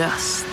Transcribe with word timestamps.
Röst. 0.00 0.46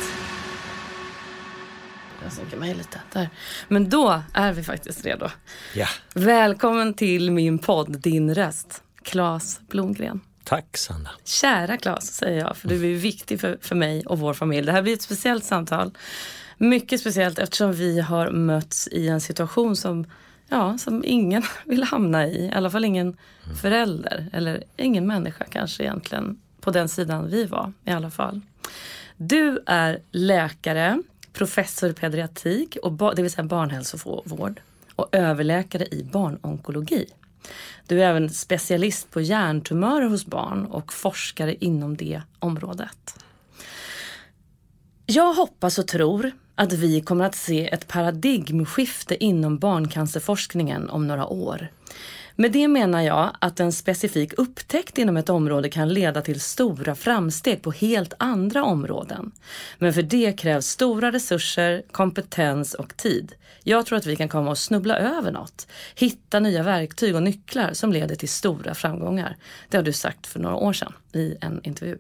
Jag 2.24 2.32
sänker 2.32 2.58
mig 2.58 2.74
lite 2.74 3.02
där. 3.14 3.30
Men 3.68 3.90
då 3.90 4.22
är 4.34 4.54
vi 4.54 4.64
faktiskt 4.64 5.06
redo. 5.06 5.28
Ja, 5.76 5.88
Välkommen 6.14 6.94
till 6.94 7.32
min 7.32 7.60
podd 7.60 8.00
Din 8.02 8.36
röst. 8.36 8.84
Claes 9.04 9.60
Blomgren. 9.70 10.20
tack 10.44 10.78
Sanna. 10.78 11.10
Kära 11.26 11.78
Claes, 11.78 12.16
säger 12.16 12.40
jag, 12.40 12.58
för 12.58 12.68
du 12.68 12.76
är 12.76 12.96
viktig 12.96 13.40
för, 13.42 13.58
för 13.62 13.76
mig 13.76 14.06
och 14.06 14.20
vår 14.20 14.34
familj. 14.34 14.66
Det 14.66 14.72
här 14.72 14.82
blir 14.82 14.94
ett 14.94 15.02
speciellt 15.02 15.44
samtal. 15.46 15.92
Mycket 16.58 17.00
speciellt 17.02 17.40
eftersom 17.40 17.74
vi 17.74 18.00
har 18.00 18.32
mötts 18.32 18.88
i 18.88 19.08
en 19.08 19.22
situation 19.22 19.76
som, 19.76 20.06
ja, 20.50 20.78
som 20.78 21.04
ingen 21.06 21.44
vill 21.66 21.84
hamna 21.84 22.28
i. 22.28 22.46
I 22.46 22.52
alla 22.56 22.70
fall 22.70 22.86
ingen 22.86 23.18
förälder 23.62 24.30
eller 24.34 24.64
ingen 24.78 25.08
människa 25.08 25.46
kanske 25.52 25.84
egentligen 25.84 26.38
på 26.62 26.72
den 26.72 26.90
sidan 26.90 27.30
vi 27.30 27.46
var 27.46 27.74
i 27.86 27.92
alla 27.92 28.10
fall. 28.10 28.42
Du 29.18 29.64
är 29.66 30.00
läkare, 30.12 31.02
professor 31.34 31.90
i 31.90 31.94
pediatrik, 31.94 32.78
och 32.84 33.16
det 33.16 33.22
vill 33.22 33.32
säga 33.32 33.44
barnhälsovård 33.44 34.62
och 34.96 35.10
överläkare 35.12 35.86
i 35.86 36.04
barnonkologi. 36.04 37.06
Du 37.88 38.04
är 38.04 38.10
även 38.10 38.30
specialist 38.30 39.12
på 39.12 39.22
hjärntumörer 39.22 40.08
hos 40.10 40.26
barn 40.26 40.66
och 40.66 40.94
forskare 40.94 41.56
inom 41.60 41.98
det 41.98 42.22
området. 42.40 43.24
Jag 45.06 45.34
hoppas 45.34 45.80
och 45.80 45.88
tror 45.88 46.32
att 46.56 46.74
vi 46.74 47.02
kommer 47.02 47.26
att 47.26 47.36
se 47.36 47.68
ett 47.68 47.88
paradigmskifte 47.88 49.24
inom 49.24 49.58
barncancerforskningen 49.58 50.90
om 50.90 51.08
några 51.08 51.28
år. 51.28 51.68
Med 52.40 52.52
det 52.52 52.68
menar 52.68 53.02
jag 53.02 53.32
att 53.40 53.60
en 53.60 53.72
specifik 53.72 54.34
upptäckt 54.34 54.98
inom 54.98 55.18
ett 55.18 55.30
område 55.30 55.70
kan 55.70 55.94
leda 55.94 56.22
till 56.22 56.40
stora 56.40 56.96
framsteg 56.96 57.62
på 57.62 57.72
helt 57.72 58.14
andra 58.20 58.64
områden. 58.64 59.32
Men 59.78 59.94
för 59.94 60.02
det 60.02 60.40
krävs 60.40 60.66
stora 60.66 61.12
resurser, 61.12 61.84
kompetens 61.92 62.74
och 62.74 62.98
tid. 62.98 63.36
Jag 63.64 63.86
tror 63.86 63.98
att 63.98 64.06
vi 64.06 64.16
kan 64.16 64.30
komma 64.30 64.52
att 64.52 64.58
snubbla 64.58 64.98
över 64.98 65.32
något. 65.32 65.68
Hitta 65.96 66.40
nya 66.40 66.64
verktyg 66.64 67.16
och 67.16 67.24
nycklar 67.24 67.74
som 67.74 67.94
leder 67.94 68.16
till 68.16 68.30
stora 68.30 68.76
framgångar. 68.76 69.36
Det 69.70 69.78
har 69.78 69.84
du 69.84 69.94
sagt 69.94 70.28
för 70.28 70.40
några 70.40 70.56
år 70.56 70.74
sedan 70.74 70.94
i 71.14 71.36
en 71.42 71.60
intervju. 71.64 71.98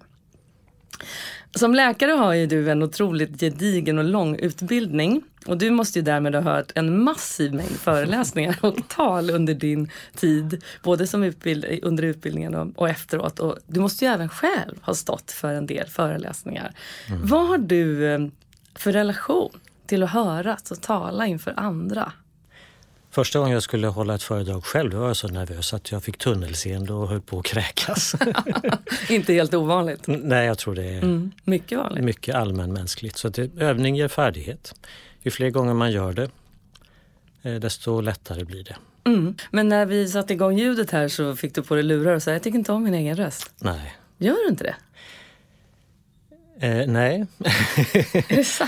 Som 1.56 1.75
läkare 1.75 2.12
har 2.12 2.34
ju 2.34 2.47
du 2.47 2.72
en 2.72 2.84
otroligt 2.84 3.40
gedigen 3.40 3.97
och 3.97 4.03
lång 4.03 4.35
utbildning 4.35 5.24
och 5.47 5.58
du 5.58 5.72
måste 5.72 6.00
ju 6.00 6.03
därmed 6.03 6.35
ha 6.35 6.41
hört 6.41 6.72
en 6.75 7.03
massiv 7.03 7.53
mängd 7.53 7.78
föreläsningar 7.78 8.58
och 8.62 8.75
tal 8.88 9.30
under 9.30 9.53
din 9.53 9.91
tid, 10.16 10.63
både 10.84 11.07
som 11.07 11.24
utbild 11.24 11.66
under 11.84 12.03
utbildningen 12.03 12.56
och, 12.56 12.68
och 12.75 12.90
efteråt. 12.90 13.40
Och 13.40 13.57
du 13.68 13.80
måste 13.80 14.06
ju 14.06 14.12
även 14.12 14.30
själv 14.30 14.75
ha 14.81 14.94
stått 14.94 15.31
för 15.31 15.53
en 15.53 15.66
del 15.66 15.88
föreläsningar. 15.88 16.72
Vad 17.24 17.47
har 17.47 17.57
du 17.57 18.13
eh, 18.13 18.19
för 18.75 18.91
relation 18.91 19.59
till 19.86 20.03
att 20.03 20.09
höras 20.09 20.72
och 20.72 20.81
tala 20.81 21.28
inför 21.28 21.53
andra? 21.57 22.12
Första 23.17 23.39
gången 23.39 23.53
jag 23.53 23.63
skulle 23.63 23.88
hålla 23.88 24.16
ett 24.16 24.23
föredrag 24.23 24.66
själv 24.66 24.94
var 24.94 25.07
jag 25.07 25.17
så 25.17 25.28
nervös 25.28 25.73
att 25.73 25.91
jag 25.91 26.03
fick 26.03 26.17
tunnelseende 26.17 26.94
och 26.94 27.07
höll 27.07 27.22
på 27.22 27.39
att 27.39 27.45
kräkas. 27.45 28.16
Inte 29.09 29.33
helt 29.33 29.53
ovanligt. 29.53 30.03
Nej, 30.07 30.45
jag 30.47 30.57
tror 30.57 30.75
det 30.75 30.83
är 30.83 30.97
Mm, 31.03 31.31
mycket 31.44 31.77
vanligt. 31.77 32.03
mycket 32.03 32.35
allmänmänskligt. 32.35 33.17
Så 33.17 33.29
det, 33.29 33.50
övning 33.61 33.95
ger 33.95 34.07
färdighet. 34.07 34.73
Ju 35.22 35.31
fler 35.31 35.50
gånger 35.50 35.73
man 35.73 35.91
gör 35.91 36.13
det, 36.13 36.29
eh, 37.41 37.56
desto 37.56 38.01
lättare 38.01 38.44
blir 38.44 38.63
det. 38.63 38.75
Mm. 39.06 39.35
Men 39.51 39.69
när 39.69 39.85
vi 39.85 40.07
satte 40.07 40.33
igång 40.33 40.57
ljudet 40.57 40.91
här 40.91 41.07
så 41.07 41.35
fick 41.35 41.56
du 41.56 41.61
på 41.63 41.75
dig 41.75 41.83
lurar 41.83 42.13
och 42.16 42.23
sa 42.23 42.31
jag 42.31 42.44
tycker 42.44 42.57
inte 42.59 42.72
om 42.72 42.83
min 42.83 42.94
egen 42.94 43.16
röst. 43.17 43.51
Nej. 43.59 43.95
Gör 44.17 44.35
du 44.44 44.50
inte 44.50 44.63
det? 44.63 44.75
Eh, 46.59 46.88
nej, 46.88 47.25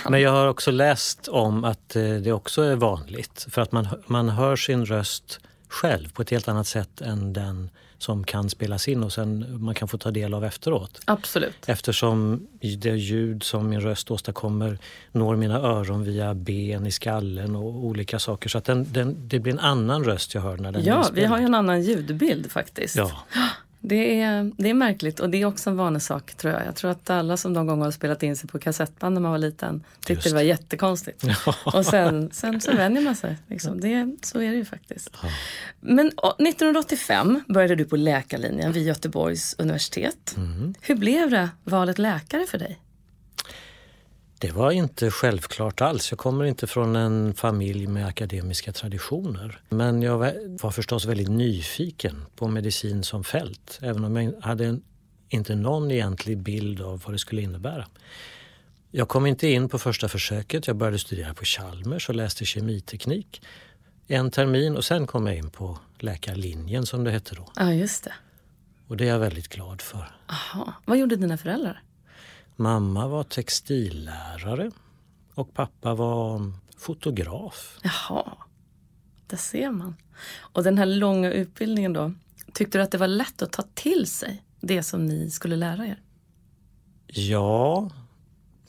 men 0.09 0.21
jag 0.21 0.31
har 0.31 0.47
också 0.47 0.71
läst 0.71 1.27
om 1.27 1.63
att 1.63 1.95
eh, 1.95 2.03
det 2.03 2.31
också 2.31 2.61
är 2.61 2.75
vanligt. 2.75 3.47
För 3.49 3.61
att 3.61 3.71
man, 3.71 3.87
man 4.05 4.29
hör 4.29 4.55
sin 4.55 4.85
röst 4.85 5.39
själv 5.67 6.11
på 6.13 6.21
ett 6.21 6.29
helt 6.29 6.47
annat 6.47 6.67
sätt 6.67 7.01
än 7.01 7.33
den 7.33 7.69
som 7.97 8.23
kan 8.23 8.49
spelas 8.49 8.87
in 8.87 9.03
och 9.03 9.13
sen 9.13 9.63
man 9.63 9.75
kan 9.75 9.87
få 9.87 9.97
ta 9.97 10.11
del 10.11 10.33
av 10.33 10.45
efteråt. 10.45 11.01
Absolut. 11.05 11.55
Eftersom 11.69 12.47
det 12.61 12.89
ljud 12.89 13.43
som 13.43 13.69
min 13.69 13.81
röst 13.81 14.11
åstadkommer 14.11 14.77
når 15.11 15.35
mina 15.35 15.59
öron 15.59 16.03
via 16.03 16.33
ben 16.33 16.85
i 16.85 16.91
skallen 16.91 17.55
och 17.55 17.85
olika 17.85 18.19
saker. 18.19 18.49
Så 18.49 18.57
att 18.57 18.65
den, 18.65 18.85
den, 18.93 19.27
det 19.27 19.39
blir 19.39 19.53
en 19.53 19.59
annan 19.59 20.03
röst 20.03 20.33
jag 20.33 20.41
hör 20.41 20.57
när 20.57 20.71
den 20.71 20.85
Ja, 20.85 21.09
vi 21.13 21.25
har 21.25 21.39
ju 21.39 21.45
en 21.45 21.55
annan 21.55 21.81
ljudbild 21.81 22.51
faktiskt. 22.51 22.95
Ja, 22.95 23.11
Det, 23.81 24.21
är, 24.21 24.51
det 24.57 24.69
är 24.69 24.73
märkligt 24.73 25.19
och 25.19 25.29
det 25.29 25.41
är 25.41 25.45
också 25.45 25.69
en 25.69 25.77
vanesak 25.77 26.35
tror 26.35 26.53
jag. 26.53 26.65
Jag 26.65 26.75
tror 26.75 26.91
att 26.91 27.09
alla 27.09 27.37
som 27.37 27.53
någon 27.53 27.67
gång 27.67 27.81
har 27.81 27.91
spelat 27.91 28.23
in 28.23 28.35
sig 28.35 28.49
på 28.49 28.59
kassettband 28.59 29.13
när 29.13 29.21
man 29.21 29.31
var 29.31 29.37
liten 29.37 29.83
tyckte 29.99 30.13
Just. 30.13 30.27
det 30.27 30.33
var 30.33 30.41
jättekonstigt. 30.41 31.23
Och 31.65 31.85
sen, 31.85 32.29
sen 32.31 32.61
så 32.61 32.71
vänjer 32.71 33.01
man 33.01 33.15
sig. 33.15 33.37
Liksom. 33.47 33.79
Det, 33.79 34.15
så 34.21 34.41
är 34.41 34.51
det 34.51 34.57
ju 34.57 34.65
faktiskt. 34.65 35.17
Men 35.79 36.11
å, 36.17 36.29
1985 36.29 37.43
började 37.47 37.75
du 37.75 37.85
på 37.85 37.95
läkarlinjen 37.95 38.71
vid 38.71 38.87
Göteborgs 38.87 39.55
universitet. 39.57 40.35
Mm. 40.37 40.73
Hur 40.81 40.95
blev 40.95 41.29
det 41.29 41.49
valet 41.63 41.97
läkare 41.97 42.45
för 42.45 42.57
dig? 42.57 42.79
Det 44.39 44.51
var 44.51 44.71
inte 44.71 45.11
självklart 45.11 45.81
alls. 45.81 46.11
Jag 46.11 46.19
kommer 46.19 46.45
inte 46.45 46.67
från 46.67 46.95
en 46.95 47.33
familj 47.33 47.87
med 47.87 48.05
akademiska 48.07 48.71
traditioner. 48.73 49.61
Men 49.69 50.01
jag 50.01 50.17
var- 50.17 50.71
förstås 50.71 51.05
väldigt 51.05 51.29
nyfiken 51.29 52.25
på 52.35 52.47
medicin 52.47 53.03
som 53.03 53.23
fält. 53.23 53.79
Även 53.81 54.03
om 54.03 54.15
jag 54.15 54.33
hade 54.41 54.79
inte 55.29 55.55
någon 55.55 55.91
egentlig 55.91 56.37
bild 56.37 56.81
av 56.81 57.01
vad 57.05 57.13
det 57.13 57.19
skulle 57.19 57.41
innebära. 57.41 57.85
Jag 58.91 59.07
kom 59.09 59.25
inte 59.25 59.47
in 59.47 59.69
på 59.69 59.79
första 59.79 60.07
försöket. 60.09 60.67
Jag 60.67 60.75
började 60.75 60.99
studera 60.99 61.33
på 61.33 61.45
Chalmers 61.45 62.09
och 62.09 62.15
läste 62.15 62.45
kemiteknik 62.45 63.41
en 64.07 64.31
termin 64.31 64.77
och 64.77 64.85
sen 64.85 65.07
kom 65.07 65.27
jag 65.27 65.35
in 65.37 65.49
på 65.49 65.79
läkarlinjen 65.99 66.85
som 66.85 67.03
det 67.03 67.11
hette 67.11 67.35
då. 67.35 67.51
Ja, 67.55 67.73
just 67.73 68.03
det. 68.03 68.13
Och 68.87 68.97
det 68.97 69.03
är 69.03 69.07
jag 69.09 69.19
väldigt 69.19 69.47
glad 69.47 69.81
för. 69.81 70.11
Aha. 70.29 70.73
Vad 70.85 70.97
gjorde 70.97 71.15
dina 71.15 71.37
föräldrar? 71.37 71.81
Mamma 72.61 73.07
var 73.07 73.23
textillärare 73.23 74.71
och 75.35 75.53
pappa 75.53 75.93
var 75.93 76.51
fotograf. 76.77 77.79
Jaha, 77.83 78.37
där 79.27 79.37
ser 79.37 79.71
man. 79.71 79.95
Och 80.37 80.63
den 80.63 80.77
här 80.77 80.85
långa 80.85 81.31
utbildningen 81.31 81.93
då, 81.93 82.13
tyckte 82.53 82.77
du 82.77 82.81
att 82.81 82.91
det 82.91 82.97
var 82.97 83.07
lätt 83.07 83.41
att 83.41 83.51
ta 83.51 83.63
till 83.73 84.07
sig 84.07 84.43
det 84.59 84.83
som 84.83 85.05
ni 85.05 85.29
skulle 85.29 85.55
lära 85.55 85.85
er? 85.85 86.01
Ja, 87.07 87.89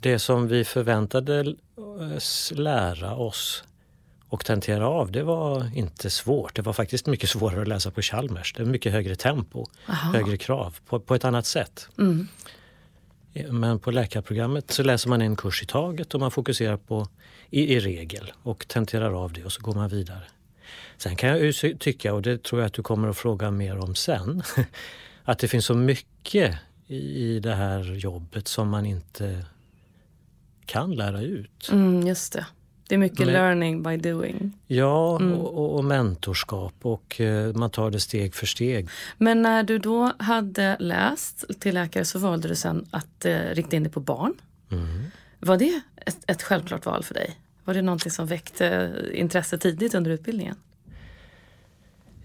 det 0.00 0.18
som 0.18 0.48
vi 0.48 0.64
förväntade 0.64 1.54
lära 2.52 3.16
oss 3.16 3.64
och 4.28 4.44
tentera 4.44 4.88
av, 4.88 5.12
det 5.12 5.22
var 5.22 5.76
inte 5.76 6.10
svårt. 6.10 6.56
Det 6.56 6.62
var 6.62 6.72
faktiskt 6.72 7.06
mycket 7.06 7.30
svårare 7.30 7.62
att 7.62 7.68
läsa 7.68 7.90
på 7.90 8.02
Chalmers. 8.02 8.52
Det 8.52 8.62
är 8.62 8.66
mycket 8.66 8.92
högre 8.92 9.16
tempo, 9.16 9.66
Aha. 9.88 10.12
högre 10.12 10.36
krav 10.36 10.76
på, 10.86 11.00
på 11.00 11.14
ett 11.14 11.24
annat 11.24 11.46
sätt. 11.46 11.88
Mm. 11.98 12.28
Men 13.32 13.78
på 13.78 13.90
läkarprogrammet 13.90 14.70
så 14.70 14.82
läser 14.82 15.08
man 15.08 15.22
en 15.22 15.36
kurs 15.36 15.62
i 15.62 15.66
taget 15.66 16.14
och 16.14 16.20
man 16.20 16.30
fokuserar 16.30 16.76
på, 16.76 17.08
i, 17.50 17.74
i 17.74 17.80
regel, 17.80 18.32
och 18.42 18.68
tenterar 18.68 19.12
av 19.24 19.32
det 19.32 19.44
och 19.44 19.52
så 19.52 19.62
går 19.62 19.74
man 19.74 19.88
vidare. 19.88 20.22
Sen 20.96 21.16
kan 21.16 21.28
jag 21.28 21.40
ju 21.40 21.52
tycka, 21.74 22.14
och 22.14 22.22
det 22.22 22.42
tror 22.42 22.60
jag 22.60 22.66
att 22.66 22.72
du 22.72 22.82
kommer 22.82 23.08
att 23.08 23.16
fråga 23.16 23.50
mer 23.50 23.78
om 23.78 23.94
sen, 23.94 24.42
att 25.24 25.38
det 25.38 25.48
finns 25.48 25.66
så 25.66 25.74
mycket 25.74 26.58
i, 26.86 26.96
i 26.96 27.40
det 27.40 27.54
här 27.54 27.94
jobbet 27.94 28.48
som 28.48 28.68
man 28.68 28.86
inte 28.86 29.44
kan 30.66 30.94
lära 30.94 31.22
ut. 31.22 31.68
Mm, 31.72 32.06
just 32.06 32.32
det. 32.32 32.46
Det 32.90 32.96
är 32.96 32.98
mycket 32.98 33.18
Men, 33.18 33.28
learning 33.28 33.82
by 33.82 33.96
doing. 33.96 34.52
Ja, 34.66 35.16
mm. 35.20 35.32
och, 35.32 35.76
och, 35.76 35.84
mentorskap 35.84 36.74
och 36.82 37.20
uh, 37.20 37.52
man 37.54 37.70
tar 37.70 37.90
det 37.90 38.00
steg 38.00 38.34
för 38.34 38.46
steg. 38.46 38.88
Men 39.18 39.42
när 39.42 39.62
du 39.62 39.78
då 39.78 40.12
hade 40.18 40.76
läst 40.80 41.60
till 41.60 41.74
läkare 41.74 42.04
så 42.04 42.18
valde 42.18 42.48
du 42.48 42.54
sen 42.54 42.86
att 42.90 43.26
uh, 43.26 43.32
rikta 43.32 43.76
in 43.76 43.82
dig 43.82 43.92
på 43.92 44.00
barn. 44.00 44.34
Mm. 44.70 45.04
Var 45.38 45.56
det 45.56 45.80
ett, 45.96 46.18
ett 46.26 46.42
självklart 46.42 46.86
val 46.86 47.04
för 47.04 47.14
dig? 47.14 47.38
Var 47.64 47.74
det 47.74 47.82
någonting 47.82 48.10
som 48.10 48.26
väckte 48.26 48.92
intresse 49.12 49.58
tidigt 49.58 49.94
under 49.94 50.10
utbildningen? 50.10 50.56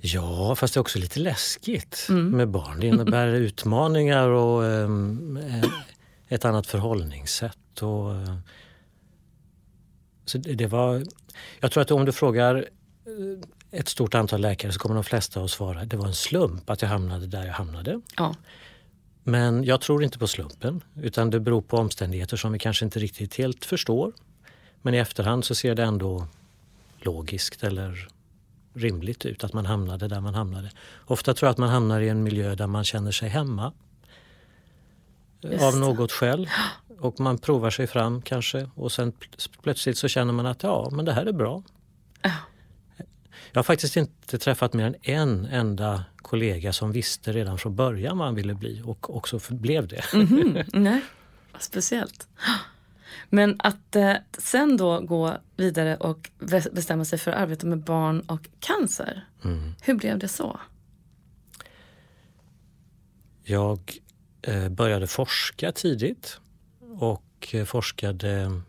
Ja, 0.01 0.56
fast 0.56 0.73
det 0.73 0.77
är 0.77 0.81
också 0.81 1.00
lite 1.00 1.19
läskigt 1.19 2.07
mm. 2.09 2.29
med 2.29 2.47
barn. 2.47 2.79
Det 2.79 2.88
innebär 2.88 3.27
utmaningar 3.33 4.29
och 4.29 4.63
um, 4.63 5.39
ett 6.27 6.45
annat 6.45 6.68
förhållningssätt. 6.68 7.81
Och, 7.81 8.11
uh, 8.11 8.38
så 10.25 10.38
det, 10.38 10.54
det, 10.54 10.68
var, 10.68 11.04
jag 11.60 11.72
tror 11.72 11.81
att 11.81 11.92
om 11.92 12.06
du 12.06 12.12
frågar 12.12 12.56
eh, 12.56 13.80
ett 13.80 13.89
stort 13.89 14.16
antal 14.16 14.42
läkare 14.42 14.72
så 14.72 14.80
kommer 14.80 14.95
de 14.95 15.04
flesta 15.04 15.42
att 15.42 15.51
svara 15.51 15.80
att 15.80 15.89
det 15.89 15.98
var 15.98 16.07
en 16.07 16.13
slump 16.13 16.69
att 16.69 16.81
jag 16.81 16.89
hamnade 16.89 17.27
där 17.27 17.45
jag 17.45 17.54
hamnade. 17.54 18.01
Ja. 18.18 18.36
Men 19.24 19.63
jag 19.63 19.81
tror 19.81 20.04
inte 20.04 20.19
på 20.19 20.27
slumpen 20.27 20.83
utan 21.01 21.30
det 21.30 21.39
beror 21.39 21.62
på 21.62 21.77
omständigheter 21.77 22.38
som 22.38 22.51
vi 22.51 22.60
kanske 22.60 22.86
inte 22.86 23.00
riktigt 23.00 23.36
helt 23.36 23.66
förstår. 23.66 24.13
Men 24.81 24.94
i 24.94 24.98
efterhand 24.98 25.45
så 25.45 25.56
ser 25.56 25.75
det 25.75 25.83
ändå 25.83 26.28
logiskt 27.00 27.63
eller 27.63 28.07
rimligt 28.74 29.25
ut 29.25 29.44
att 29.44 29.54
man 29.54 29.66
hamnade 29.66 30.07
där 30.07 30.21
man 30.21 30.36
hamnade. 30.36 30.71
Ofta 31.06 31.33
tror 31.33 31.48
jag 31.48 31.51
att 31.51 31.57
man 31.57 31.69
hamnar 31.69 32.01
i 32.01 32.10
en 32.10 32.24
miljö 32.24 32.56
där 32.56 32.68
man 32.68 32.83
känner 32.83 33.12
sig 33.12 33.30
hemma. 33.30 33.74
Just. 35.51 35.63
Av 35.63 35.77
något 35.77 36.12
skäl. 36.12 36.50
Och 37.00 37.19
man 37.19 37.38
provar 37.38 37.69
sig 37.69 37.88
fram 37.88 38.21
kanske 38.21 38.69
och 38.75 38.92
sen 38.92 39.13
plötsligt 39.62 39.97
så 39.97 40.07
känner 40.07 40.33
man 40.33 40.45
att 40.45 40.63
ja, 40.63 40.89
men 40.92 41.06
det 41.06 41.13
här 41.13 41.25
är 41.25 41.31
bra. 41.31 41.63
Jag 43.51 43.59
har 43.59 43.63
faktiskt 43.63 43.97
inte 43.97 44.38
träffat 44.38 44.74
mer 44.74 44.86
än 44.86 44.95
en 45.01 45.45
enda 45.45 46.03
kollega 46.18 46.74
som 46.74 46.92
visste 46.92 47.31
redan 47.31 47.57
från 47.57 47.75
början 47.75 48.18
vad 48.18 48.27
han 48.27 48.36
ville 48.36 48.53
bli 48.53 48.81
och 48.86 49.15
också 49.15 49.39
blev 49.50 49.88
det. 49.88 50.13
Mm 50.13 50.27
-hmm. 50.27 50.69
Nej, 50.74 51.01
speciellt. 51.59 52.27
Men 53.30 53.56
att 53.59 53.95
eh, 53.95 54.13
sen 54.38 54.77
då 54.77 55.00
gå 55.00 55.38
vidare 55.56 55.97
och 55.97 56.31
bestämma 56.71 57.06
sig 57.06 57.19
för 57.19 57.31
att 57.31 57.38
arbeta 57.38 57.68
med 57.68 57.83
barn 57.83 58.19
och 58.19 58.50
cancer. 58.59 59.27
Mm. 59.44 59.75
Hur 59.81 59.94
blev 59.94 60.19
det 60.19 60.27
så? 60.27 60.59
Jag 63.44 64.00
började 64.69 65.07
forska 65.07 65.71
tidigt 65.71 66.39
och 67.00 67.50
eh, 67.53 67.65
forskade, 67.65 68.62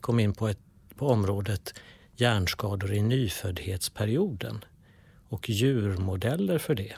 kom 0.00 0.20
in 0.20 0.34
på, 0.34 0.48
ett, 0.48 0.58
på 0.96 1.08
området 1.08 1.74
hjärnskador 2.16 2.92
i 2.92 3.02
nyföddhetsperioden 3.02 4.64
och 5.28 5.50
djurmodeller 5.50 6.58
för 6.58 6.74
det. 6.74 6.94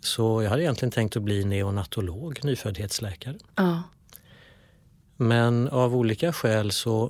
Så 0.00 0.42
jag 0.42 0.50
hade 0.50 0.62
egentligen 0.62 0.92
tänkt 0.92 1.16
att 1.16 1.22
bli 1.22 1.44
neonatolog, 1.44 2.44
nyföddhetsläkare. 2.44 3.38
Ja. 3.54 3.82
Men 5.16 5.68
av 5.68 5.96
olika 5.96 6.32
skäl 6.32 6.72
så 6.72 7.04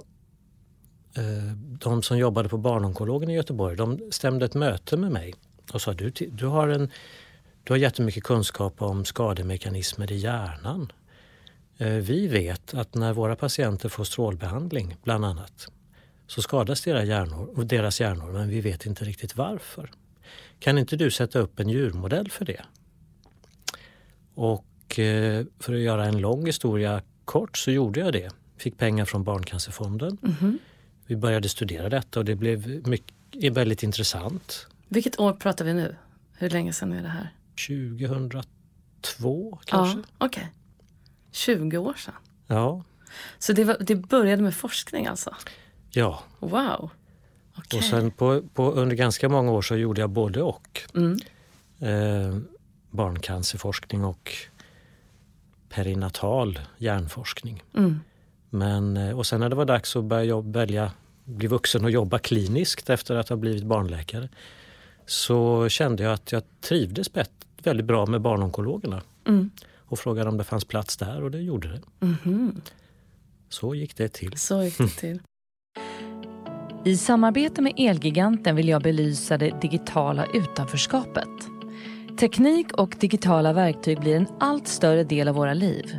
eh, 1.16 1.56
de 1.80 2.02
som 2.02 2.18
jobbade 2.18 2.48
på 2.48 2.58
barnonkologen 2.58 3.30
i 3.30 3.34
Göteborg 3.34 3.76
de 3.76 4.00
stämde 4.10 4.44
ett 4.44 4.54
möte 4.54 4.96
med 4.96 5.12
mig 5.12 5.34
och 5.72 5.82
sa 5.82 5.92
du, 5.92 6.10
du, 6.10 6.46
har 6.46 6.68
en, 6.68 6.90
du 7.64 7.72
har 7.72 7.78
jättemycket 7.78 8.24
kunskap 8.24 8.82
om 8.82 9.04
skademekanismer 9.04 10.12
i 10.12 10.16
hjärnan. 10.16 10.92
Eh, 11.78 11.88
vi 11.88 12.26
vet 12.26 12.74
att 12.74 12.94
när 12.94 13.12
våra 13.12 13.36
patienter 13.36 13.88
får 13.88 14.04
strålbehandling 14.04 14.96
bland 15.02 15.24
annat 15.24 15.68
så 16.26 16.42
skadas 16.42 16.80
deras 16.82 17.04
hjärnor, 17.04 17.64
deras 17.64 18.00
hjärnor 18.00 18.32
men 18.32 18.48
vi 18.48 18.60
vet 18.60 18.86
inte 18.86 19.04
riktigt 19.04 19.36
varför. 19.36 19.90
Kan 20.58 20.78
inte 20.78 20.96
du 20.96 21.10
sätta 21.10 21.38
upp 21.38 21.60
en 21.60 21.68
djurmodell 21.68 22.30
för 22.30 22.44
det? 22.44 22.62
Och 24.34 24.98
eh, 24.98 25.44
för 25.60 25.74
att 25.74 25.80
göra 25.80 26.04
en 26.04 26.18
lång 26.18 26.46
historia 26.46 27.02
kort 27.24 27.56
så 27.56 27.70
gjorde 27.70 28.00
jag 28.00 28.12
det. 28.12 28.30
Fick 28.56 28.78
pengar 28.78 29.04
från 29.04 29.24
Barncancerfonden. 29.24 30.18
Mm 30.22 30.34
-hmm. 30.34 30.58
Vi 31.06 31.16
började 31.16 31.48
studera 31.48 31.88
detta 31.88 32.18
och 32.18 32.24
det 32.24 32.34
blev 32.34 32.88
mycket, 32.88 33.52
väldigt 33.52 33.82
intressant. 33.82 34.66
Vilket 34.88 35.20
år 35.20 35.32
pratar 35.32 35.64
vi 35.64 35.74
nu? 35.74 35.96
Hur 36.36 36.50
länge 36.50 36.72
sedan 36.72 36.92
är 36.92 37.02
det 37.02 37.08
här? 37.08 37.30
2002 37.68 39.58
kanske. 39.64 39.98
Ja, 39.98 40.04
Okej. 40.18 40.42
Okay. 40.42 40.44
20 41.32 41.78
år 41.78 41.94
sedan? 41.94 42.14
Ja. 42.46 42.84
Så 43.38 43.52
det, 43.52 43.64
var, 43.64 43.76
det 43.80 43.96
började 43.96 44.42
med 44.42 44.54
forskning 44.54 45.06
alltså? 45.06 45.34
Ja. 45.90 46.22
Wow. 46.38 46.90
Okay. 47.58 47.78
Och 47.78 47.84
sen 47.84 48.10
på, 48.10 48.42
på, 48.54 48.70
under 48.72 48.96
ganska 48.96 49.28
många 49.28 49.52
år 49.52 49.62
så 49.62 49.76
gjorde 49.76 50.00
jag 50.00 50.10
både 50.10 50.42
och. 50.42 50.80
Mm. 50.94 51.18
Eh, 51.78 52.38
barncancerforskning 52.90 54.04
och 54.04 54.32
perinatal 55.68 56.60
hjärnforskning. 56.78 57.62
Mm. 57.76 58.00
Men, 58.50 58.96
eh, 58.96 59.18
och 59.18 59.26
sen 59.26 59.40
när 59.40 59.48
det 59.48 59.56
var 59.56 59.64
dags 59.64 59.96
att 59.96 60.04
börja 60.04 60.40
välja, 60.40 60.92
bli 61.24 61.46
vuxen 61.46 61.84
och 61.84 61.90
jobba 61.90 62.18
kliniskt 62.18 62.90
efter 62.90 63.16
att 63.16 63.28
ha 63.28 63.36
blivit 63.36 63.64
barnläkare 63.64 64.28
så 65.06 65.68
kände 65.68 66.02
jag 66.02 66.12
att 66.12 66.32
jag 66.32 66.42
trivdes 66.60 67.10
väldigt 67.62 67.86
bra 67.86 68.06
med 68.06 68.20
barnonkologerna. 68.20 69.02
Mm. 69.28 69.50
Och 69.76 69.98
frågade 69.98 70.28
om 70.28 70.36
det 70.36 70.44
fanns 70.44 70.64
plats 70.64 70.96
där 70.96 71.22
och 71.22 71.30
det 71.30 71.40
gjorde 71.40 71.68
det. 71.68 72.06
Mm. 72.06 72.60
Så 73.48 73.74
gick 73.74 73.96
det 73.96 74.08
till. 74.08 74.38
Så 74.38 74.62
gick 74.62 74.78
det 74.78 74.88
till. 74.88 75.20
I 76.84 76.96
samarbete 76.96 77.62
med 77.62 77.72
Elgiganten 77.76 78.56
vill 78.56 78.68
jag 78.68 78.82
belysa 78.82 79.38
det 79.38 79.60
digitala 79.60 80.26
utanförskapet. 80.34 81.28
Teknik 82.20 82.72
och 82.72 82.96
digitala 83.00 83.52
verktyg 83.52 84.00
blir 84.00 84.16
en 84.16 84.26
allt 84.40 84.68
större 84.68 85.04
del 85.04 85.28
av 85.28 85.34
våra 85.34 85.54
liv. 85.54 85.98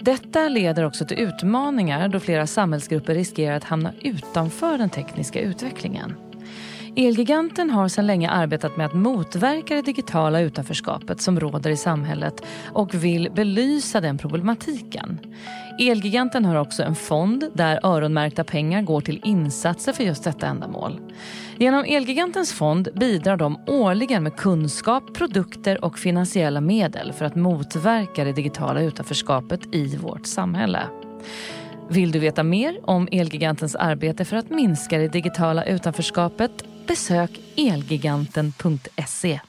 Detta 0.00 0.48
leder 0.48 0.84
också 0.84 1.06
till 1.06 1.18
utmaningar 1.18 2.08
då 2.08 2.20
flera 2.20 2.46
samhällsgrupper 2.46 3.14
riskerar 3.14 3.56
att 3.56 3.64
hamna 3.64 3.92
utanför 4.02 4.78
den 4.78 4.90
tekniska 4.90 5.40
utvecklingen. 5.40 6.27
Elgiganten 7.00 7.70
har 7.70 7.88
sedan 7.88 8.06
länge 8.06 8.30
arbetat 8.30 8.76
med 8.76 8.86
att 8.86 8.94
motverka 8.94 9.74
det 9.74 9.82
digitala 9.82 10.40
utanförskapet 10.40 11.20
som 11.20 11.40
råder 11.40 11.70
i 11.70 11.76
samhället 11.76 12.42
och 12.72 12.94
vill 12.94 13.30
belysa 13.34 14.00
den 14.00 14.18
problematiken. 14.18 15.18
Elgiganten 15.80 16.44
har 16.44 16.56
också 16.56 16.82
en 16.82 16.94
fond 16.94 17.44
där 17.54 17.80
öronmärkta 17.86 18.44
pengar 18.44 18.82
går 18.82 19.00
till 19.00 19.20
insatser 19.24 19.92
för 19.92 20.04
just 20.04 20.24
detta 20.24 20.46
ändamål. 20.46 21.00
Genom 21.58 21.84
Elgigantens 21.84 22.52
fond 22.52 22.88
bidrar 22.94 23.36
de 23.36 23.58
årligen 23.66 24.22
med 24.22 24.36
kunskap, 24.36 25.14
produkter 25.14 25.84
och 25.84 25.98
finansiella 25.98 26.60
medel 26.60 27.12
för 27.12 27.24
att 27.24 27.36
motverka 27.36 28.24
det 28.24 28.32
digitala 28.32 28.82
utanförskapet 28.82 29.74
i 29.74 29.96
vårt 29.96 30.26
samhälle. 30.26 30.82
Vill 31.90 32.12
du 32.12 32.18
veta 32.18 32.42
mer 32.42 32.80
om 32.82 33.08
Elgigantens 33.12 33.74
arbete 33.76 34.24
för 34.24 34.36
att 34.36 34.50
minska 34.50 34.98
det 34.98 35.08
digitala 35.08 35.64
utanförskapet? 35.64 36.64
Besök 36.88 37.40
elgiganten.se. 37.56 39.40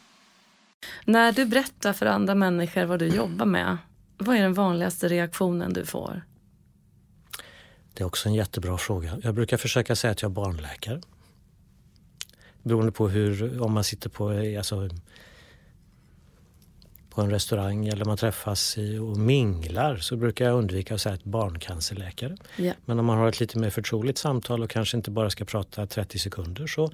När 1.06 1.32
du 1.32 1.46
berättar 1.46 1.94
för 1.94 2.06
andra 2.06 2.36
människor 2.36 2.86
vad 2.86 3.00
du 3.00 3.08
jobbar 3.08 3.46
med, 3.46 3.78
vad 4.18 4.36
är 4.36 4.42
den 4.42 4.54
vanligaste 4.54 5.08
reaktionen 5.08 5.74
du 5.74 5.86
får? 5.86 6.22
Det 7.94 8.04
är 8.04 8.08
också 8.08 8.30
en 8.30 8.36
jättebra 8.36 8.78
fråga. 8.78 9.18
Jag 9.24 9.36
brukar 9.36 9.58
försöka 9.58 9.96
säga 9.96 10.12
att 10.12 10.22
jag 10.22 10.30
är 10.30 10.34
barnläkare. 10.34 11.02
Beroende 12.64 12.92
på 12.92 13.10
hur, 13.10 13.62
om 13.62 13.74
man 13.74 13.84
sitter 13.84 14.10
på, 14.10 14.30
alltså, 14.58 14.90
på 17.10 17.22
en 17.22 17.32
restaurang 17.32 17.88
eller 17.88 18.06
man 18.06 18.18
träffas 18.18 18.78
och 19.02 19.18
minglar 19.18 19.98
så 19.98 20.16
brukar 20.16 20.46
jag 20.46 20.56
undvika 20.56 20.96
att 20.96 21.02
säga 21.02 21.16
att 21.16 21.24
barncancerläkare. 21.24 22.38
Yeah. 22.58 22.78
Men 22.86 23.00
om 23.00 23.06
man 23.06 23.18
har 23.18 23.28
ett 23.28 23.40
lite 23.40 23.60
mer 23.60 23.70
förtroligt 23.70 24.18
samtal 24.18 24.64
och 24.64 24.70
kanske 24.70 24.98
inte 24.98 25.12
bara 25.12 25.30
ska 25.30 25.46
prata 25.46 25.88
30 25.88 26.20
sekunder 26.20 26.68
så, 26.68 26.92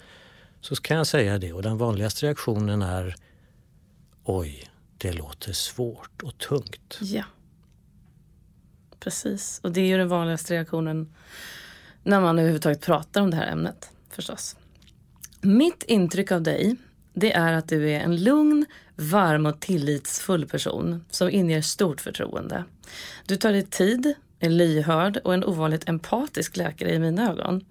så 0.66 0.76
kan 0.76 0.98
jag 0.98 1.08
säga 1.08 1.38
det. 1.38 1.54
Och 1.54 1.62
den 1.62 1.78
vanligaste 1.78 2.26
reaktionen 2.26 2.82
är 2.82 3.16
Oj, 4.24 4.70
det 4.98 5.12
låter 5.12 5.54
svårt 5.54 6.24
och 6.24 6.38
tungt. 6.38 6.98
Ja. 7.02 7.24
Precis, 9.00 9.60
och 9.64 9.72
det 9.72 9.82
är 9.82 9.86
ju 9.86 9.98
den 9.98 10.08
vanligaste 10.08 10.54
reaktionen 10.54 11.14
när 12.04 12.22
man 12.22 12.40
överhuvudtaget 12.40 12.82
pratar 12.82 13.22
om 13.22 13.32
det 13.32 13.38
här 13.38 13.48
ämnet 13.48 13.90
förstås. 14.10 14.56
Mitt 15.42 15.84
intryck 15.84 16.32
av 16.32 16.42
dig 16.42 16.76
det 17.14 17.34
är 17.34 17.54
att 17.54 17.70
du 17.70 17.90
är 17.90 18.00
en 18.00 18.24
lugn, 18.24 18.66
varm 18.96 19.46
och 19.46 19.60
tillitsfull 19.60 20.46
person 20.46 21.06
som 21.10 21.30
inger 21.30 21.62
stort 21.62 22.02
förtroende. 22.02 22.64
Du 23.26 23.38
tar 23.38 23.52
dig 23.52 23.64
tid, 23.64 24.14
är 24.40 24.50
lyhörd 24.50 25.18
och 25.18 25.34
en 25.34 25.44
ovanligt 25.44 25.90
empatisk 25.90 26.58
läkare 26.58 26.94
i 26.94 27.00
mina 27.00 27.32
ögon. 27.32 27.66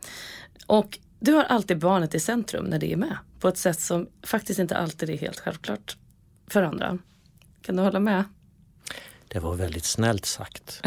Och 0.67 0.99
du 1.25 1.33
har 1.33 1.45
alltid 1.45 1.79
barnet 1.79 2.15
i 2.15 2.21
centrum 2.21 2.65
när 2.65 2.79
det 2.79 2.93
är 2.93 2.97
med 2.97 3.17
på 3.41 3.49
ett 3.49 3.59
sätt 3.59 3.81
som 3.81 4.09
faktiskt 4.23 4.59
inte 4.59 4.77
alltid 4.77 5.11
är 5.11 5.17
helt 5.17 5.41
självklart 5.41 5.97
för 6.47 6.63
andra. 6.63 6.99
Kan 7.63 7.77
du 7.77 7.83
hålla 7.83 8.01
med? 8.01 8.25
Det 9.29 9.39
var 9.39 9.55
väldigt 9.55 9.85
snällt 9.85 10.27
sagt. 10.27 10.83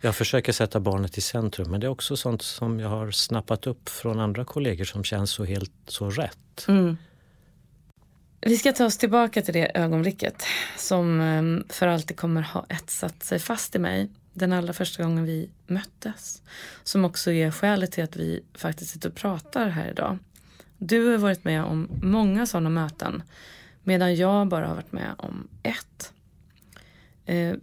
Jag 0.00 0.16
försöker 0.16 0.52
sätta 0.52 0.80
barnet 0.80 1.18
i 1.18 1.20
centrum 1.20 1.70
men 1.70 1.80
det 1.80 1.86
är 1.86 1.88
också 1.88 2.16
sånt 2.16 2.42
som 2.42 2.80
jag 2.80 2.88
har 2.88 3.10
snappat 3.10 3.66
upp 3.66 3.88
från 3.88 4.20
andra 4.20 4.44
kollegor 4.44 4.84
som 4.84 5.04
känns 5.04 5.30
så 5.30 5.44
helt 5.44 5.72
så 5.86 6.10
rätt. 6.10 6.64
Mm. 6.68 6.96
Vi 8.40 8.56
ska 8.56 8.72
ta 8.72 8.84
oss 8.84 8.98
tillbaka 8.98 9.42
till 9.42 9.54
det 9.54 9.78
ögonblicket 9.78 10.44
som 10.78 11.20
ehm, 11.20 11.64
för 11.68 11.86
alltid 11.86 12.16
kommer 12.16 12.42
ha 12.42 12.66
etsat 12.68 13.22
sig 13.22 13.38
fast 13.38 13.76
i 13.76 13.78
mig. 13.78 14.08
Den 14.32 14.52
allra 14.52 14.72
första 14.72 15.02
gången 15.02 15.24
vi 15.24 15.50
möttes. 15.66 16.42
Som 16.82 17.04
också 17.04 17.32
är 17.32 17.50
skälet 17.50 17.92
till 17.92 18.04
att 18.04 18.16
vi 18.16 18.42
faktiskt 18.54 18.90
sitter 18.90 19.08
och 19.08 19.14
pratar 19.14 19.68
här 19.68 19.90
idag. 19.90 20.18
Du 20.78 21.10
har 21.10 21.18
varit 21.18 21.44
med 21.44 21.64
om 21.64 21.88
många 22.02 22.46
sådana 22.46 22.70
möten 22.70 23.22
medan 23.82 24.16
jag 24.16 24.48
bara 24.48 24.66
har 24.66 24.74
varit 24.74 24.92
med 24.92 25.14
om 25.18 25.48
ett. 25.62 26.12
Eh, 27.26 27.54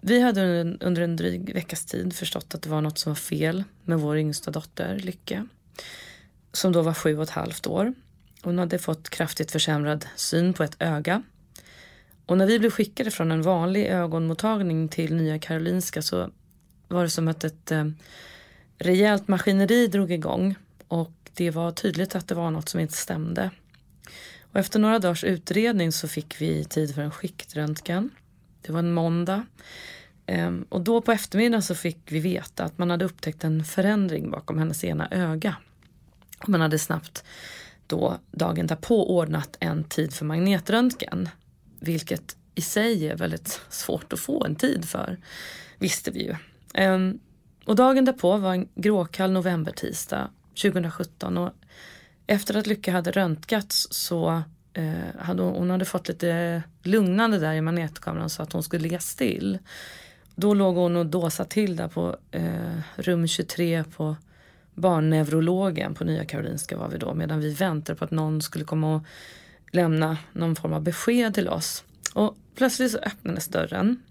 vi 0.00 0.20
hade 0.20 0.62
under 0.80 1.02
en 1.02 1.16
dryg 1.16 1.54
veckas 1.54 1.84
tid 1.84 2.12
förstått 2.12 2.54
att 2.54 2.62
det 2.62 2.68
var 2.68 2.80
något 2.80 2.98
som 2.98 3.10
var 3.10 3.16
fel 3.16 3.64
med 3.84 4.00
vår 4.00 4.18
yngsta 4.18 4.50
dotter 4.50 4.98
Lycke. 4.98 5.46
Som 6.52 6.72
då 6.72 6.82
var 6.82 6.94
sju 6.94 7.16
och 7.16 7.22
ett 7.22 7.30
halvt 7.30 7.66
år. 7.66 7.94
Hon 8.42 8.58
hade 8.58 8.78
fått 8.78 9.10
kraftigt 9.10 9.50
försämrad 9.50 10.06
syn 10.16 10.52
på 10.52 10.62
ett 10.62 10.76
öga. 10.78 11.22
Och 12.26 12.38
när 12.38 12.46
vi 12.46 12.58
blev 12.58 12.70
skickade 12.70 13.10
från 13.10 13.32
en 13.32 13.42
vanlig 13.42 13.86
ögonmottagning 13.86 14.88
till 14.88 15.14
Nya 15.14 15.38
Karolinska 15.38 16.02
så 16.02 16.30
var 16.88 17.02
det 17.02 17.10
som 17.10 17.28
att 17.28 17.44
ett 17.44 17.72
eh, 17.72 17.84
rejält 18.78 19.28
maskineri 19.28 19.86
drog 19.86 20.12
igång. 20.12 20.54
Och 20.88 21.12
det 21.34 21.50
var 21.50 21.70
tydligt 21.72 22.14
att 22.14 22.28
det 22.28 22.34
var 22.34 22.50
något 22.50 22.68
som 22.68 22.80
inte 22.80 22.94
stämde. 22.94 23.50
Och 24.52 24.60
efter 24.60 24.78
några 24.78 24.98
dagars 24.98 25.24
utredning 25.24 25.92
så 25.92 26.08
fick 26.08 26.40
vi 26.40 26.64
tid 26.64 26.94
för 26.94 27.02
en 27.02 27.10
skiktröntgen. 27.10 28.10
Det 28.62 28.72
var 28.72 28.78
en 28.78 28.94
måndag. 28.94 29.46
Ehm, 30.26 30.66
och 30.68 30.80
då 30.80 31.00
på 31.00 31.12
eftermiddagen 31.12 31.62
så 31.62 31.74
fick 31.74 32.12
vi 32.12 32.20
veta 32.20 32.64
att 32.64 32.78
man 32.78 32.90
hade 32.90 33.04
upptäckt 33.04 33.44
en 33.44 33.64
förändring 33.64 34.30
bakom 34.30 34.58
hennes 34.58 34.84
ena 34.84 35.08
öga. 35.10 35.56
Man 36.46 36.60
hade 36.60 36.78
snabbt 36.78 37.24
då 37.86 38.18
dagen 38.30 38.66
därpå 38.66 39.16
ordnat 39.16 39.56
en 39.60 39.84
tid 39.84 40.14
för 40.14 40.24
magnetröntgen. 40.24 41.28
Vilket 41.80 42.36
i 42.54 42.60
sig 42.60 43.08
är 43.08 43.16
väldigt 43.16 43.60
svårt 43.68 44.12
att 44.12 44.20
få 44.20 44.44
en 44.44 44.56
tid 44.56 44.84
för, 44.84 45.18
visste 45.78 46.10
vi 46.10 46.22
ju. 46.22 46.34
Ehm, 46.74 47.18
och 47.64 47.76
dagen 47.76 48.04
därpå 48.04 48.36
var 48.36 48.52
en 48.52 48.68
gråkall 48.74 49.32
novembertisdag 49.32 50.30
2017 50.62 51.38
och 51.38 51.52
efter 52.26 52.56
att 52.56 52.66
Lycka 52.66 52.92
hade 52.92 53.10
röntgats 53.10 53.88
så 53.90 54.42
eh, 54.72 55.20
hade 55.20 55.42
hon, 55.42 55.54
hon 55.54 55.70
hade 55.70 55.84
fått 55.84 56.08
lite 56.08 56.62
lugnande 56.82 57.38
där 57.38 57.54
i 57.54 57.60
magnetkameran 57.60 58.30
så 58.30 58.42
att 58.42 58.52
hon 58.52 58.62
skulle 58.62 58.82
ligga 58.82 59.00
still. 59.00 59.58
Då 60.34 60.54
låg 60.54 60.76
hon 60.76 60.96
och 60.96 61.06
dåsade 61.06 61.48
till 61.48 61.76
där 61.76 61.88
på 61.88 62.16
eh, 62.30 62.78
rum 62.96 63.28
23 63.28 63.84
på 63.84 64.16
barnneurologen 64.74 65.94
på 65.94 66.04
Nya 66.04 66.24
Karolinska 66.24 66.76
var 66.76 66.88
vi 66.88 66.98
då 66.98 67.14
medan 67.14 67.40
vi 67.40 67.54
väntade 67.54 67.98
på 67.98 68.04
att 68.04 68.10
någon 68.10 68.42
skulle 68.42 68.64
komma 68.64 68.94
och 68.94 69.02
lämna 69.72 70.18
någon 70.32 70.56
form 70.56 70.72
av 70.72 70.82
besked 70.82 71.34
till 71.34 71.48
oss. 71.48 71.84
Och 72.14 72.36
plötsligt 72.54 72.92
så 72.92 72.98
öppnades 72.98 73.48
dörren. 73.48 74.02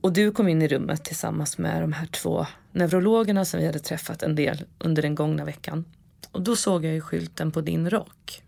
Och 0.00 0.12
du 0.12 0.32
kom 0.32 0.48
in 0.48 0.62
i 0.62 0.68
rummet 0.68 1.04
tillsammans 1.04 1.58
med 1.58 1.82
de 1.82 1.92
här 1.92 2.06
två 2.06 2.46
neurologerna 2.72 3.44
som 3.44 3.60
vi 3.60 3.66
hade 3.66 3.78
träffat 3.78 4.22
en 4.22 4.34
del 4.34 4.64
under 4.78 5.02
den 5.02 5.14
gångna 5.14 5.44
veckan. 5.44 5.84
Och 6.30 6.42
då 6.42 6.56
såg 6.56 6.84
jag 6.84 6.94
ju 6.94 7.00
skylten 7.00 7.52
på 7.52 7.60
din 7.60 7.90
rock. 7.90 8.42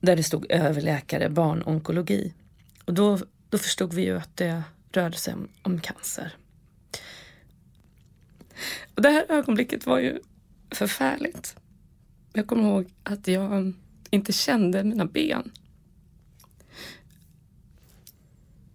Där 0.00 0.16
det 0.16 0.22
stod 0.22 0.46
överläkare 0.50 1.28
barnonkologi. 1.28 2.32
Och 2.84 2.94
då, 2.94 3.18
då 3.48 3.58
förstod 3.58 3.94
vi 3.94 4.02
ju 4.02 4.16
att 4.16 4.36
det 4.36 4.62
rörde 4.92 5.16
sig 5.16 5.34
om, 5.34 5.48
om 5.62 5.80
cancer. 5.80 6.36
Och 8.94 9.02
det 9.02 9.10
här 9.10 9.26
ögonblicket 9.28 9.86
var 9.86 9.98
ju 9.98 10.20
förfärligt. 10.70 11.56
Jag 12.32 12.46
kommer 12.46 12.62
ihåg 12.62 12.92
att 13.02 13.28
jag 13.28 13.72
inte 14.10 14.32
kände 14.32 14.84
mina 14.84 15.04
ben. 15.04 15.50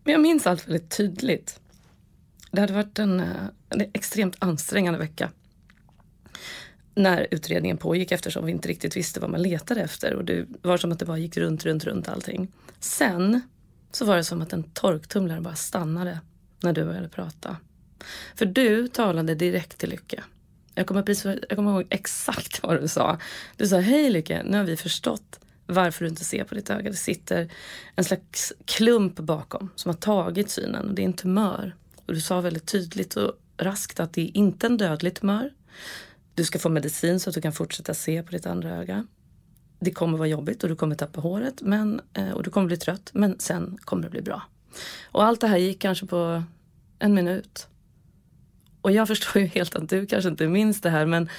Men 0.04 0.12
jag 0.12 0.22
minns 0.22 0.48
allt 0.48 0.68
väldigt 0.68 0.98
tydligt. 0.98 1.60
Det 2.52 2.62
hade 2.62 2.74
varit 2.74 3.00
en, 3.00 3.20
eh, 3.20 3.46
en 3.70 3.82
extremt 3.94 4.36
ansträngande 4.40 5.00
vecka 5.00 5.32
när 6.96 7.28
utredningen 7.32 7.78
pågick 7.78 8.12
eftersom 8.12 8.46
vi 8.46 8.52
inte 8.52 8.68
riktigt 8.68 8.98
visste 8.98 9.20
vad 9.20 9.30
man 9.30 9.42
letade 9.42 9.82
efter 9.82 10.14
och 10.14 10.26
det 10.26 10.46
var 10.62 10.78
som 10.78 10.92
att 10.92 11.00
det 11.00 11.06
bara 11.06 11.18
gick 11.18 11.38
runt, 11.38 11.66
runt, 11.66 11.86
runt 11.86 12.08
allting. 12.08 12.52
Sen 12.80 13.42
så 13.92 14.06
var 14.06 14.18
det 14.18 14.24
som 14.24 14.42
att 14.42 14.54
en 14.54 14.64
torktumlare 14.64 15.42
bara 15.42 15.56
stannade 15.56 16.20
när 16.64 16.74
du 16.74 16.86
började 16.86 17.10
prata. 17.10 17.58
För 18.36 18.46
du 18.46 18.88
talade 18.88 19.36
direkt 19.36 19.78
till 19.78 19.90
Lycke. 19.90 20.24
Jag 20.75 20.88
kommer, 20.88 21.01
precis, 21.01 21.25
jag 21.50 21.56
kommer 21.56 21.72
ihåg 21.72 21.88
exakt 21.90 22.63
vad 22.63 22.82
du 22.82 22.88
sa. 22.88 23.18
Du 23.58 23.68
sa, 23.68 23.80
hej 23.80 24.10
Lycke, 24.10 24.44
nu 24.44 24.58
har 24.58 24.63
vi 24.63 24.78
förstått 24.78 25.40
varför 25.66 26.06
du 26.06 26.10
inte 26.10 26.25
ser 26.25 26.44
på 26.44 26.56
ditt 26.56 26.70
öga. 26.70 26.90
Det 26.90 26.98
sitter 26.98 27.51
en 27.96 28.04
slags 28.04 28.54
klump 28.66 29.16
bakom 29.16 29.70
som 29.75 29.90
har 29.90 29.98
tagit 29.98 30.50
synen 30.50 30.90
och 30.90 30.96
det 30.96 31.01
är 31.01 31.06
en 31.06 31.13
tumör. 31.13 31.75
Och 32.06 32.13
du 32.13 32.22
sa 32.22 32.42
väldigt 32.42 32.68
tydligt 32.68 33.16
och 33.16 33.34
raskt 33.58 34.00
att 34.00 34.13
det 34.13 34.22
är 34.22 34.38
inte 34.38 34.68
en 34.68 34.78
dödlig 34.78 35.16
tumör. 35.16 35.54
Du 36.36 36.46
ska 36.46 36.60
få 36.60 36.70
medicin 36.70 37.20
så 37.20 37.30
att 37.30 37.34
du 37.34 37.42
kan 37.42 37.54
fortsätta 37.54 37.94
se 37.94 38.24
på 38.24 38.32
ditt 38.32 38.46
andra 38.46 38.78
öga. 38.78 39.08
Det 39.80 39.92
kommer 39.92 40.18
vara 40.18 40.28
jobbigt 40.28 40.63
och 40.63 40.70
du 40.70 40.75
kommer 40.75 40.96
tappa 40.96 41.22
håret 41.22 41.62
men, 41.62 42.01
eh, 42.13 42.32
och 42.32 42.44
du 42.44 42.50
kommer 42.50 42.68
bli 42.68 42.78
trött 42.78 43.10
men 43.13 43.40
sen 43.40 43.78
kommer 43.82 44.04
det 44.04 44.10
bli 44.10 44.22
bra. 44.22 44.42
Och 45.04 45.24
allt 45.24 45.42
det 45.42 45.48
här 45.48 45.58
gick 45.58 45.82
kanske 45.82 46.06
på 46.06 46.44
en 47.00 47.13
minut. 47.13 47.68
Och 48.82 48.92
jag 48.92 49.08
förstår 49.08 49.42
ju 49.42 49.48
helt 49.48 49.76
att 49.76 49.90
du 49.90 50.06
kanske 50.06 50.30
inte 50.30 50.48
minns 50.48 50.82
det 50.82 50.90
här 50.90 51.06
men 51.06 51.30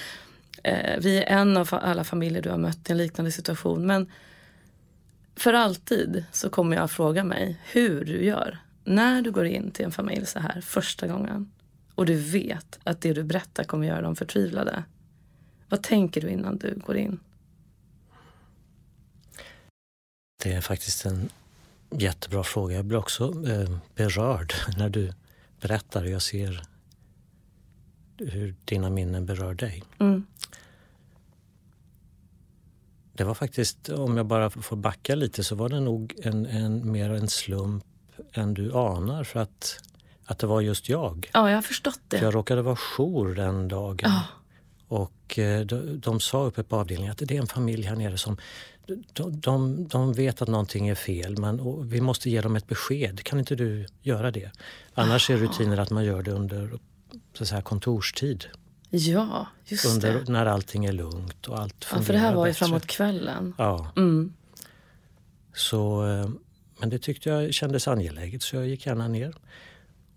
eh, 0.63 0.99
vi 0.99 1.17
är 1.17 1.39
en 1.39 1.57
av 1.57 1.69
alla 1.71 2.03
familjer 2.03 2.41
du 2.41 2.49
har 2.49 2.57
mött 2.57 2.89
i 2.89 2.91
en 2.91 2.97
liknande 2.97 3.31
situation. 3.31 3.85
Men 3.85 4.11
för 5.35 5.53
alltid 5.53 6.25
så 6.31 6.49
kommer 6.49 6.77
jag 6.77 6.91
fråga 6.91 7.23
mig 7.23 7.59
hur 7.71 8.05
du 8.05 8.25
gör 8.25 8.59
när 8.83 9.21
du 9.21 9.31
går 9.31 9.45
in 9.45 9.71
till 9.71 9.85
en 9.85 9.91
familj 9.91 10.25
så 10.25 10.39
här 10.39 10.61
första 10.61 11.07
gången 11.07 11.51
och 11.95 12.05
du 12.05 12.15
vet 12.15 12.79
att 12.83 13.01
det 13.01 13.13
du 13.13 13.23
berättar 13.23 13.63
kommer 13.63 13.87
göra 13.87 14.01
dem 14.01 14.15
förtvivlade. 14.15 14.83
Vad 15.69 15.83
tänker 15.83 16.21
du 16.21 16.29
innan 16.29 16.57
du 16.57 16.75
går 16.85 16.97
in? 16.97 17.19
Det 20.43 20.53
är 20.53 20.61
faktiskt 20.61 21.05
en 21.05 21.29
jättebra 21.89 22.43
fråga. 22.43 22.75
Jag 22.75 22.85
blir 22.85 22.97
också 22.97 23.23
eh, 23.23 23.77
berörd 23.95 24.53
när 24.77 24.89
du 24.89 25.13
berättar 25.61 26.05
jag 26.05 26.21
ser 26.21 26.61
hur 28.27 28.55
dina 28.65 28.89
minnen 28.89 29.25
berör 29.25 29.53
dig. 29.53 29.83
Mm. 29.99 30.25
Det 33.13 33.23
var 33.23 33.33
faktiskt, 33.33 33.89
om 33.89 34.17
jag 34.17 34.25
bara 34.25 34.49
får 34.49 34.77
backa 34.77 35.15
lite, 35.15 35.43
så 35.43 35.55
var 35.55 35.69
det 35.69 35.79
nog 35.79 36.13
en, 36.23 36.45
en, 36.45 36.91
mer 36.91 37.09
en 37.09 37.27
slump 37.27 37.85
än 38.33 38.53
du 38.53 38.73
anar. 38.73 39.23
För 39.23 39.39
att 39.39 39.79
att 40.25 40.39
det 40.39 40.47
var 40.47 40.61
just 40.61 40.89
jag. 40.89 41.29
Ja, 41.33 41.49
jag 41.49 41.57
har 41.57 41.61
förstått 41.61 41.99
det. 42.07 42.17
För 42.17 42.25
jag 42.25 42.35
råkade 42.35 42.61
vara 42.61 42.75
jour 42.75 43.35
den 43.35 43.67
dagen. 43.67 44.11
Ja. 44.11 44.23
Och 44.87 45.39
eh, 45.39 45.65
de, 45.65 45.99
de 45.99 46.19
sa 46.19 46.43
uppe 46.43 46.63
på 46.63 46.75
avdelningen 46.75 47.11
att 47.11 47.17
det 47.17 47.31
är 47.31 47.41
en 47.41 47.47
familj 47.47 47.83
här 47.83 47.95
nere 47.95 48.17
som 48.17 48.37
de, 49.13 49.39
de, 49.39 49.87
de 49.87 50.13
vet 50.13 50.41
att 50.41 50.47
någonting 50.47 50.87
är 50.87 50.95
fel 50.95 51.37
men 51.37 51.89
vi 51.89 52.01
måste 52.01 52.29
ge 52.29 52.41
dem 52.41 52.55
ett 52.55 52.67
besked. 52.67 53.23
Kan 53.23 53.39
inte 53.39 53.55
du 53.55 53.85
göra 54.01 54.31
det? 54.31 54.51
Annars 54.93 55.29
är 55.29 55.37
rutinen 55.37 55.79
att 55.79 55.89
man 55.89 56.05
gör 56.05 56.21
det 56.21 56.31
under 56.31 56.79
så 57.33 57.43
att 57.43 57.49
säga, 57.49 57.61
kontorstid. 57.61 58.45
Ja, 58.89 59.47
just 59.65 59.85
under, 59.85 60.13
det. 60.13 60.31
När 60.31 60.45
allting 60.45 60.85
är 60.85 60.91
lugnt 60.91 61.47
och 61.47 61.59
allt 61.59 61.85
fungerar 61.85 62.01
ja, 62.01 62.05
för 62.05 62.13
det 62.13 62.19
här 62.19 62.35
var 62.35 62.45
ju 62.45 62.51
bättre. 62.51 62.65
framåt 62.65 62.85
kvällen. 62.87 63.53
Ja. 63.57 63.91
Mm. 63.95 64.33
Så, 65.53 66.07
eh, 66.07 66.29
men 66.79 66.89
det 66.89 66.99
tyckte 66.99 67.29
jag 67.29 67.53
kändes 67.53 67.87
angeläget 67.87 68.41
så 68.43 68.55
jag 68.55 68.67
gick 68.67 68.85
gärna 68.85 69.07
ner. 69.07 69.35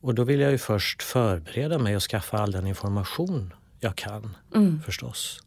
Och 0.01 0.15
då 0.15 0.25
vill 0.25 0.41
jag 0.41 0.51
ju 0.51 0.59
först 0.59 1.03
förbereda 1.03 1.79
mig 1.79 1.97
och 1.97 2.03
skaffa 2.03 2.39
all 2.39 2.53
den 2.53 2.67
information 2.67 3.55
jag 3.81 3.97
kan 3.97 4.37
mm. 4.55 4.83
förstås. 4.83 5.41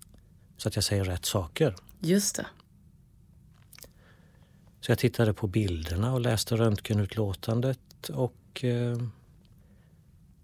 Så 0.57 0.67
att 0.67 0.75
jag 0.75 0.83
säger 0.83 1.03
rätt 1.03 1.25
saker. 1.25 1.75
Just 1.99 2.35
det. 2.35 2.45
Så 4.81 4.91
jag 4.91 4.99
tittade 4.99 5.33
på 5.33 5.47
bilderna 5.47 6.13
och 6.13 6.21
läste 6.21 6.55
röntgenutlåtandet 6.55 8.09
och, 8.13 8.63
eh, 8.63 8.97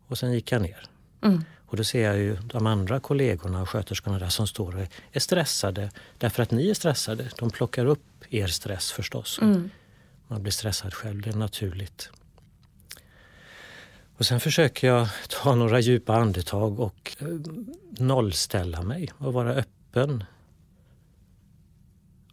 och 0.08 0.18
sen 0.18 0.34
gick 0.34 0.52
jag 0.52 0.62
ner. 0.62 0.90
Mm. 1.26 1.44
Och 1.66 1.78
då 1.78 1.84
ser 1.84 2.04
jag 2.04 2.18
ju 2.18 2.36
de 2.36 2.68
andra 2.68 3.00
kollegorna 3.00 3.62
och 3.62 3.70
sköterskorna 3.70 4.20
där 4.20 4.30
som 4.30 4.48
står 4.48 4.76
och 4.76 4.88
är 5.12 5.20
stressade 5.20 5.92
därför 6.18 6.44
att 6.44 6.52
ni 6.52 6.70
är 6.70 6.74
stressade. 6.74 7.30
De 7.38 7.50
plockar 7.50 7.86
upp 7.86 8.04
er 8.30 8.48
stress 8.48 8.92
förstås. 8.92 9.40
Mm. 9.42 9.70
Man 10.28 10.42
blir 10.42 10.52
stressad 10.52 10.94
själv, 10.94 11.22
det 11.22 11.30
är 11.30 11.36
naturligt. 11.36 12.10
Och 14.18 14.26
sen 14.26 14.40
försöker 14.40 14.88
jag 14.88 15.08
ta 15.30 15.56
några 15.56 15.80
djupa 15.80 16.16
andetag 16.16 16.80
och 16.80 17.16
eh, 17.20 17.28
nollställa 17.90 18.82
mig 18.82 19.12
och 19.18 19.34
vara 19.34 19.54
öppen. 19.54 20.24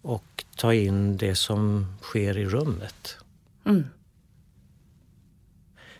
Och 0.03 0.45
ta 0.57 0.75
in 0.75 1.17
det 1.17 1.35
som 1.35 1.87
sker 2.03 2.39
i 2.39 2.45
rummet. 2.45 3.17
Mm. 3.65 3.85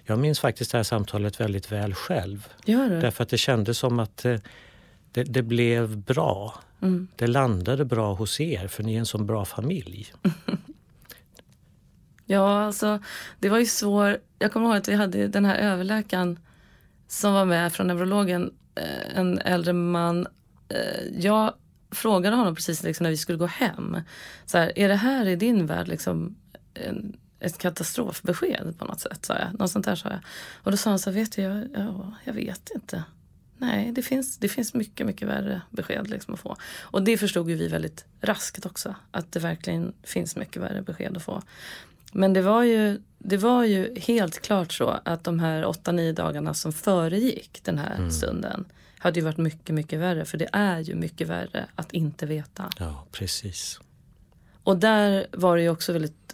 Jag 0.05 0.19
minns 0.19 0.41
faktiskt 0.41 0.73
det 0.73 0.79
här 0.79 0.83
samtalet 0.83 1.41
väldigt 1.41 1.73
väl 1.73 1.95
själv. 1.95 2.49
Därför 2.67 3.23
att 3.23 3.29
det 3.29 3.39
kändes 3.39 3.79
som 3.79 3.99
att 3.99 4.25
eh, 4.25 4.37
det, 5.13 5.25
det 5.25 5.43
blev 5.43 5.97
bra. 5.97 6.55
Mm. 6.83 7.09
Det 7.17 7.27
landade 7.27 7.85
bra 7.85 8.15
hos 8.15 8.41
er 8.41 8.69
för 8.69 8.83
ni 8.83 8.95
är 8.95 8.99
en 8.99 9.07
så 9.07 9.19
bra 9.19 9.45
familj. 9.45 10.13
Ja, 12.27 12.65
alltså 12.65 12.99
det 13.39 13.49
var 13.49 13.59
ju 13.59 13.67
svårt. 13.67 14.17
Jag 14.39 14.53
kommer 14.53 14.67
ihåg 14.67 14.77
att 14.77 14.89
vi 14.89 14.95
hade 14.95 15.29
den 15.29 15.45
här 15.45 15.57
överläkaren 15.57 16.39
som 17.09 17.33
var 17.33 17.45
med 17.45 17.73
från 17.73 17.87
neurologen, 17.87 18.53
eh, 18.75 19.19
en 19.19 19.39
äldre 19.39 19.73
man. 19.73 20.27
Eh, 20.69 21.19
jag 21.19 21.55
frågade 21.91 22.37
honom 22.37 22.55
precis 22.55 22.83
liksom 22.83 23.05
när 23.05 23.11
vi 23.11 23.17
skulle 23.17 23.39
gå 23.39 23.47
hem. 23.47 23.97
Så 24.47 24.59
här, 24.59 24.79
är 24.79 24.89
det 24.89 24.95
här 24.95 25.29
i 25.29 25.37
din 25.37 25.67
värld 25.67 25.89
liksom 25.89 26.37
en, 26.75 27.17
ett 27.43 27.59
katastrofbesked 27.59 28.75
på 28.79 28.85
något 28.85 29.01
sätt? 29.01 29.25
Sa 29.27 29.35
jag. 29.39 29.59
Något 29.59 29.71
sånt 29.71 29.85
där 29.85 29.95
sa 29.97 30.09
jag. 30.09 30.21
Och 30.55 30.71
då 30.71 30.77
sa 30.77 30.91
han 30.91 30.99
så 30.99 31.11
här, 31.11 31.15
vet 31.15 31.33
du, 31.33 31.43
jag, 31.43 31.69
ja, 31.75 32.13
jag 32.25 32.33
vet 32.33 32.71
inte. 32.75 33.05
Nej, 33.59 33.93
det 33.93 34.03
finns, 34.03 34.39
det 34.39 34.49
finns 34.49 34.75
mycket, 34.75 35.07
mycket 35.07 35.29
värre 35.29 35.61
besked 35.71 36.11
liksom 36.11 36.35
att 36.35 36.41
få. 36.41 36.57
Och 36.81 37.03
det 37.03 37.19
förstod 37.19 37.51
ju 37.51 37.57
vi 37.57 37.69
väldigt 37.69 38.05
raskt 38.21 38.67
också. 38.67 38.95
Att 39.11 39.33
det 39.33 39.41
verkligen 39.41 39.93
finns 40.03 40.37
mycket 40.37 40.63
värre 40.63 40.83
besked 40.83 41.17
att 41.17 41.23
få. 41.23 41.43
Men 42.13 42.33
det 42.33 42.43
var 42.43 42.63
ju, 42.63 43.01
det 43.19 43.37
var 43.37 43.65
ju 43.65 43.95
helt 44.01 44.43
klart 44.43 44.73
så 44.73 45.01
att 45.05 45.25
de 45.25 45.39
här 45.41 45.65
åtta, 45.65 45.93
nio 45.93 46.13
dagarna 46.13 46.55
som 46.55 46.73
föregick 46.73 47.61
den 47.65 47.79
här 47.79 47.95
Mm. 47.97 48.11
stunden 48.11 48.65
hade 48.99 49.21
ju 49.21 49.25
varit 49.25 49.37
mycket, 49.39 49.75
mycket 49.75 50.01
värre. 50.01 50.25
För 50.25 50.39
det 50.39 50.49
är 50.53 50.79
ju 50.81 50.95
mycket 50.95 51.29
värre 51.29 51.67
att 51.75 51.93
inte 51.93 52.27
veta. 52.27 52.71
Ja, 52.79 53.05
precis. 53.13 53.81
Och 54.63 54.77
där 54.77 55.27
var 55.33 55.57
det 55.57 55.63
ju 55.63 55.69
också 55.69 55.93
väldigt, 55.93 56.32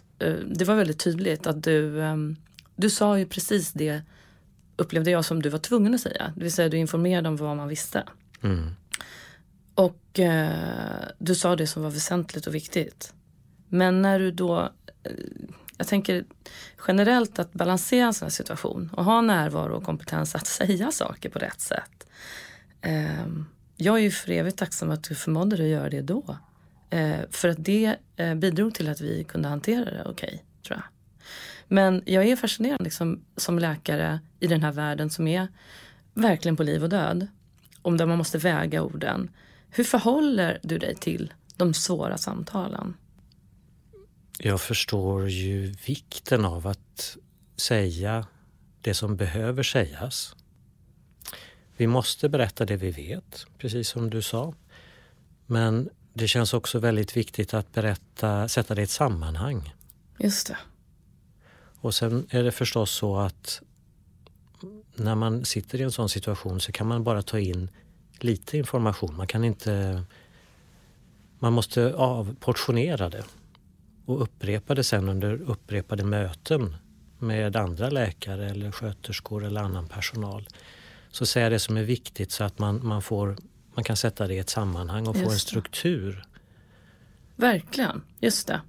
det 0.55 0.65
var 0.65 0.75
väldigt 0.75 0.99
tydligt 0.99 1.47
att 1.47 1.63
du, 1.63 2.03
ehm, 2.03 2.35
du 2.75 2.89
sa 2.89 3.19
ju 3.19 3.25
precis 3.25 3.71
det 3.71 4.01
upplevde 4.75 5.11
jag 5.11 5.25
som 5.25 5.41
du 5.41 5.49
var 5.49 5.59
tvungen 5.59 5.95
att 5.95 6.01
säga. 6.01 6.33
Det 6.35 6.43
vill 6.43 6.51
säga 6.51 6.69
du 6.69 6.77
informerade 6.77 7.29
om 7.29 7.37
vad 7.37 7.57
man 7.57 7.67
visste. 7.67 8.03
Mm. 8.41 8.69
Och 9.75 10.19
eh, 10.19 11.03
du 11.17 11.35
sa 11.35 11.55
det 11.55 11.67
som 11.67 11.83
var 11.83 11.89
väsentligt 11.89 12.47
och 12.47 12.55
viktigt. 12.55 13.13
Men 13.67 14.01
när 14.01 14.19
du 14.19 14.31
då, 14.31 14.59
eh, 15.03 15.11
jag 15.77 15.87
tänker 15.87 16.25
generellt 16.87 17.39
att 17.39 17.53
balansera 17.53 18.07
en 18.07 18.13
sån 18.13 18.25
här 18.25 18.31
situation 18.31 18.89
och 18.93 19.05
ha 19.05 19.21
närvaro 19.21 19.75
och 19.75 19.83
kompetens 19.83 20.35
att 20.35 20.47
säga 20.57 20.91
saker 20.91 21.29
på 21.29 21.39
rätt 21.39 21.61
sätt. 21.61 22.07
Eh, 22.81 23.27
jag 23.75 23.95
är 23.95 24.01
ju 24.01 24.11
för 24.11 24.31
evigt 24.31 24.57
tacksam 24.57 24.89
att 24.89 25.03
du 25.03 25.15
förmådde 25.15 25.57
dig 25.57 25.65
att 25.65 25.79
göra 25.79 25.89
det 25.89 26.01
då. 26.01 26.37
Eh, 26.89 27.19
för 27.31 27.49
att 27.49 27.65
det 27.65 27.95
eh, 28.15 28.35
bidrog 28.35 28.73
till 28.73 28.89
att 28.89 29.01
vi 29.01 29.23
kunde 29.23 29.49
hantera 29.49 29.85
det 29.85 30.03
okej, 30.05 30.45
tror 30.67 30.77
jag. 30.77 30.85
Men 31.67 32.03
jag 32.05 32.27
är 32.27 32.35
fascinerad 32.35 32.83
liksom, 32.83 33.25
som 33.37 33.59
läkare 33.59 34.19
i 34.39 34.47
den 34.47 34.63
här 34.63 34.71
världen 34.71 35.09
som 35.09 35.27
är 35.27 35.47
verkligen 36.13 36.57
på 36.57 36.63
liv 36.63 36.83
och 36.83 36.89
död. 36.89 37.27
Om 37.81 37.97
där 37.97 38.05
man 38.05 38.17
måste 38.17 38.37
väga 38.37 38.81
orden. 38.81 39.31
Hur 39.69 39.83
förhåller 39.83 40.59
du 40.63 40.77
dig 40.77 40.95
till 40.95 41.33
de 41.55 41.73
svåra 41.73 42.17
samtalen? 42.17 42.93
Jag 44.39 44.61
förstår 44.61 45.29
ju 45.29 45.75
vikten 45.85 46.45
av 46.45 46.67
att 46.67 47.17
säga 47.55 48.27
det 48.81 48.93
som 48.93 49.15
behöver 49.15 49.63
sägas. 49.63 50.35
Vi 51.77 51.87
måste 51.87 52.29
berätta 52.29 52.65
det 52.65 52.75
vi 52.75 52.91
vet, 52.91 53.45
precis 53.57 53.89
som 53.89 54.09
du 54.09 54.21
sa. 54.21 54.53
Men 55.45 55.89
det 56.13 56.27
känns 56.27 56.53
också 56.53 56.79
väldigt 56.79 57.17
viktigt 57.17 57.53
att 57.53 57.73
berätta, 57.73 58.47
sätta 58.47 58.75
det 58.75 58.81
i 58.81 58.83
ett 58.83 58.89
sammanhang. 58.89 59.73
Just 60.19 60.47
det. 60.47 60.57
Och 61.81 61.95
sen 61.95 62.27
är 62.29 62.43
det 62.43 62.51
förstås 62.51 62.91
så 62.91 63.17
att 63.17 63.61
när 64.95 65.15
man 65.15 65.45
sitter 65.45 65.81
i 65.81 65.83
en 65.83 65.91
sån 65.91 66.09
situation 66.09 66.59
så 66.59 66.71
kan 66.71 66.87
man 66.87 67.03
bara 67.03 67.21
ta 67.21 67.39
in 67.39 67.69
lite 68.19 68.57
information. 68.57 69.15
Man 69.15 69.27
kan 69.27 69.43
inte... 69.43 70.03
Man 71.39 71.53
måste 71.53 71.93
avportionera 71.93 73.09
det 73.09 73.23
och 74.05 74.21
upprepa 74.21 74.75
det 74.75 74.83
sen 74.83 75.09
under 75.09 75.41
upprepade 75.41 76.03
möten 76.03 76.75
med 77.19 77.55
andra 77.55 77.89
läkare 77.89 78.49
eller 78.49 78.71
sköterskor 78.71 79.45
eller 79.45 79.61
annan 79.61 79.87
personal. 79.87 80.47
Så 81.11 81.25
säga 81.25 81.49
det 81.49 81.59
som 81.59 81.77
är 81.77 81.83
viktigt 81.83 82.31
så 82.31 82.43
att 82.43 82.59
man, 82.59 82.87
man, 82.87 83.01
får, 83.01 83.37
man 83.79 83.83
kan 83.83 83.97
sätta 83.97 84.27
det 84.27 84.33
i 84.33 84.39
ett 84.39 84.49
sammanhang 84.49 85.07
och 85.07 85.15
få 85.15 85.21
Just 85.21 85.31
en 85.31 85.35
det. 85.35 85.39
struktur. 85.39 86.23
Verkligen, 87.35 88.01
just 88.19 88.47
det. 88.47 88.61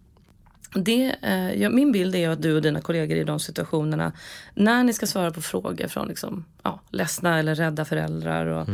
det 0.74 1.16
eh, 1.22 1.62
ja, 1.62 1.68
min 1.68 1.92
bild 1.92 2.14
är 2.14 2.28
att 2.28 2.42
du 2.42 2.56
och 2.56 2.62
dina 2.62 2.80
kollegor 2.80 3.16
i 3.16 3.24
de 3.24 3.40
situationerna, 3.40 4.12
när 4.54 4.84
ni 4.84 4.92
ska 4.92 5.06
svara 5.06 5.30
på 5.30 5.42
frågor 5.42 5.88
från 5.88 6.08
liksom, 6.08 6.44
ja, 6.62 6.80
ledsna 6.90 7.38
eller 7.38 7.54
rädda 7.54 7.84
föräldrar, 7.84 8.46
och, 8.46 8.68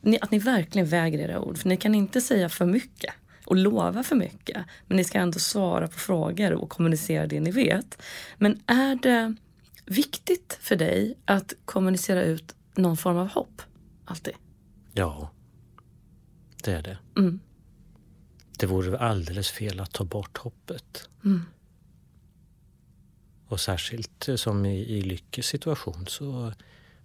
ni, 0.00 0.18
att 0.20 0.30
ni 0.30 0.38
verkligen 0.38 0.88
väger 0.88 1.18
era 1.18 1.40
ord. 1.40 1.58
För 1.58 1.68
ni 1.68 1.76
kan 1.76 1.94
inte 1.94 2.20
säga 2.20 2.48
för 2.48 2.66
mycket 2.66 3.14
och 3.44 3.56
lova 3.56 4.02
för 4.02 4.16
mycket. 4.16 4.64
Men 4.86 4.96
ni 4.96 5.04
ska 5.04 5.18
ändå 5.18 5.38
svara 5.38 5.88
på 5.88 5.98
frågor 5.98 6.52
och 6.52 6.68
kommunicera 6.68 7.26
det 7.26 7.40
ni 7.40 7.50
vet. 7.50 8.02
Men 8.36 8.60
är 8.66 8.94
det 8.94 9.34
viktigt 9.86 10.58
för 10.60 10.76
dig 10.76 11.18
att 11.24 11.52
kommunicera 11.64 12.22
ut 12.22 12.54
någon 12.74 12.96
form 12.96 13.16
av 13.16 13.28
hopp? 13.28 13.62
Alltid. 14.04 14.34
Ja, 14.92 15.30
det 16.64 16.72
är 16.72 16.82
det. 16.82 16.98
Mm. 17.16 17.40
Det 18.58 18.66
vore 18.66 18.98
alldeles 18.98 19.50
fel 19.50 19.80
att 19.80 19.92
ta 19.92 20.04
bort 20.04 20.38
hoppet. 20.38 21.08
Mm. 21.24 21.42
Och 23.48 23.60
särskilt 23.60 24.28
som 24.36 24.66
i, 24.66 24.78
i 24.78 25.02
Lyckes 25.02 25.46
situation 25.46 26.06
så 26.06 26.52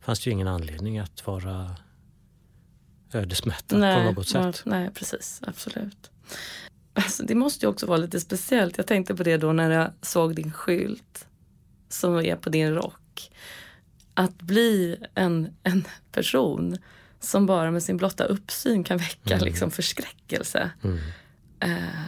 fanns 0.01 0.19
det 0.19 0.29
ju 0.29 0.31
ingen 0.31 0.47
anledning 0.47 0.99
att 0.99 1.27
vara 1.27 1.75
ödesmättad 3.13 3.79
på 3.79 4.11
något 4.11 4.27
sätt. 4.27 4.61
Nej, 4.65 4.89
precis. 4.93 5.41
Absolut. 5.47 6.11
Alltså, 6.93 7.23
det 7.23 7.35
måste 7.35 7.65
ju 7.65 7.69
också 7.69 7.85
vara 7.85 7.97
lite 7.97 8.19
speciellt. 8.19 8.77
Jag 8.77 8.87
tänkte 8.87 9.15
på 9.15 9.23
det 9.23 9.37
då 9.37 9.53
när 9.53 9.71
jag 9.71 9.91
såg 10.01 10.35
din 10.35 10.51
skylt 10.51 11.27
som 11.89 12.15
är 12.15 12.35
på 12.35 12.49
din 12.49 12.73
rock. 12.73 13.31
Att 14.13 14.41
bli 14.41 14.97
en, 15.15 15.55
en 15.63 15.83
person 16.11 16.77
som 17.23 17.45
bara 17.45 17.71
med 17.71 17.83
sin 17.83 17.97
blotta 17.97 18.23
uppsyn 18.23 18.83
kan 18.83 18.97
väcka 18.97 19.37
liksom 19.37 19.71
förskräckelse. 19.71 20.71
Mm. 20.83 20.97
Eh, 21.59 22.03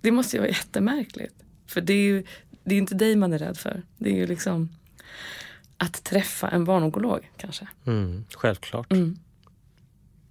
det 0.00 0.10
måste 0.10 0.36
ju 0.36 0.40
vara 0.40 0.50
jättemärkligt. 0.50 1.34
För 1.66 1.80
det 1.80 1.92
är 1.92 2.02
ju 2.02 2.24
det 2.64 2.74
är 2.74 2.78
inte 2.78 2.94
dig 2.94 3.16
man 3.16 3.32
är 3.32 3.38
rädd 3.38 3.58
för. 3.58 3.82
Det 3.98 4.10
är 4.10 4.14
ju 4.14 4.26
liksom 4.26 4.68
att 5.76 6.04
träffa 6.04 6.48
en 6.48 6.64
barnonkolog 6.64 7.30
kanske. 7.36 7.68
Mm, 7.86 8.24
självklart. 8.34 8.92
Mm. 8.92 9.18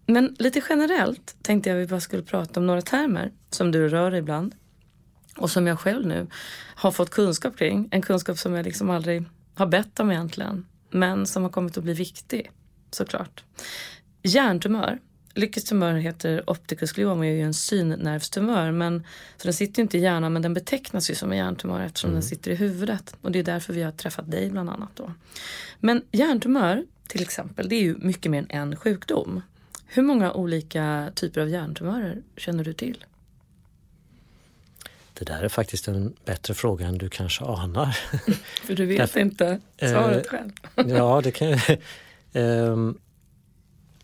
Men 0.06 0.36
lite 0.40 0.62
generellt 0.70 1.36
tänkte 1.42 1.70
jag 1.70 1.78
vi 1.78 1.88
bara 1.88 2.00
skulle 2.00 2.24
prata 2.24 2.60
om 2.60 2.68
några 2.68 2.82
termer 2.82 3.32
som 3.50 3.72
du 3.72 3.90
rör 3.90 4.16
ibland. 4.16 4.56
Och 5.38 5.52
som 5.52 5.68
jag 5.68 5.80
själv 5.80 6.08
nu 6.08 6.28
har 6.76 6.92
fått 6.92 7.10
kunskap 7.10 7.58
kring. 7.58 7.88
En 7.92 8.02
kunskap 8.02 8.38
som 8.38 8.54
jag 8.54 8.66
liksom 8.66 8.90
aldrig 8.90 9.24
har 9.56 9.66
bett 9.66 10.00
om 10.00 10.12
egentligen. 10.12 10.66
Men 10.90 11.26
som 11.26 11.44
har 11.44 11.50
kommit 11.50 11.78
att 11.78 11.84
bli 11.84 11.94
viktig 11.94 12.52
såklart. 12.92 13.44
Hjärntumör. 14.28 15.00
Lyckes 15.34 15.64
tumör 15.64 15.94
heter 15.94 16.50
opticus 16.50 16.92
glioma 16.92 17.20
och 17.20 17.26
är 17.26 17.30
ju 17.32 17.42
en 17.42 17.54
synnervstumör. 17.54 18.72
Men, 18.72 19.04
så 19.38 19.44
den 19.44 19.54
sitter 19.54 19.80
ju 19.80 19.82
inte 19.84 19.98
i 19.98 20.02
hjärnan 20.02 20.34
men 20.34 20.42
den 20.42 20.54
betecknas 20.54 21.12
ju 21.12 21.16
som 21.16 21.32
en 21.32 21.38
hjärntumör 21.38 21.82
eftersom 21.82 22.12
den 22.14 22.24
sitter 22.24 22.52
i 22.52 22.56
huvudet. 22.56 23.16
Och 23.22 23.32
det 23.32 23.40
är 23.40 23.44
därför 23.44 23.74
vi 23.74 23.84
har 23.84 23.92
träffat 23.92 24.32
dig 24.32 24.50
bland 24.50 24.70
annat 24.70 24.90
då. 24.96 25.14
Men 25.80 26.02
hjärntumör 26.12 26.86
till 27.08 27.22
exempel, 27.22 27.70
det 27.70 27.76
är 27.76 27.82
ju 27.82 27.96
mycket 27.98 28.32
mer 28.32 28.46
än 28.50 28.50
en 28.50 28.76
sjukdom. 28.76 29.42
Hur 29.86 30.04
många 30.04 30.34
olika 30.34 31.12
typer 31.16 31.42
av 31.42 31.50
hjärntumörer 31.50 32.22
känner 32.38 32.64
du 32.64 32.74
till? 32.74 33.06
Det 35.14 35.26
där 35.26 35.44
är 35.44 35.50
faktiskt 35.50 35.88
en 35.88 36.14
bättre 36.26 36.54
fråga 36.54 36.88
än 36.88 36.98
du 36.98 37.10
kanske 37.10 37.46
anar. 37.46 37.92
För 38.66 38.76
du 38.76 38.86
vet 38.86 38.98
Därför- 38.98 39.20
inte 39.20 39.60
svaret 39.80 40.26
Eh, 40.26 40.30
själv. 40.32 40.52
ja, 40.76 41.22
det 41.24 41.32
kan 41.32 41.50
jag. 41.50 41.62
Ehm, 42.34 42.98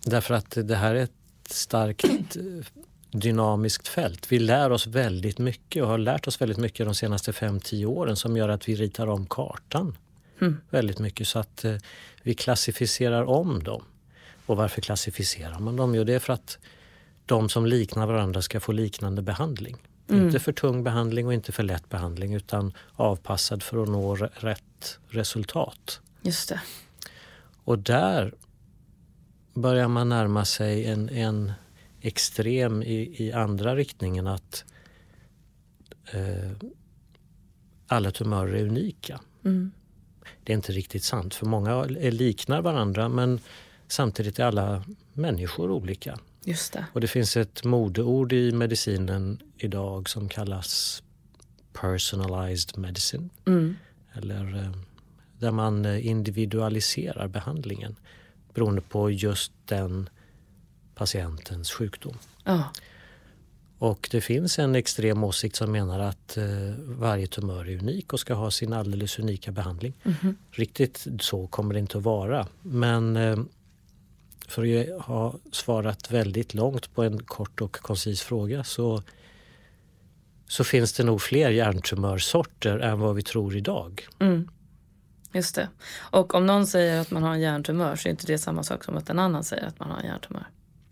Därför 0.06 0.34
att 0.34 0.58
det 0.64 0.76
här 0.76 0.96
är 0.96 1.04
ett 1.04 1.12
starkt 1.50 2.38
dynamiskt 3.12 3.88
fält. 3.88 4.32
Vi 4.32 4.40
lär 4.40 4.72
oss 4.72 4.88
väldigt 4.88 5.40
mycket 5.40 5.84
och 5.84 5.90
har 5.90 5.98
lärt 5.98 6.28
oss 6.28 6.42
väldigt 6.42 6.58
mycket 6.58 6.86
de 6.86 6.96
senaste 6.96 7.32
5-10 7.32 7.86
åren 7.86 8.16
som 8.16 8.38
gör 8.38 8.50
att 8.50 8.70
vi 8.70 8.76
ritar 8.76 9.08
om 9.08 9.26
kartan 9.26 9.98
Mm. 10.42 10.58
väldigt 10.70 11.00
mycket 11.00 11.28
så 11.28 11.40
att 11.40 11.66
eh, 11.66 11.76
vi 12.24 12.34
klassificerar 12.36 13.24
om 13.24 13.64
dem. 13.64 13.84
Och 14.46 14.58
varför 14.58 14.82
klassificerar 14.82 15.60
man 15.60 15.76
dem? 15.76 15.96
Jo, 15.96 16.04
det 16.04 16.14
är 16.14 16.20
för 16.20 16.34
att 16.34 16.58
de 17.26 17.50
som 17.50 17.66
liknar 17.66 18.08
varandra 18.08 18.42
ska 18.42 18.60
få 18.60 18.72
liknande 18.72 19.22
behandling. 19.22 19.78
Inte 20.10 20.40
för 20.40 20.52
tung 20.52 20.84
behandling 20.84 21.28
och 21.28 21.34
inte 21.34 21.52
för 21.52 21.64
lätt 21.64 21.90
behandling 21.90 22.34
utan 22.34 22.74
avpassad 22.94 23.64
för 23.64 23.84
att 23.84 23.90
nå 23.90 24.16
rätt 24.16 25.00
resultat. 25.10 26.00
Just 26.22 26.50
det. 26.50 26.62
Och 27.64 27.80
där 27.80 28.34
börjar 29.54 29.88
man 29.88 30.10
närma 30.10 30.46
sig 30.46 30.86
en, 30.86 31.10
en 31.10 31.52
extrem 32.02 32.84
i, 32.84 33.16
i 33.24 33.32
andra 33.32 33.76
riktningen 33.76 34.28
att 34.28 34.66
eh, 36.12 36.52
alla 37.88 38.12
tumörer 38.12 38.54
är 38.54 38.68
unika. 38.68 39.20
Mm. 39.46 39.72
det 40.44 40.54
är 40.54 40.56
inte 40.56 40.72
riktigt 40.72 41.04
sant 41.04 41.36
för 41.36 41.46
många 41.46 41.84
liknar 41.84 42.62
varandra 42.62 43.10
men 43.10 43.40
samtidigt 43.88 44.40
är 44.40 44.44
alla 44.44 44.84
människor 45.14 45.72
olika. 45.72 46.20
Just 46.46 46.74
det. 46.74 46.86
Och 46.94 47.02
det 47.02 47.08
finns 47.08 47.38
ett 47.38 47.64
modeord 47.64 48.34
i 48.34 48.52
medicinen 48.52 49.40
idag 49.58 50.10
som 50.10 50.30
kallas 50.30 51.04
personalized 51.74 52.78
medicine. 52.78 53.30
Mm. 53.48 53.76
Eller 54.14 54.56
eh, 54.56 54.72
där 55.40 55.52
man 55.52 55.86
eh, 55.86 56.08
individualiserar 56.08 57.28
behandlingen 57.28 57.96
beroende 58.54 58.82
på 58.82 59.12
just 59.12 59.52
den 59.66 60.10
patientens 60.96 61.72
sjukdom. 61.72 62.18
Ja. 62.44 62.64
Och 63.78 64.08
det 64.12 64.22
finns 64.22 64.60
en 64.60 64.76
extrem 64.76 65.24
åsikt 65.24 65.56
som 65.56 65.72
menar 65.72 66.00
att 66.00 66.38
eh, 66.38 66.46
varje 66.80 67.28
tumör 67.28 67.70
är 67.70 67.78
unik 67.78 68.14
och 68.14 68.20
ska 68.20 68.34
ha 68.34 68.52
sin 68.52 68.74
alldeles 68.74 69.20
unika 69.20 69.52
behandling. 69.52 69.94
Mhm. 70.04 70.38
Riktigt 70.52 71.08
så 71.20 71.48
kommer 71.48 71.74
det 71.74 71.80
inte 71.80 71.98
att 71.98 72.04
vara. 72.04 72.48
Men 72.62 73.16
eh, 73.16 73.38
för 74.48 74.82
att 74.82 75.02
ha 75.02 75.36
svarat 75.52 76.12
väldigt 76.12 76.54
långt 76.54 76.94
på 76.96 77.04
en 77.04 77.24
kort 77.24 77.62
och 77.62 77.76
koncis 77.76 78.22
fråga 78.22 78.64
så, 78.64 79.04
så 80.48 80.64
finns 80.64 80.94
det 80.94 81.04
nog 81.04 81.22
fler 81.22 81.50
hjärntumörsorter 81.50 82.80
än 82.80 83.00
vad 83.00 83.16
vi 83.16 83.22
tror 83.22 83.56
idag. 83.56 84.08
Mm. 84.20 84.50
Just 85.34 85.56
det. 85.56 85.70
Och 85.98 86.36
om 86.36 86.46
någon 86.46 86.68
säger 86.68 87.02
att 87.02 87.12
man 87.12 87.24
har 87.24 87.34
en 87.34 87.42
hjärntumör 87.42 87.96
så 87.96 88.08
är 88.08 88.12
inte 88.12 88.28
det 88.28 88.38
samma 88.38 88.64
sak 88.64 88.84
som 88.84 88.98
att 88.98 89.10
en 89.10 89.20
annan 89.20 89.44
säger 89.44 89.68
att 89.68 89.80
man 89.80 89.92
har 89.92 89.98
en 89.98 90.06
hjärntumör. 90.06 90.48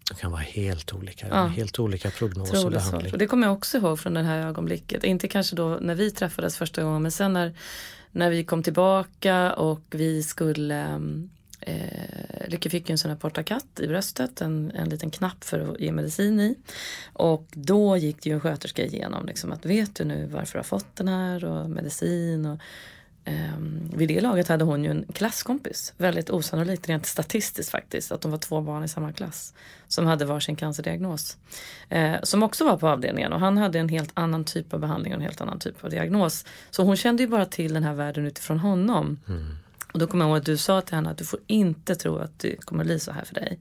Det 0.09 0.15
kan 0.15 0.31
vara 0.31 0.41
helt 0.41 0.93
olika, 0.93 1.27
Ja. 1.27 1.45
helt 1.45 1.79
olika 1.79 2.09
prognos 2.09 2.65
och 2.65 2.71
behandling. 2.71 3.13
Och 3.13 3.17
det 3.17 3.27
kommer 3.27 3.47
jag 3.47 3.53
också 3.53 3.77
ihåg 3.77 3.99
från 3.99 4.13
det 4.13 4.23
här 4.23 4.47
ögonblicket. 4.47 5.03
Inte 5.03 5.27
kanske 5.27 5.55
då 5.55 5.77
när 5.81 5.95
vi 5.95 6.11
träffades 6.11 6.57
första 6.57 6.83
gången 6.83 7.01
men 7.01 7.11
sen 7.11 7.33
när, 7.33 7.53
när 8.11 8.29
vi 8.29 8.43
kom 8.43 8.63
tillbaka 8.63 9.53
och 9.53 9.81
vi 9.89 10.23
skulle 10.23 11.01
Eh, 11.61 12.47
Lykke 12.47 12.69
fick 12.69 12.89
ju 12.89 12.91
en 12.91 12.97
sån 12.97 13.11
här 13.11 13.17
portakatt 13.17 13.79
i 13.79 13.87
bröstet, 13.87 14.41
en, 14.41 14.71
en 14.75 14.89
liten 14.89 15.11
knapp 15.11 15.43
för 15.43 15.59
att 15.59 15.79
ge 15.79 15.91
medicin 15.91 16.39
i. 16.39 16.55
Och 17.13 17.47
då 17.51 17.97
gick 17.97 18.23
det 18.23 18.29
ju 18.29 18.33
en 18.33 18.41
sköterska 18.41 18.85
igenom 18.85 19.25
liksom, 19.25 19.51
att 19.51 19.65
vet 19.65 19.95
du 19.95 20.03
nu 20.03 20.25
varför 20.25 20.53
du 20.53 20.59
har 20.59 20.63
fått 20.63 20.95
den 20.95 21.07
här 21.07 21.45
och 21.45 21.69
medicin. 21.69 22.45
Och, 22.45 22.59
ehm, 23.25 23.89
vid 23.93 24.07
det 24.07 24.21
laget 24.21 24.47
hade 24.47 24.63
hon 24.63 24.83
ju 24.83 24.91
en 24.91 25.05
klasskompis, 25.13 25.93
väldigt 25.97 26.29
osannolikt 26.29 26.89
rent 26.89 27.05
statistiskt 27.05 27.71
faktiskt, 27.71 28.11
att 28.11 28.21
de 28.21 28.31
var 28.31 28.37
två 28.37 28.61
barn 28.61 28.83
i 28.83 28.87
samma 28.87 29.13
klass 29.13 29.53
som 29.87 30.05
hade 30.05 30.25
varsin 30.25 30.55
cancerdiagnos. 30.55 31.37
Eh, 31.89 32.15
som 32.23 32.43
också 32.43 32.65
var 32.65 32.77
på 32.77 32.87
avdelningen 32.87 33.33
och 33.33 33.39
han 33.39 33.57
hade 33.57 33.79
en 33.79 33.89
helt 33.89 34.11
annan 34.13 34.45
typ 34.45 34.73
av 34.73 34.79
behandling 34.79 35.13
och 35.13 35.19
en 35.19 35.25
helt 35.25 35.41
annan 35.41 35.59
typ 35.59 35.83
av 35.83 35.89
diagnos. 35.89 36.45
Så 36.69 36.83
hon 36.83 36.97
kände 36.97 37.23
ju 37.23 37.29
bara 37.29 37.45
till 37.45 37.73
den 37.73 37.83
här 37.83 37.93
världen 37.93 38.25
utifrån 38.25 38.59
honom. 38.59 39.19
Och 39.93 39.99
då 39.99 40.07
kommer 40.07 40.25
jag 40.25 40.29
ihåg 40.29 40.37
att 40.37 40.45
du 40.45 40.57
sa 40.57 40.81
till 40.81 40.95
henne 40.95 41.09
att 41.09 41.17
du 41.17 41.25
får 41.25 41.39
inte 41.47 41.95
tro 41.95 42.17
att 42.17 42.39
det 42.39 42.65
kommer 42.65 42.83
bli 42.83 42.99
så 42.99 43.11
här 43.11 43.23
för 43.25 43.35
dig. 43.35 43.59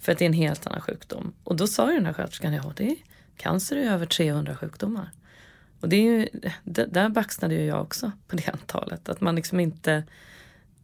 För 0.00 0.12
att 0.12 0.18
det 0.18 0.24
är 0.24 0.26
en 0.26 0.32
helt 0.32 0.66
annan 0.66 0.80
sjukdom. 0.80 1.32
Och 1.44 1.56
då 1.56 1.66
sa 1.66 1.90
ju 1.90 1.96
den 1.96 2.06
här 2.06 2.12
sköterskan, 2.12 2.52
ja 2.52 2.72
det 2.76 2.90
är, 2.90 2.96
cancer 3.36 3.76
är 3.76 3.90
över 3.90 4.06
300 4.06 4.56
sjukdomar. 4.56 5.10
Och 5.80 5.88
det 5.88 5.96
är 5.96 6.02
ju, 6.02 6.28
där 6.64 7.08
baxnade 7.08 7.54
ju 7.54 7.64
jag 7.64 7.82
också 7.82 8.12
på 8.28 8.36
det 8.36 8.48
antalet. 8.52 9.08
Att 9.08 9.20
man 9.20 9.34
liksom 9.34 9.60
inte, 9.60 10.04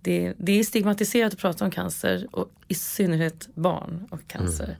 det, 0.03 0.35
det 0.39 0.53
är 0.53 0.65
stigmatiserat 0.65 1.33
att 1.33 1.39
prata 1.39 1.65
om 1.65 1.71
cancer 1.71 2.27
och 2.31 2.51
i 2.69 2.75
synnerhet 2.75 3.49
barn 3.55 4.09
och 4.11 4.27
cancer. 4.27 4.79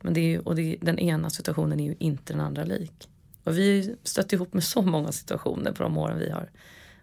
Men 0.00 0.14
det 0.14 0.20
är 0.20 0.28
ju, 0.28 0.38
och 0.38 0.56
det, 0.56 0.76
den 0.80 0.98
ena 0.98 1.30
situationen 1.30 1.80
är 1.80 1.84
ju 1.84 1.94
inte 1.98 2.32
den 2.32 2.40
andra 2.40 2.64
lik. 2.64 3.08
Och 3.44 3.58
vi 3.58 3.86
har 3.88 3.96
stött 4.02 4.32
ihop 4.32 4.52
med 4.52 4.64
så 4.64 4.82
många 4.82 5.12
situationer 5.12 5.72
på 5.72 5.82
de 5.82 5.98
åren 5.98 6.18
vi 6.18 6.30
har 6.30 6.50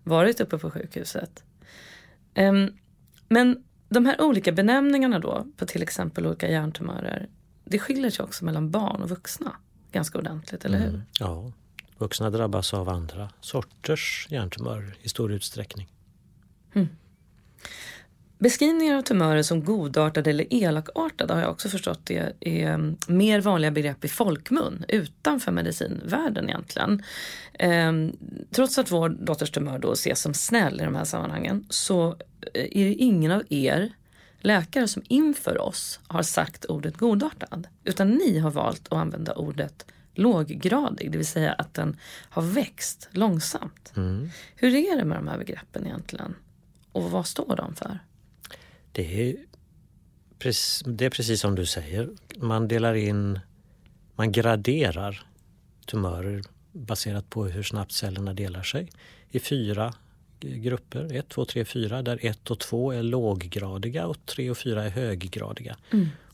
varit 0.03 0.39
uppe 0.39 0.57
på 0.57 0.71
sjukhuset. 0.71 1.43
Ehm, 2.33 2.73
men 3.29 3.63
de 3.89 4.05
här 4.05 4.21
olika 4.21 4.51
benämningarna 4.51 5.19
då 5.19 5.47
på 5.57 5.65
till 5.65 5.83
exempel 5.83 6.25
olika 6.25 6.51
hjärntumörer. 6.51 7.29
Det 7.65 7.79
skiljer 7.79 8.11
sig 8.11 8.25
också 8.25 8.45
mellan 8.45 8.71
barn 8.71 9.01
och 9.01 9.09
vuxna 9.09 9.55
ganska 9.91 10.17
ordentligt, 10.17 10.65
eller 10.65 10.79
hur? 10.79 10.89
Mm. 10.89 11.01
Ja, 11.19 11.51
vuxna 11.99 12.29
drabbas 12.29 12.73
av 12.73 12.89
andra 12.89 13.29
sorters 13.41 14.27
hjärntumörer 14.29 14.97
i 15.01 15.09
stor 15.09 15.31
utsträckning. 15.31 15.87
Hmm. 16.73 16.87
Beskrivningar 18.39 18.97
av 18.97 19.01
tumörer 19.01 19.43
som 19.43 19.63
godartade 19.63 20.29
eller 20.29 20.53
elakartade 20.53 21.33
har 21.33 21.41
jag 21.41 21.51
också 21.51 21.69
förstått 21.69 22.09
är, 22.09 22.33
är 22.39 22.67
mm, 22.67 22.97
mer 23.07 23.41
vanliga 23.41 23.71
begrepp 23.71 24.05
i 24.05 24.07
folkmun 24.07 24.85
utanför 24.87 25.51
medicinvärlden 25.51 26.49
egentligen. 26.49 27.03
Ehm, 27.53 28.17
trots 28.51 28.77
att 28.77 28.91
vår 28.91 29.09
dotters 29.09 29.51
tumör 29.51 29.79
då 29.79 29.91
ses 29.91 30.21
som 30.21 30.33
snäll 30.33 30.81
i 30.81 30.83
de 30.83 30.95
här 30.95 31.05
sammanhangen 31.05 31.65
så 31.69 32.07
eh, 32.53 32.63
är 32.71 32.85
det 32.85 32.93
ingen 32.93 33.31
av 33.31 33.43
er 33.49 33.93
läkare 34.39 34.87
som 34.87 35.03
inför 35.07 35.61
oss 35.61 35.99
har 36.07 36.23
sagt 36.23 36.65
ordet 36.65 36.97
godartad. 36.97 37.67
Utan 37.83 38.09
ni 38.09 38.39
har 38.39 38.51
valt 38.51 38.87
att 38.87 38.97
använda 38.97 39.33
ordet 39.33 39.85
låggradig, 40.13 41.11
det 41.11 41.17
vill 41.17 41.27
säga 41.27 41.53
att 41.53 41.73
den 41.73 41.97
har 42.29 42.41
växt 42.41 43.09
långsamt. 43.11 43.91
Hur 44.55 44.75
är 44.75 44.97
det 44.97 45.05
med 45.05 45.17
de 45.17 45.27
här 45.27 45.37
begreppen 45.37 45.85
egentligen? 45.85 46.35
Och 46.91 47.11
vad 47.11 47.27
står 47.27 47.55
de 47.55 47.75
för? 47.75 47.99
Det 48.91 49.29
är, 49.29 49.35
precis, 50.39 50.83
det 50.85 51.05
är 51.05 51.09
precis 51.09 51.41
som 51.41 51.55
du 51.55 51.65
säger. 51.65 52.09
Man 52.37 52.67
delar 52.67 52.93
in, 52.93 53.39
man 54.15 54.31
graderar 54.31 55.25
tumörer 55.85 56.43
baserat 56.71 57.29
på 57.29 57.45
hur 57.45 57.63
snabbt 57.63 57.91
cellerna 57.91 58.33
delar 58.33 58.63
sig 58.63 58.89
i 59.29 59.39
fyra 59.39 59.93
grupper. 60.39 61.15
1, 61.15 61.29
2, 61.29 61.45
3, 61.45 61.65
4 61.65 62.01
där 62.01 62.19
1 62.21 62.51
och 62.51 62.59
2 62.59 62.91
är 62.91 63.03
låggradiga 63.03 64.07
och 64.07 64.25
3 64.25 64.49
och 64.49 64.57
4 64.57 64.83
är 64.83 64.89
höggradiga. 64.89 65.77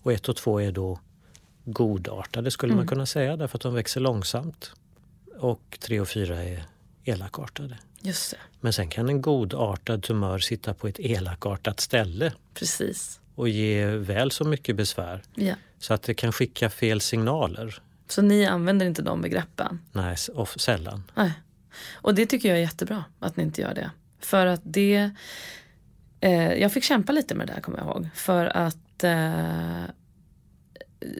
Och 0.01 0.13
1 0.13 0.29
och 0.29 0.35
2 0.35 0.61
är 0.61 0.71
då 0.71 0.99
godartade 1.65 2.51
skulle 2.51 2.75
man 2.75 2.87
kunna 2.87 3.05
säga 3.05 3.37
därför 3.37 3.57
att 3.57 3.61
de 3.61 3.73
växer 3.73 4.01
långsamt. 4.01 4.71
Och 5.39 5.77
3 5.79 5.99
och 5.99 6.07
4 6.07 6.43
är 6.43 6.63
elakartade. 7.03 7.77
Just 8.01 8.31
det, 8.31 8.37
Men 8.61 8.73
sen 8.73 8.89
kan 8.89 9.09
en 9.09 9.21
godartad 9.21 10.03
tumör 10.03 10.39
sitta 10.39 10.73
på 10.73 10.87
ett 10.87 10.99
elakartat 10.99 11.79
ställe 11.79 12.33
precis. 12.53 13.19
och 13.35 13.49
ge 13.49 13.85
väl 13.85 14.31
så 14.31 14.43
mycket 14.43 14.75
besvär. 14.75 15.21
Ja. 15.35 15.55
Så 15.79 15.93
att 15.93 16.03
det 16.03 16.13
kan 16.13 16.31
skicka 16.31 16.69
fel 16.69 17.01
signaler. 17.01 17.81
Så 18.07 18.21
ni 18.21 18.45
använder 18.45 18.85
inte 18.85 19.01
de 19.01 19.21
begreppen? 19.21 19.79
Nej, 19.91 20.17
sällan. 20.57 21.03
Nej. 21.15 21.31
Och 21.93 22.15
det 22.15 22.25
tycker 22.25 22.49
jag 22.49 22.57
är 22.57 22.61
jättebra 22.61 23.03
att 23.19 23.37
ni 23.37 23.43
inte 23.43 23.61
gör 23.61 23.73
det. 23.73 23.91
För 24.19 24.45
att 24.45 24.61
det... 24.63 25.11
Eh, 26.19 26.53
jag 26.53 26.73
fick 26.73 26.83
kämpa 26.83 27.11
lite 27.11 27.35
med 27.35 27.47
det 27.47 27.53
där 27.53 27.61
kommer 27.61 27.77
jag 27.77 27.87
ihåg. 27.87 28.09
För 28.15 28.45
att 28.45 29.03
eh, 29.03 29.83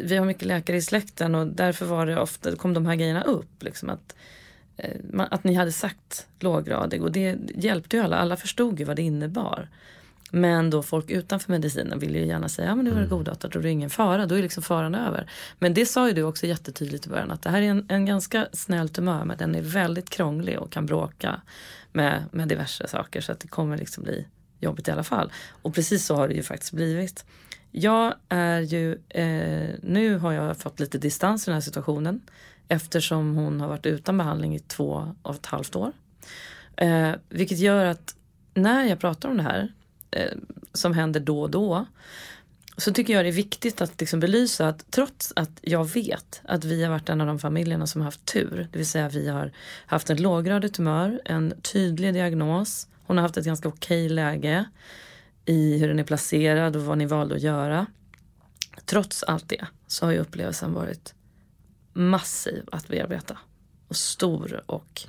vi 0.04 0.18
har 0.18 0.26
mycket 0.26 0.48
läkare 0.48 0.78
i 0.78 0.82
släkten 0.82 1.36
och 1.36 1.48
därför 1.48 1.86
var 1.86 2.06
det 2.06 2.20
ofta, 2.20 2.56
kom 2.56 2.74
de 2.74 2.86
här 2.86 2.96
grejerna 2.96 3.24
upp. 3.24 3.64
Liksom 3.64 3.90
att, 3.90 4.16
eh, 4.78 4.92
att 5.18 5.44
ni 5.44 5.54
hade 5.54 5.72
sagt 5.72 6.28
låggradig 6.40 7.04
och 7.04 7.12
det 7.12 7.38
hjälpte 7.56 7.98
ju 7.98 8.04
alla. 8.04 8.18
Alla 8.18 8.38
förstod 8.38 8.80
ju 8.80 8.86
vad 8.86 8.96
det 8.96 9.02
innebar. 9.02 9.70
Men 10.32 10.70
då 10.70 10.84
folk 10.84 11.10
utanför 11.10 11.52
medicinen 11.52 12.00
ville 12.00 12.20
ju 12.20 12.26
gärna 12.26 12.50
säga, 12.50 12.68
ja 12.68 12.76
men 12.76 12.86
nu 12.86 12.92
var 12.92 13.02
det 13.02 13.08
godartat 13.08 13.56
och 13.56 13.62
det 13.62 13.70
är 13.70 13.72
ingen 13.72 13.90
fara, 13.90 14.26
då 14.26 14.36
är 14.36 14.42
liksom 14.42 14.64
faran 14.64 14.96
över. 14.96 15.30
Men 15.60 15.74
det 15.74 15.86
sa 15.86 16.08
ju 16.08 16.14
du 16.14 16.24
också 16.24 16.46
jättetydligt 16.48 17.06
i 17.06 17.10
början 17.10 17.32
att 17.32 17.42
det 17.42 17.50
här 17.50 17.62
är 17.62 17.70
en, 17.70 17.86
en 17.90 18.06
ganska 18.06 18.48
snäll 18.54 18.90
tumör 18.90 19.26
men 19.26 19.38
den 19.38 19.56
är 19.56 19.62
väldigt 19.62 20.10
krånglig 20.10 20.60
och 20.60 20.72
kan 20.72 20.86
bråka 20.86 21.42
med, 21.92 22.24
med 22.32 22.48
diverse 22.48 22.88
saker 22.88 23.22
så 23.22 23.32
att 23.32 23.40
det 23.40 23.48
kommer 23.48 23.78
liksom 23.78 24.04
bli 24.04 24.26
jobbigt 24.60 24.88
i 24.88 24.92
alla 24.92 25.04
fall. 25.04 25.32
Och 25.50 25.76
precis 25.76 26.06
så 26.06 26.16
har 26.16 26.28
det 26.28 26.34
ju 26.34 26.44
faktiskt 26.44 26.72
blivit. 26.72 27.26
Jag 27.78 28.14
är 28.30 28.62
ju, 28.62 29.00
eh, 29.10 29.76
nu 29.82 30.18
har 30.18 30.32
jag 30.32 30.58
fått 30.58 30.80
lite 30.80 30.98
distans 30.98 31.48
i 31.48 31.52
den 31.52 31.54
här 31.54 31.62
situationen 31.62 32.22
eftersom 32.68 33.36
hon 33.36 33.62
har 33.62 33.68
varit 33.68 33.86
utan 33.86 34.18
behandling 34.18 34.56
i 34.56 34.60
två 34.60 35.16
och 35.22 35.36
ett 35.36 35.46
halvt 35.46 35.76
år. 35.76 35.92
Eh, 36.78 37.12
vilket 37.30 37.60
gör 37.60 37.86
att 37.86 38.16
när 38.54 38.84
jag 38.86 39.00
pratar 39.00 39.30
om 39.30 39.38
det 39.38 39.44
här, 39.44 39.74
eh, 40.12 40.32
som 40.74 40.94
händer 40.94 41.20
då 41.20 41.42
och 41.42 41.50
då, 41.50 41.86
så 42.78 42.94
tycker 42.94 43.14
jag 43.14 43.26
det 43.26 43.30
är 43.30 43.34
viktigt 43.34 43.82
att 43.82 44.00
liksom 44.00 44.20
belysa 44.20 44.68
att 44.68 44.92
trots 44.92 45.34
att 45.36 45.60
jag 45.62 45.94
vet 45.94 46.42
att 46.44 46.64
vi 46.64 46.84
har 46.84 46.92
varit 46.92 47.10
en 47.10 47.22
av 47.22 47.28
de 47.28 47.40
familjerna 47.40 47.88
som 47.88 48.02
har 48.02 48.06
haft 48.06 48.26
tur, 48.26 48.68
det 48.72 48.78
vill 48.78 48.88
säga 48.88 49.10
vi 49.10 49.30
har 49.30 49.52
haft 49.86 50.10
en 50.10 50.22
låggradig 50.22 50.74
tumör, 50.74 51.22
en 51.26 51.54
tydlig 51.62 52.14
diagnos, 52.14 52.88
hon 53.06 53.18
har 53.18 53.22
haft 53.22 53.38
ett 53.38 53.46
ganska 53.46 53.68
okej 53.68 54.10
läge 54.10 54.66
i 55.46 55.78
hur 55.78 55.88
den 55.88 56.00
är 56.00 56.04
placerad 56.04 56.76
och 56.76 56.86
vad 56.86 56.98
ni 56.98 57.06
valde 57.06 57.36
att 57.36 57.42
göra. 57.42 57.86
Trots 58.86 59.24
allt 59.24 59.50
det 59.50 59.66
så 59.88 60.06
har 60.06 60.12
ju 60.12 60.20
upplevelsen 60.20 60.74
varit 60.74 61.14
massiv 61.94 62.64
att 62.72 62.88
bearbeta. 62.88 63.38
Och 63.88 63.96
stor 63.96 64.64
och 64.66 65.02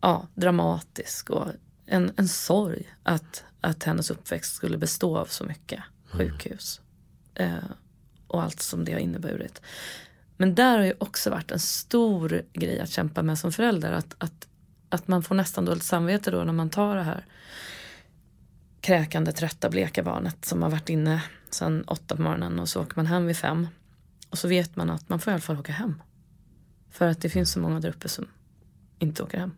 ja, 0.00 0.26
dramatisk 0.34 1.30
och 1.30 1.46
en, 1.86 2.12
en 2.16 2.28
sorg 2.28 2.94
att, 3.02 3.44
att 3.60 3.84
hennes 3.84 4.10
uppväxt 4.10 4.54
skulle 4.54 4.78
bestå 4.78 5.18
av 5.18 5.26
så 5.26 5.44
mycket 5.44 5.80
sjukhus. 6.04 6.80
Eh, 7.34 7.54
och 8.26 8.42
allt 8.42 8.60
som 8.60 8.84
det 8.84 8.92
har 8.92 9.00
inneburit. 9.00 9.62
Men 10.36 10.54
där 10.54 10.78
har 10.78 10.84
ju 10.84 10.94
också 10.98 11.30
varit 11.30 11.50
en 11.50 11.60
stor 11.60 12.42
grej 12.52 12.80
att 12.80 12.90
kämpa 12.90 13.22
med 13.22 13.38
som 13.38 13.52
förälder. 13.52 13.92
Att, 13.92 14.14
att, 14.18 14.48
att 14.88 15.08
man 15.08 15.22
får 15.22 15.34
nästan 15.34 15.64
dåligt 15.64 15.82
samvete 15.82 16.30
då 16.30 16.44
när 16.44 16.52
man 16.52 16.70
tar 16.70 16.96
det 16.96 17.02
här 17.02 17.24
kräkande, 18.80 19.32
trötta, 19.32 19.70
bleka 19.70 20.02
barnet 20.02 20.44
som 20.44 20.62
har 20.62 20.70
varit 20.70 20.88
inne 20.88 21.22
sedan 21.50 21.84
åtta 21.86 22.16
på 22.16 22.22
morgonen 22.22 22.58
och 22.58 22.68
så 22.68 22.82
åker 22.82 22.96
man 22.96 23.06
hem 23.06 23.26
vid 23.26 23.36
fem. 23.36 23.68
Och 24.30 24.38
så 24.38 24.48
vet 24.48 24.76
man 24.76 24.90
att 24.90 25.08
man 25.08 25.20
får 25.20 25.30
i 25.30 25.34
alla 25.34 25.40
fall 25.40 25.58
åka 25.58 25.72
hem. 25.72 26.02
För 26.90 27.06
att 27.06 27.20
det 27.20 27.30
finns 27.30 27.52
så 27.52 27.60
många 27.60 27.80
där 27.80 27.88
uppe 27.88 28.08
som 28.08 28.28
inte 28.98 29.22
åker 29.22 29.38
hem. 29.38 29.52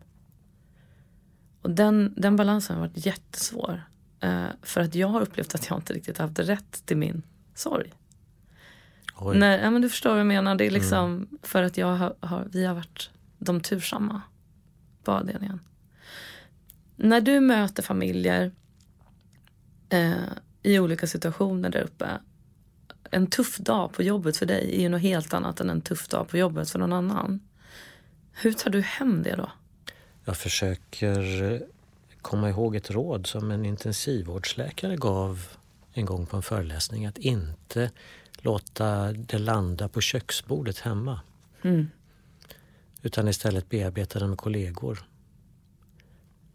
Och 1.61 1.69
den, 1.69 2.13
den 2.17 2.35
balansen 2.35 2.75
har 2.75 2.87
varit 2.87 3.05
jättesvår. 3.05 3.83
Eh, 4.19 4.45
för 4.61 4.81
att 4.81 4.95
jag 4.95 5.07
har 5.07 5.21
upplevt 5.21 5.55
att 5.55 5.69
jag 5.69 5.77
inte 5.77 5.93
riktigt 5.93 6.17
haft 6.17 6.39
rätt 6.39 6.85
till 6.85 6.97
min 6.97 7.21
sorg. 7.55 7.93
När, 9.35 9.59
ja, 9.59 9.71
men 9.71 9.81
du 9.81 9.89
förstår 9.89 10.09
vad 10.09 10.19
jag 10.19 10.27
menar. 10.27 10.55
Det 10.55 10.65
är 10.65 10.71
liksom 10.71 11.05
mm. 11.05 11.27
för 11.41 11.63
att 11.63 11.77
jag 11.77 11.95
har, 11.95 12.15
har, 12.19 12.47
vi 12.51 12.65
har 12.65 12.75
varit 12.75 13.09
de 13.37 13.61
tursamma 13.61 14.21
på 15.03 15.11
avdelningen. 15.11 15.59
När 16.95 17.21
du 17.21 17.39
möter 17.39 17.83
familjer 17.83 18.51
eh, 19.93 20.13
i 20.63 20.79
olika 20.79 21.07
situationer 21.07 21.69
där 21.69 21.81
uppe. 21.81 22.09
En 23.11 23.27
tuff 23.27 23.57
dag 23.57 23.93
på 23.93 24.03
jobbet 24.03 24.37
för 24.37 24.45
dig 24.45 24.75
är 24.75 24.81
ju 24.81 24.89
något 24.89 25.01
helt 25.01 25.33
annat 25.33 25.59
än 25.59 25.69
en 25.69 25.81
tuff 25.81 26.07
dag 26.07 26.27
på 26.27 26.37
jobbet 26.37 26.69
för 26.69 26.79
någon 26.79 26.93
annan. 26.93 27.39
Hur 28.31 28.53
tar 28.53 28.69
du 28.69 28.81
hem 28.81 29.23
det 29.23 29.35
då? 29.35 29.51
Jag 30.25 30.37
försöker 30.37 31.63
komma 32.21 32.49
ihåg 32.49 32.75
ett 32.75 32.91
råd 32.91 33.27
som 33.27 33.51
en 33.51 33.65
intensivvårdsläkare 33.65 34.95
gav 34.95 35.47
en 35.93 36.05
gång 36.05 36.25
på 36.25 36.37
en 36.37 36.43
föreläsning. 36.43 37.05
Att 37.05 37.17
inte 37.17 37.91
låta 38.37 39.11
det 39.11 39.37
landa 39.37 39.87
på 39.87 40.01
köksbordet 40.01 40.79
hemma. 40.79 41.19
Mm. 41.61 41.89
Utan 43.01 43.27
istället 43.27 43.69
bearbeta 43.69 44.19
det 44.19 44.27
med 44.27 44.37
kollegor. 44.37 45.07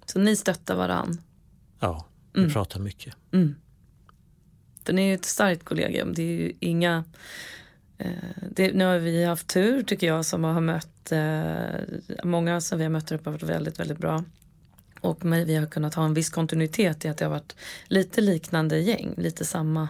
Så 0.07 0.19
ni 0.19 0.37
stöttar 0.37 0.77
varann? 0.77 1.21
Ja, 1.81 2.07
vi 2.33 2.41
mm. 2.41 2.53
pratar 2.53 2.81
mycket. 2.81 3.17
Mm. 3.33 3.55
Den 4.83 4.99
är 4.99 5.09
ju 5.09 5.15
ett 5.15 5.25
starkt 5.25 5.65
kollegium. 5.65 6.15
Det 6.15 6.23
är 6.23 6.37
ju 6.37 6.53
inga... 6.61 7.05
Eh, 7.99 8.11
det, 8.51 8.73
nu 8.73 8.85
har 8.85 8.99
vi 8.99 9.25
haft 9.25 9.49
tur 9.49 9.83
tycker 9.83 10.07
jag 10.07 10.25
som 10.25 10.45
har 10.45 10.61
mött... 10.61 11.13
Eh, 11.13 12.25
många 12.25 12.61
som 12.61 12.79
vi 12.79 12.85
har 12.85 12.91
mött 12.91 13.13
upp 13.13 13.25
har 13.25 13.33
varit 13.33 13.43
väldigt, 13.43 13.81
väldigt 13.81 13.99
bra. 13.99 14.25
Och 15.01 15.25
vi 15.25 15.57
har 15.57 15.67
kunnat 15.67 15.95
ha 15.95 16.05
en 16.05 16.15
viss 16.15 16.31
kontinuitet 16.31 17.05
i 17.05 17.09
att 17.09 17.19
det 17.19 17.25
har 17.25 17.31
varit 17.31 17.57
lite 17.87 18.21
liknande 18.21 18.79
gäng, 18.79 19.15
lite 19.17 19.45
samma, 19.45 19.89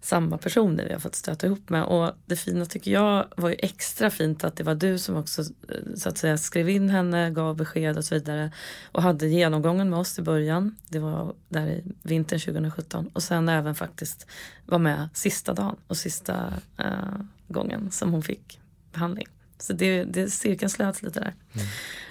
samma 0.00 0.38
personer 0.38 0.84
vi 0.84 0.92
har 0.92 1.00
fått 1.00 1.14
stöta 1.14 1.46
ihop 1.46 1.70
med. 1.70 1.84
Och 1.84 2.12
det 2.26 2.36
fina 2.36 2.66
tycker 2.66 2.90
jag 2.90 3.26
var 3.36 3.48
ju 3.48 3.56
extra 3.58 4.10
fint 4.10 4.44
att 4.44 4.56
det 4.56 4.64
var 4.64 4.74
du 4.74 4.98
som 4.98 5.16
också 5.16 5.42
eh, 5.42 5.94
så 5.96 6.08
att 6.08 6.18
säga 6.18 6.38
skrev 6.38 6.68
in 6.68 6.88
henne, 6.88 7.30
gav 7.30 7.56
besked 7.56 7.96
och 7.96 8.04
så 8.04 8.14
vidare. 8.14 8.52
Och 8.92 9.02
hade 9.02 9.26
genomgången 9.26 9.90
med 9.90 9.98
oss 9.98 10.18
i 10.18 10.22
början, 10.22 10.76
det 10.88 10.98
var 10.98 11.34
där 11.48 11.66
i 11.66 11.84
vintern 12.02 12.40
2017. 12.40 13.10
Och 13.12 13.22
sen 13.22 13.48
även 13.48 13.74
faktiskt 13.74 14.26
var 14.66 14.78
med 14.78 15.08
sista 15.14 15.52
dagen 15.54 15.76
och 15.86 15.96
sista 15.96 16.52
uh, 16.80 17.20
gången 17.48 17.90
som 17.90 18.12
hon 18.12 18.22
fick 18.22 18.60
behandling. 18.92 19.26
Så 19.58 19.72
det, 19.72 20.04
det, 20.04 20.30
cirkeln 20.30 20.70
slöts 20.70 21.02
lite 21.02 21.20
där. 21.20 21.34
Mm. 21.54 21.66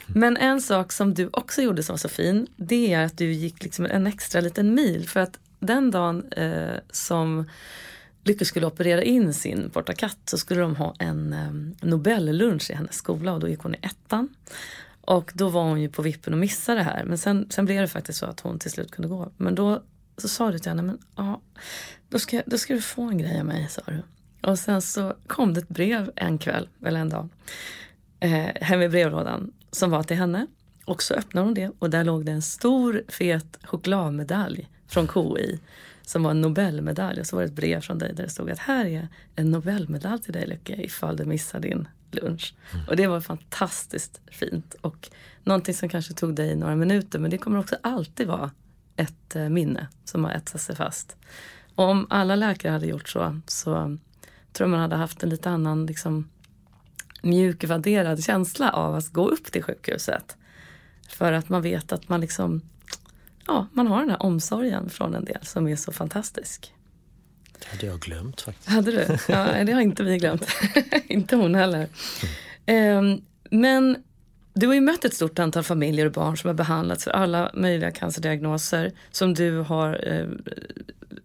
Men 0.07 0.37
en 0.37 0.61
sak 0.61 0.91
som 0.91 1.13
du 1.13 1.29
också 1.33 1.61
gjorde 1.61 1.83
som 1.83 1.93
var 1.93 1.97
så 1.97 2.09
fin, 2.09 2.47
det 2.55 2.93
är 2.93 3.05
att 3.05 3.17
du 3.17 3.33
gick 3.33 3.63
liksom 3.63 3.85
en 3.85 4.07
extra 4.07 4.41
liten 4.41 4.75
mil. 4.75 5.09
För 5.09 5.19
att 5.19 5.39
den 5.59 5.91
dagen 5.91 6.31
eh, 6.31 6.75
som 6.91 7.45
Lykke 8.23 8.45
skulle 8.45 8.65
operera 8.65 9.03
in 9.03 9.33
sin 9.33 9.69
portakatt 9.69 10.17
så 10.25 10.37
skulle 10.37 10.61
de 10.61 10.75
ha 10.75 10.93
en 10.99 11.33
eh, 11.33 11.87
Nobellunch 11.87 12.71
i 12.71 12.73
hennes 12.73 12.95
skola 12.95 13.33
och 13.33 13.39
då 13.39 13.47
gick 13.47 13.59
hon 13.59 13.75
i 13.75 13.79
ettan. 13.81 14.29
Och 15.01 15.31
då 15.35 15.49
var 15.49 15.63
hon 15.63 15.81
ju 15.81 15.89
på 15.89 16.01
vippen 16.01 16.33
att 16.33 16.39
missa 16.39 16.75
det 16.75 16.83
här. 16.83 17.03
Men 17.03 17.17
sen, 17.17 17.47
sen 17.49 17.65
blev 17.65 17.81
det 17.81 17.87
faktiskt 17.87 18.19
så 18.19 18.25
att 18.25 18.39
hon 18.39 18.59
till 18.59 18.71
slut 18.71 18.91
kunde 18.91 19.07
gå. 19.07 19.31
Men 19.37 19.55
då 19.55 19.83
så 20.17 20.27
sa 20.27 20.51
du 20.51 20.59
till 20.59 20.69
henne, 20.69 20.81
men 20.81 20.97
ja, 21.15 21.41
då 22.09 22.19
ska, 22.19 22.41
då 22.45 22.57
ska 22.57 22.73
du 22.73 22.81
få 22.81 23.01
en 23.01 23.17
grej 23.17 23.39
av 23.39 23.45
mig, 23.45 23.67
sa 23.69 23.81
du. 23.85 24.03
Och 24.49 24.59
sen 24.59 24.81
så 24.81 25.13
kom 25.27 25.53
det 25.53 25.59
ett 25.59 25.69
brev 25.69 26.11
en 26.15 26.37
kväll, 26.37 26.69
eller 26.85 26.99
en 26.99 27.09
dag, 27.09 27.29
eh, 28.19 28.47
hem 28.61 28.81
i 28.81 28.89
brevlådan 28.89 29.51
som 29.73 29.91
var 29.91 30.03
till 30.03 30.17
henne. 30.17 30.47
Och 30.86 31.03
så 31.03 31.13
öppnade 31.13 31.47
hon 31.47 31.53
det 31.53 31.71
och 31.79 31.89
där 31.89 32.03
låg 32.03 32.25
det 32.25 32.31
en 32.31 32.41
stor 32.41 33.03
fet 33.07 33.57
chokladmedalj 33.63 34.69
från 34.88 35.07
KI 35.07 35.59
som 36.01 36.23
var 36.23 36.31
en 36.31 36.41
Nobelmedalj 36.41 37.19
och 37.19 37.27
så 37.27 37.36
var 37.36 37.43
det 37.43 37.47
ett 37.47 37.55
brev 37.55 37.81
från 37.81 37.97
dig 37.97 38.13
där 38.13 38.23
det 38.23 38.29
stod 38.29 38.49
att 38.49 38.59
här 38.59 38.86
är 38.86 39.07
en 39.36 39.51
Nobelmedalj 39.51 40.21
till 40.21 40.33
dig 40.33 40.47
Lykke 40.47 40.75
ifall 40.75 41.17
du 41.17 41.25
missar 41.25 41.59
din 41.59 41.88
lunch. 42.12 42.55
Mm. 42.73 42.88
Och 42.88 42.95
det 42.95 43.07
var 43.07 43.21
fantastiskt 43.21 44.21
fint 44.31 44.75
och 44.81 45.09
någonting 45.43 45.73
som 45.73 45.89
kanske 45.89 46.13
tog 46.13 46.36
dig 46.36 46.55
några 46.55 46.75
minuter 46.75 47.19
men 47.19 47.31
det 47.31 47.38
kommer 47.38 47.59
också 47.59 47.75
alltid 47.81 48.27
vara 48.27 48.51
ett 48.95 49.36
eh, 49.36 49.49
minne 49.49 49.88
som 50.05 50.23
har 50.23 50.31
etsat 50.31 50.62
sig 50.62 50.75
fast. 50.75 51.17
Och 51.75 51.86
om 51.86 52.07
alla 52.09 52.36
läkare 52.36 52.71
hade 52.71 52.88
gjort 52.88 53.09
så 53.09 53.39
så 53.47 53.97
tror 54.53 54.67
jag 54.67 54.69
man 54.69 54.79
hade 54.79 54.95
haft 54.95 55.23
en 55.23 55.29
lite 55.29 55.49
annan 55.49 55.86
liksom, 55.86 56.29
mjukvärderad 57.23 58.23
känsla 58.23 58.71
av 58.71 58.95
att 58.95 59.09
gå 59.09 59.29
upp 59.29 59.51
till 59.51 59.63
sjukhuset. 59.63 60.38
För 61.09 61.31
att 61.33 61.49
man 61.49 61.62
vet 61.62 61.91
att 61.91 62.09
man 62.09 62.21
liksom, 62.21 62.62
ja, 63.47 63.67
man 63.73 63.88
har 63.88 63.99
den 63.99 64.09
här 64.09 64.23
omsorgen 64.23 64.89
från 64.89 65.15
en 65.15 65.25
del 65.25 65.45
som 65.45 65.67
är 65.67 65.75
så 65.75 65.91
fantastisk. 65.91 66.73
Det 67.59 67.67
hade 67.69 67.86
jag 67.86 67.99
glömt 67.99 68.41
faktiskt. 68.41 68.69
Hade 68.69 68.91
du? 68.91 69.17
Ja, 69.27 69.63
det 69.63 69.71
har 69.71 69.81
inte 69.81 70.03
vi 70.03 70.17
glömt. 70.17 70.47
inte 71.07 71.36
hon 71.36 71.55
heller. 71.55 71.88
Mm. 72.65 73.21
Men 73.49 74.03
du 74.53 74.67
har 74.67 74.73
ju 74.73 74.81
mött 74.81 75.05
ett 75.05 75.13
stort 75.13 75.39
antal 75.39 75.63
familjer 75.63 76.05
och 76.05 76.12
barn 76.12 76.38
som 76.38 76.47
har 76.47 76.55
behandlats 76.55 77.03
för 77.03 77.12
alla 77.12 77.51
möjliga 77.53 77.91
cancerdiagnoser 77.91 78.91
som 79.12 79.33
du 79.33 79.59
har 79.59 80.07
eh, 80.07 80.27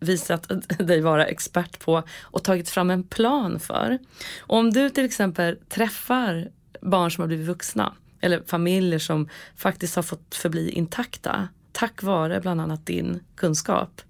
visat 0.01 0.51
dig 0.79 1.01
vara 1.01 1.27
expert 1.27 1.79
på 1.79 2.03
och 2.23 2.45
tagit 2.45 2.69
fram 2.69 2.91
en 2.91 3.03
plan 3.03 3.61
för. 3.61 3.99
Och 4.41 4.57
om 4.57 4.71
du 4.71 4.91
till 4.91 5.05
exempel 5.05 5.59
träffar 5.69 6.51
barn 6.81 7.11
som 7.11 7.23
har 7.23 7.27
blivit 7.29 7.47
vuxna 7.47 7.95
eller 8.21 8.43
familjer 8.47 8.99
som 8.99 9.29
faktiskt 9.57 9.97
har 9.97 10.03
fått 10.03 10.35
förbli 10.35 10.71
intakta 10.71 11.49
tack 11.73 12.03
vare 12.03 12.41
bland 12.41 12.61
annat 12.61 12.87
din 12.87 13.21
kunskap. 13.35 14.03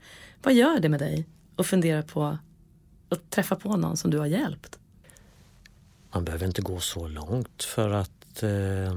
Vad 0.43 0.55
gör 0.55 0.81
det 0.81 0.89
med 0.89 1.01
dig 1.01 1.27
att 1.57 1.67
fundera 1.67 2.03
på 2.03 2.39
att 3.09 3.31
träffa 3.31 3.57
på 3.57 3.77
någon 3.77 3.97
som 3.97 4.11
du 4.11 4.19
har 4.19 4.27
hjälpt? 4.27 4.79
Man 6.13 6.25
behöver 6.25 6.47
inte 6.47 6.63
gå 6.63 6.81
så 6.81 7.09
långt 7.09 7.63
för 7.63 7.91
att 7.91 8.43
eh, 8.43 8.95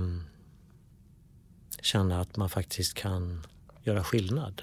känna 1.82 2.22
att 2.22 2.38
man 2.38 2.50
faktiskt 2.50 2.94
kan 2.94 3.44
göra 3.84 4.04
skillnad. 4.04 4.62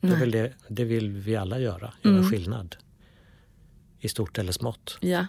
Det, 0.00 0.14
vill 0.14 0.30
det, 0.30 0.52
det, 0.68 0.84
vill 0.84 1.10
vi 1.10 1.36
alla 1.36 1.58
göra, 1.58 1.92
göra 2.02 2.16
mm. 2.16 2.30
skillnad. 2.30 2.76
I 4.00 4.08
stort 4.08 4.38
eller 4.38 4.52
smått. 4.52 4.98
Ja. 5.00 5.26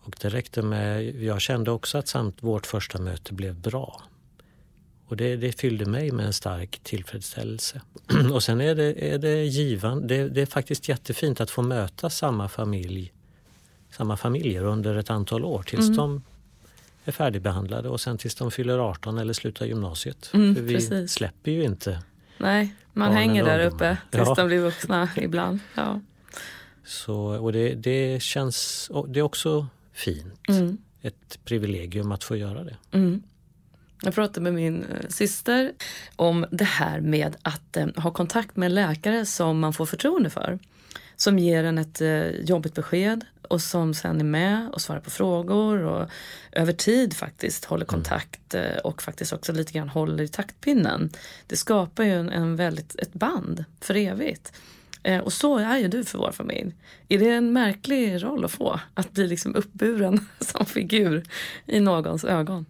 Och 0.00 0.16
det 0.20 0.28
räckte 0.28 0.62
med, 0.62 1.04
jag 1.04 1.40
kände 1.40 1.70
också 1.70 1.98
att 1.98 2.08
samt 2.08 2.42
vårt 2.42 2.66
första 2.66 2.98
möte 2.98 3.34
blev 3.34 3.54
bra. 3.54 4.02
Och 5.06 5.16
det, 5.16 5.36
det 5.36 5.60
fyllde 5.60 5.86
mig 5.86 6.12
med 6.12 6.26
en 6.26 6.32
stark 6.32 6.80
tillfredsställelse. 6.82 7.80
och 8.32 8.42
sen 8.42 8.60
är 8.60 8.74
det, 8.74 9.14
är 9.14 9.18
det 9.18 9.44
givande, 9.44 10.06
det, 10.06 10.28
det, 10.28 10.42
är 10.42 10.46
faktiskt 10.46 10.88
jättefint 10.88 11.40
att 11.40 11.50
få 11.50 11.62
möta 11.62 12.10
samma 12.10 12.48
familj, 12.48 13.12
samma 13.90 14.16
familjer 14.16 14.64
under 14.64 14.96
ett 14.96 15.10
antal 15.10 15.44
år 15.44 15.62
tills 15.62 15.86
mm. 15.86 15.96
de 15.96 16.22
är 17.04 17.12
färdigbehandlade 17.12 17.88
och 17.88 18.00
sen 18.00 18.18
tills 18.18 18.34
de 18.34 18.50
fyller 18.50 18.78
18 18.78 19.18
eller 19.18 19.32
slutar 19.32 19.66
gymnasiet. 19.66 20.30
Mm, 20.34 20.54
För 20.54 20.62
vi 20.62 20.74
precis. 20.74 21.12
släpper 21.12 21.50
ju 21.50 21.64
inte 21.64 22.02
Nej, 22.38 22.74
man 22.92 23.12
hänger 23.12 23.44
där 23.44 23.66
uppe 23.66 23.96
tills 24.10 24.28
ja. 24.28 24.34
de 24.34 24.46
blir 24.46 24.58
vuxna 24.58 25.08
ibland. 25.16 25.60
Ja. 25.74 26.00
Så, 26.84 27.16
och 27.16 27.52
det, 27.52 27.74
det 27.74 28.22
känns, 28.22 28.90
det 29.08 29.18
är 29.20 29.22
också 29.22 29.66
fint. 29.92 30.48
Mm. 30.48 30.78
Ett 31.02 31.38
privilegium 31.44 32.12
att 32.12 32.24
få 32.24 32.36
göra 32.36 32.64
det. 32.64 32.76
Mm. 32.92 33.22
Jag 34.02 34.14
pratade 34.14 34.40
med 34.40 34.54
min 34.54 34.82
eh, 34.84 35.08
syster 35.08 35.72
om 36.16 36.46
det 36.50 36.64
här 36.64 37.00
med 37.00 37.36
att 37.42 37.76
eh, 37.76 37.86
ha 37.96 38.10
kontakt 38.10 38.56
med 38.56 38.66
en 38.66 38.74
läkare 38.74 39.26
som 39.26 39.58
man 39.58 39.72
får 39.72 39.86
förtroende 39.86 40.30
för. 40.30 40.58
Som 41.18 41.38
ger 41.38 41.64
en 41.64 41.78
ett 41.78 42.00
eh, 42.00 42.30
jobbigt 42.30 42.74
besked 42.74 43.24
och 43.42 43.60
som 43.60 43.94
sen 43.94 44.20
är 44.20 44.24
med 44.24 44.70
och 44.72 44.80
svarar 44.80 45.00
på 45.00 45.10
frågor 45.10 45.82
och 45.82 46.08
över 46.52 46.72
tid 46.72 47.14
faktiskt 47.14 47.64
håller 47.64 47.84
mm. 47.84 47.88
kontakt 47.94 48.54
eh, 48.54 48.76
och 48.84 49.02
faktiskt 49.02 49.32
också 49.32 49.52
lite 49.52 49.72
grann 49.72 49.88
håller 49.88 50.24
i 50.24 50.28
taktpinnen. 50.28 51.10
Det 51.46 51.56
skapar 51.56 52.04
ju 52.04 52.12
en, 52.12 52.28
en 52.28 52.56
väldigt, 52.56 52.96
ett 52.98 53.12
band 53.12 53.64
för 53.80 53.94
evigt. 53.94 54.52
Eh, 55.02 55.18
och 55.18 55.32
så 55.32 55.58
är 55.58 55.78
ju 55.78 55.88
du 55.88 56.04
för 56.04 56.18
vår 56.18 56.32
familj. 56.32 56.74
Är 57.08 57.18
det 57.18 57.30
en 57.30 57.52
märklig 57.52 58.22
roll 58.24 58.44
att 58.44 58.52
få? 58.52 58.80
Att 58.94 59.12
bli 59.12 59.28
liksom 59.28 59.56
uppburen 59.56 60.26
som 60.40 60.66
figur 60.66 61.24
i 61.66 61.80
någons 61.80 62.24
ögon? 62.24 62.66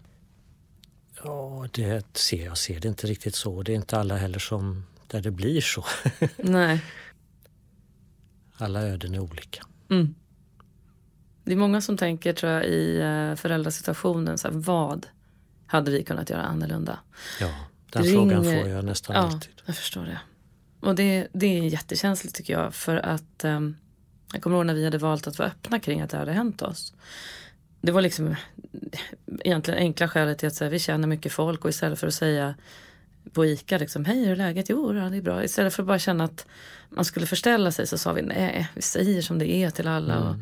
Ja, 1.24 1.68
det 1.72 2.16
ser 2.16 2.44
jag 2.44 2.58
ser 2.58 2.80
det 2.80 2.88
inte 2.88 3.06
riktigt 3.06 3.34
så. 3.34 3.62
Det 3.62 3.72
är 3.72 3.76
inte 3.76 3.98
alla 3.98 4.16
heller 4.16 4.38
som 4.38 4.84
där 5.06 5.20
det 5.20 5.30
blir 5.30 5.60
så. 5.60 5.84
Nej. 6.36 6.80
Alla 8.58 8.82
öden 8.82 9.14
är 9.14 9.18
olika. 9.18 9.64
Mm. 9.90 10.14
Det 11.44 11.52
är 11.52 11.56
många 11.56 11.80
som 11.80 11.96
tänker 11.96 12.32
tror 12.32 12.52
jag 12.52 12.64
i 12.64 13.00
eh, 13.00 13.34
föräldrasituationen, 13.34 14.38
så 14.38 14.48
här, 14.48 14.54
vad 14.54 15.06
hade 15.66 15.90
vi 15.90 16.04
kunnat 16.04 16.30
göra 16.30 16.42
annorlunda? 16.42 16.98
Ja, 17.40 17.54
den 17.90 18.02
Ring... 18.02 18.14
frågan 18.14 18.44
får 18.44 18.68
jag 18.68 18.84
nästan 18.84 19.16
ja, 19.16 19.22
alltid. 19.22 19.52
jag 19.66 19.76
förstår 19.76 20.04
det. 20.04 20.18
Och 20.80 20.94
det, 20.94 21.28
det 21.32 21.58
är 21.58 21.62
jättekänsligt 21.62 22.36
tycker 22.36 22.52
jag. 22.52 22.74
För 22.74 22.96
att 22.96 23.44
um, 23.44 23.76
jag 24.32 24.42
kommer 24.42 24.56
ihåg 24.56 24.66
när 24.66 24.74
vi 24.74 24.84
hade 24.84 24.98
valt 24.98 25.26
att 25.26 25.38
vara 25.38 25.48
öppna 25.48 25.80
kring 25.80 26.00
att 26.00 26.10
det 26.10 26.16
hade 26.16 26.32
hänt 26.32 26.62
oss. 26.62 26.94
Det 27.80 27.92
var 27.92 28.02
liksom 28.02 28.36
egentligen 29.40 29.80
enkla 29.80 30.08
skälet 30.08 30.38
till 30.38 30.48
att 30.48 30.60
här, 30.60 30.68
vi 30.68 30.78
känner 30.78 31.08
mycket 31.08 31.32
folk 31.32 31.64
och 31.64 31.70
istället 31.70 31.98
för 31.98 32.06
att 32.06 32.14
säga 32.14 32.54
på 33.32 33.46
ICA 33.46 33.78
liksom, 33.78 34.04
hej 34.04 34.24
hur 34.24 34.32
är 34.32 34.36
läget? 34.36 34.68
Jo, 34.68 34.92
det 34.92 35.00
är 35.00 35.22
bra. 35.22 35.44
Istället 35.44 35.74
för 35.74 35.82
att 35.82 35.86
bara 35.86 35.98
känna 35.98 36.24
att 36.24 36.46
man 36.88 37.04
skulle 37.04 37.26
förställa 37.26 37.72
sig 37.72 37.86
så 37.86 37.98
sa 37.98 38.12
vi 38.12 38.22
nej, 38.22 38.68
vi 38.74 38.82
säger 38.82 39.22
som 39.22 39.38
det 39.38 39.48
är 39.48 39.70
till 39.70 39.88
alla. 39.88 40.14
Mm. 40.14 40.28
Och, 40.28 40.36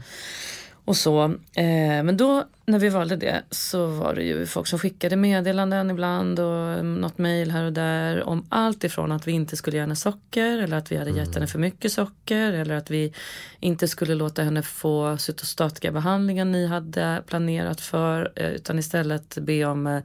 och 0.87 0.97
så. 0.97 1.25
Eh, 1.55 2.03
men 2.03 2.17
då 2.17 2.45
när 2.67 2.79
vi 2.79 2.89
valde 2.89 3.17
det 3.17 3.43
så 3.51 3.87
var 3.87 4.15
det 4.15 4.23
ju 4.23 4.47
folk 4.47 4.67
som 4.67 4.79
skickade 4.79 5.17
meddelanden 5.17 5.91
ibland 5.91 6.39
och 6.39 6.85
något 6.85 7.19
mejl 7.19 7.51
här 7.51 7.65
och 7.65 7.73
där 7.73 8.23
om 8.23 8.47
allt 8.49 8.85
ifrån 8.85 9.13
att 9.13 9.29
vi 9.29 9.33
inte 9.33 9.57
skulle 9.57 9.77
ge 9.77 9.81
henne 9.81 9.97
socker 9.97 10.59
eller 10.59 10.77
att 10.77 10.93
vi 10.93 10.97
hade 10.97 11.11
gett 11.11 11.27
mm. 11.27 11.35
henne 11.35 11.47
för 11.47 11.59
mycket 11.59 11.93
socker 11.93 12.53
eller 12.53 12.75
att 12.75 12.91
vi 12.91 13.13
inte 13.61 13.89
skulle 13.89 14.15
låta 14.15 14.43
henne 14.43 14.63
få 14.63 15.17
cytostatikabehandlingen 15.17 16.53
ni 16.53 16.67
hade 16.67 17.23
planerat 17.27 17.81
för 17.81 18.33
eh, 18.37 18.51
utan 18.51 18.79
istället 18.79 19.39
be 19.39 19.65
om 19.65 19.87
eh, 19.87 20.03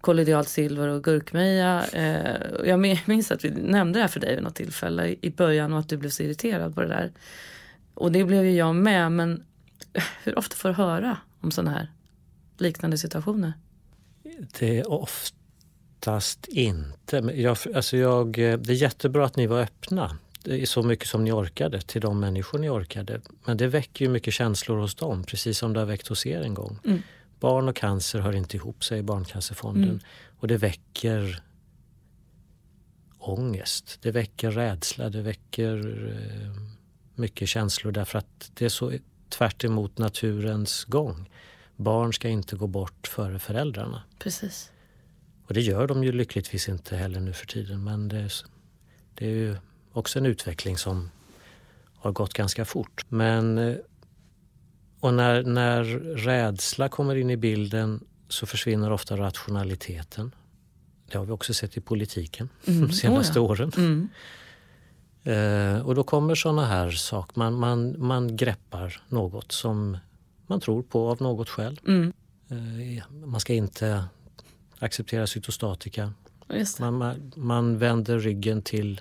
kollodialt 0.00 0.48
silver 0.48 0.88
och 0.88 1.04
gurkmeja. 1.04 1.84
Jag 2.64 2.78
minns 3.06 3.32
att 3.32 3.44
vi 3.44 3.50
nämnde 3.50 3.98
det 3.98 4.02
här 4.02 4.08
för 4.08 4.20
dig 4.20 4.34
vid 4.34 4.44
något 4.44 4.54
tillfälle 4.54 5.14
i 5.20 5.30
början 5.30 5.72
och 5.72 5.78
att 5.78 5.88
du 5.88 5.96
blev 5.96 6.10
så 6.10 6.22
irriterad 6.22 6.74
på 6.74 6.80
det 6.80 6.88
där. 6.88 7.12
Och 7.94 8.12
det 8.12 8.24
blev 8.24 8.44
ju 8.44 8.56
jag 8.56 8.74
med 8.74 9.12
men 9.12 9.42
hur 10.22 10.38
ofta 10.38 10.56
får 10.56 10.68
du 10.68 10.74
höra 10.74 11.16
om 11.40 11.50
sådana 11.50 11.70
här 11.70 11.92
liknande 12.58 12.98
situationer? 12.98 13.52
Det 14.58 14.78
är 14.78 14.90
oftast 14.90 16.48
inte. 16.48 17.16
Jag, 17.16 17.56
alltså 17.74 17.96
jag, 17.96 18.32
det 18.32 18.68
är 18.68 18.72
jättebra 18.72 19.24
att 19.26 19.36
ni 19.36 19.46
var 19.46 19.60
öppna 19.60 20.16
så 20.64 20.82
mycket 20.82 21.08
som 21.08 21.24
ni 21.24 21.32
orkade 21.32 21.80
till 21.80 22.00
de 22.00 22.20
människor 22.20 22.58
ni 22.58 22.68
orkade. 22.68 23.20
Men 23.44 23.56
det 23.56 23.66
väcker 23.66 24.04
ju 24.04 24.10
mycket 24.10 24.34
känslor 24.34 24.78
hos 24.78 24.94
dem, 24.94 25.24
precis 25.24 25.58
som 25.58 25.72
det 25.72 25.80
har 25.80 25.86
väckt 25.86 26.08
hos 26.08 26.26
er 26.26 26.40
en 26.40 26.54
gång. 26.54 26.78
Mm. 26.84 27.02
Barn 27.40 27.68
och 27.68 27.76
cancer 27.76 28.20
hör 28.20 28.32
inte 28.32 28.56
ihop, 28.56 28.84
säger 28.84 29.02
Barncancerfonden. 29.02 29.84
Mm. 29.84 30.00
Och 30.38 30.48
det 30.48 30.56
väcker 30.56 31.42
ångest, 33.18 33.98
det 34.02 34.10
väcker 34.10 34.50
rädsla, 34.50 35.08
det 35.08 35.22
väcker 35.22 35.76
eh, 36.08 36.62
mycket 37.14 37.48
känslor 37.48 37.92
därför 37.92 38.18
att 38.18 38.50
det 38.54 38.64
är 38.64 38.68
så 38.68 38.92
tvärt 39.32 39.64
naturens 39.98 40.84
gång. 40.84 41.30
Barn 41.76 42.12
ska 42.12 42.28
inte 42.28 42.56
gå 42.56 42.66
bort 42.66 43.06
före 43.06 43.38
föräldrarna. 43.38 44.02
Precis. 44.18 44.72
Och 45.46 45.54
det 45.54 45.60
gör 45.60 45.86
de 45.86 46.04
ju 46.04 46.12
lyckligtvis 46.12 46.68
inte 46.68 46.96
heller 46.96 47.20
nu 47.20 47.32
för 47.32 47.46
tiden 47.46 47.84
men 47.84 48.08
det 48.08 48.16
är, 48.16 48.32
det 49.14 49.26
är 49.26 49.30
ju 49.30 49.56
också 49.92 50.18
en 50.18 50.26
utveckling 50.26 50.78
som 50.78 51.10
har 51.96 52.12
gått 52.12 52.32
ganska 52.32 52.64
fort. 52.64 53.04
Men 53.08 53.58
eh, 53.58 53.76
och 55.00 55.14
när, 55.14 55.42
när 55.42 55.84
rädsla 56.16 56.88
kommer 56.88 57.14
in 57.14 57.30
i 57.30 57.36
bilden 57.36 58.04
så 58.28 58.46
försvinner 58.46 58.92
ofta 58.92 59.16
rationaliteten. 59.16 60.34
Det 61.10 61.18
har 61.18 61.24
vi 61.24 61.32
också 61.32 61.54
sett 61.54 61.76
i 61.76 61.80
politiken 61.80 62.48
mm. 62.66 62.86
de 62.86 62.92
senaste 62.92 63.40
oh 63.40 63.44
ja. 63.44 63.50
åren. 63.50 63.72
Mm. 63.76 64.08
Eh, 65.24 65.86
och 65.86 65.94
då 65.94 66.02
kommer 66.02 66.34
såna 66.34 66.66
här 66.66 66.90
saker, 66.90 67.38
man, 67.38 67.54
man, 67.54 68.06
man 68.06 68.36
greppar 68.36 69.02
något 69.08 69.52
som 69.52 69.98
man 70.46 70.60
tror 70.60 70.82
på 70.82 71.10
av 71.10 71.22
något 71.22 71.48
skäl. 71.48 71.80
Mm. 71.86 72.12
Eh, 72.48 73.04
man 73.10 73.40
ska 73.40 73.54
inte 73.54 74.04
acceptera 74.78 75.26
cytostatika. 75.26 76.12
Man, 76.80 76.94
man, 76.94 77.32
man, 77.36 77.78
vänder 77.78 78.18
ryggen 78.18 78.62
till 78.62 79.00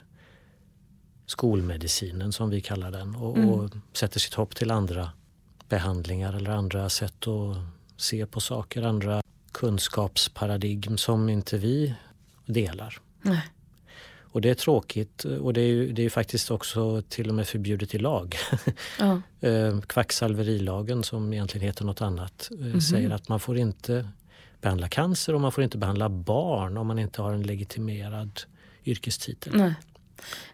skolmedicinen 1.26 2.32
som 2.32 2.50
vi 2.50 2.62
kallar 2.62 2.92
den 2.92 3.16
och, 3.16 3.38
mm. 3.38 3.50
och, 3.50 3.70
sätter 3.94 4.20
sitt 4.20 4.34
hopp 4.34 4.56
till 4.56 4.72
andra 4.72 5.10
behandlingar 5.70 6.34
eller 6.34 6.52
andra 6.52 6.90
sätt 6.90 7.28
att 7.28 7.58
se 7.98 8.26
på 8.26 8.40
saker, 8.40 8.82
andra 8.82 9.22
kunskapsparadigm 9.52 10.98
som 10.98 11.30
inte 11.30 11.58
vi 11.58 11.96
delar. 12.46 13.00
Nej. 13.22 13.44
Och 14.32 14.42
det 14.42 14.50
är 14.50 14.54
tråkigt 14.54 15.24
och 15.24 15.54
det 15.54 15.62
är 15.62 15.68
ju, 15.68 15.92
det 15.92 16.06
är 16.06 16.10
faktiskt 16.10 16.52
också 16.52 17.02
till 17.02 17.30
och 17.30 17.36
med 17.36 17.48
förbjudet 17.48 17.96
i 17.96 17.98
lag. 17.98 18.36
Ja. 19.00 19.22
Eh, 19.44 19.82
kvacksalverilagen 19.82 21.04
som 21.04 21.34
egentligen 21.34 21.68
heter 21.68 21.86
något 21.86 22.02
annat 22.02 22.50
mm 22.52 22.74
-hmm. 22.74 22.80
säger 22.80 23.10
att 23.10 23.30
man 23.30 23.40
får 23.40 23.58
inte 23.58 24.10
behandla 24.62 24.88
cancer 24.88 25.36
och 25.36 25.42
man 25.42 25.52
får 25.52 25.64
inte 25.64 25.78
behandla 25.78 26.10
barn 26.10 26.78
om 26.78 26.88
man 26.88 27.00
inte 27.00 27.22
har 27.22 27.34
en 27.34 27.44
legitimerad 27.44 28.42
yrkestitel. 28.86 29.54
Nej. 29.56 29.74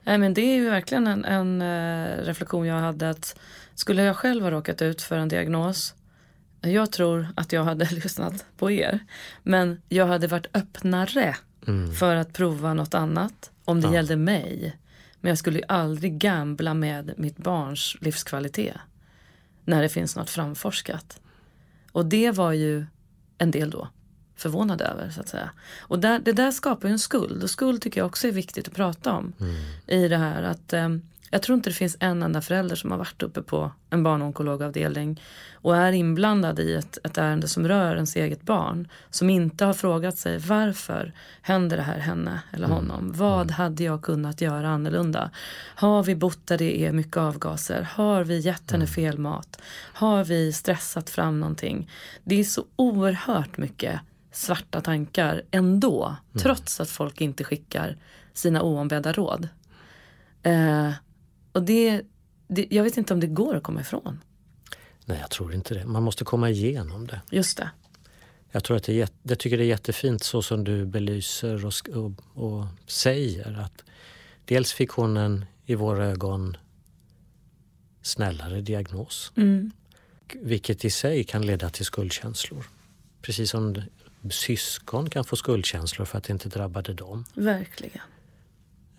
Nej, 0.03 0.17
men 0.17 0.33
det 0.33 0.41
är 0.41 0.55
ju 0.55 0.69
verkligen 0.69 1.07
en, 1.07 1.25
en 1.25 1.61
uh, 1.61 2.25
reflektion 2.25 2.65
jag 2.65 2.79
hade 2.79 3.09
att 3.09 3.39
skulle 3.75 4.03
jag 4.03 4.15
själv 4.15 4.43
ha 4.43 4.51
råkat 4.51 4.81
ut 4.81 5.01
för 5.01 5.17
en 5.17 5.27
diagnos 5.27 5.95
jag 6.61 6.91
tror 6.91 7.27
att 7.35 7.53
jag 7.53 7.63
hade 7.63 7.85
lyssnat 7.91 8.45
på 8.57 8.71
er. 8.71 8.99
Men 9.43 9.81
jag 9.89 10.07
hade 10.07 10.27
varit 10.27 10.47
öppnare 10.53 11.35
mm. 11.67 11.93
för 11.93 12.15
att 12.15 12.33
prova 12.33 12.73
något 12.73 12.93
annat 12.93 13.51
om 13.67 13.82
det 13.82 13.88
ja. 13.88 13.93
gällde 13.93 14.15
mig. 14.15 14.77
Men 15.21 15.30
jag 15.30 15.38
skulle 15.38 15.60
ju 15.60 15.65
aldrig 15.67 16.17
gambla 16.17 16.73
med 16.73 17.13
mitt 17.17 17.38
barns 17.38 17.97
livskvalitet 18.01 18.77
när 19.65 19.82
det 19.82 19.89
finns 19.89 20.15
något 20.15 20.30
framforskat. 20.30 21.19
Och 21.91 22.06
det 22.06 22.32
var 22.32 22.51
ju 22.51 22.86
en 23.38 23.51
del 23.51 23.69
då 23.69 23.88
förvånade 24.36 24.86
över 24.86 25.10
så 25.10 25.21
att 25.21 25.30
säga. 25.30 25.49
Och 25.80 25.99
där, 25.99 26.19
det 26.19 26.34
där 26.34 26.51
skapar 26.51 26.88
ju 26.88 26.91
en 26.91 26.99
skuld 26.99 27.43
och 27.43 27.49
skuld 27.49 27.82
tycker 27.82 28.01
jag 28.01 28.08
också 28.08 28.27
är 28.27 28.32
viktigt 28.32 28.67
att 28.67 28.73
prata 28.73 29.13
om 29.13 29.34
mm. 29.39 29.56
i 29.88 30.08
det 30.08 30.17
här 30.17 30.43
att 30.43 30.73
um, 30.73 31.01
jag 31.29 31.41
tror 31.41 31.55
inte 31.55 31.69
det 31.69 31.73
finns 31.73 31.97
en 31.99 32.23
enda 32.23 32.41
förälder 32.41 32.75
som 32.75 32.91
har 32.91 32.97
varit 32.97 33.23
uppe 33.23 33.41
på 33.41 33.71
en 33.89 34.03
barnonkologavdelning 34.03 35.21
och 35.53 35.77
är 35.77 35.91
inblandad 35.91 36.59
i 36.59 36.73
ett, 36.73 36.97
ett 37.03 37.17
ärende 37.17 37.47
som 37.47 37.67
rör 37.67 37.95
ens 37.95 38.15
eget 38.15 38.41
barn. 38.41 38.87
Som 39.09 39.29
inte 39.29 39.65
har 39.65 39.73
frågat 39.73 40.17
sig 40.17 40.37
varför 40.37 41.13
händer 41.41 41.77
det 41.77 41.83
här 41.83 41.99
henne 41.99 42.41
eller 42.51 42.65
mm. 42.65 42.77
honom? 42.77 42.99
Mm. 42.99 43.17
Vad 43.17 43.51
hade 43.51 43.83
jag 43.83 44.01
kunnat 44.01 44.41
göra 44.41 44.69
annorlunda? 44.69 45.31
Har 45.75 46.03
vi 46.03 46.15
bott 46.15 46.47
där 46.47 46.57
det 46.57 46.81
är 46.81 46.91
mycket 46.91 47.17
avgaser? 47.17 47.81
Har 47.81 48.23
vi 48.23 48.39
gett 48.39 48.71
henne 48.71 48.83
mm. 48.83 48.93
fel 48.93 49.17
mat? 49.17 49.61
Har 49.93 50.23
vi 50.23 50.53
stressat 50.53 51.09
fram 51.09 51.39
någonting? 51.39 51.89
Det 52.23 52.39
är 52.39 52.43
så 52.43 52.65
oerhört 52.75 53.57
mycket 53.57 53.99
svarta 54.31 54.81
tankar 54.81 55.41
ändå. 55.51 56.05
Mm. 56.05 56.43
Trots 56.43 56.79
att 56.79 56.89
folk 56.89 57.21
inte 57.21 57.43
skickar 57.43 57.97
sina 58.33 58.61
oombedda 58.61 59.13
råd. 59.13 59.47
Eh, 60.43 60.91
och 61.58 61.63
det, 61.63 62.02
det, 62.48 62.67
jag 62.70 62.84
vet 62.84 62.98
inte 62.98 63.13
om 63.13 63.20
det 63.20 63.28
går 63.28 63.56
att 63.56 63.63
komma 63.63 63.82
ifrån. 63.82 64.24
Nej, 65.06 65.17
jag 65.22 65.30
tror 65.30 65.54
inte 65.54 65.74
det. 65.74 65.86
Man 65.86 66.04
måste 66.04 66.24
komma 66.24 66.50
igenom 66.50 67.08
det. 67.08 67.22
Just 67.32 67.58
det. 67.58 67.70
Jag 68.52 68.63
tror 68.63 68.78
att 68.78 68.84
det 68.84 69.02
är, 69.02 69.10
jag 69.24 69.39
tycker 69.39 69.58
det 69.58 69.63
är 69.63 69.67
jättefint 69.67 70.24
så 70.24 70.41
som 70.41 70.63
du 70.63 70.86
belyser 70.86 71.65
och, 71.65 71.74
och, 71.96 72.12
och 72.43 72.65
säger 72.86 73.60
att 73.60 73.84
dels 74.46 74.74
fick 74.74 74.89
hon 74.89 75.17
en, 75.17 75.46
i 75.65 75.76
våra 75.76 76.06
ögon, 76.06 76.58
snällare 78.02 78.62
diagnos. 78.62 79.32
Mm. 79.36 79.72
Vilket 80.34 80.86
i 80.86 80.89
sig 80.89 81.24
kan 81.24 81.46
leda 81.46 81.70
till 81.70 81.86
skuldkänslor. 81.86 82.65
Precis 83.22 83.50
som 83.50 83.82
syskon 84.32 85.10
kan 85.10 85.24
få 85.24 85.36
skuldkänslor 85.36 86.06
för 86.06 86.17
att 86.17 86.24
det 86.24 86.34
inte 86.34 86.50
drabbade 86.50 86.93
dem. 86.93 87.26
Verkligen. 87.34 88.02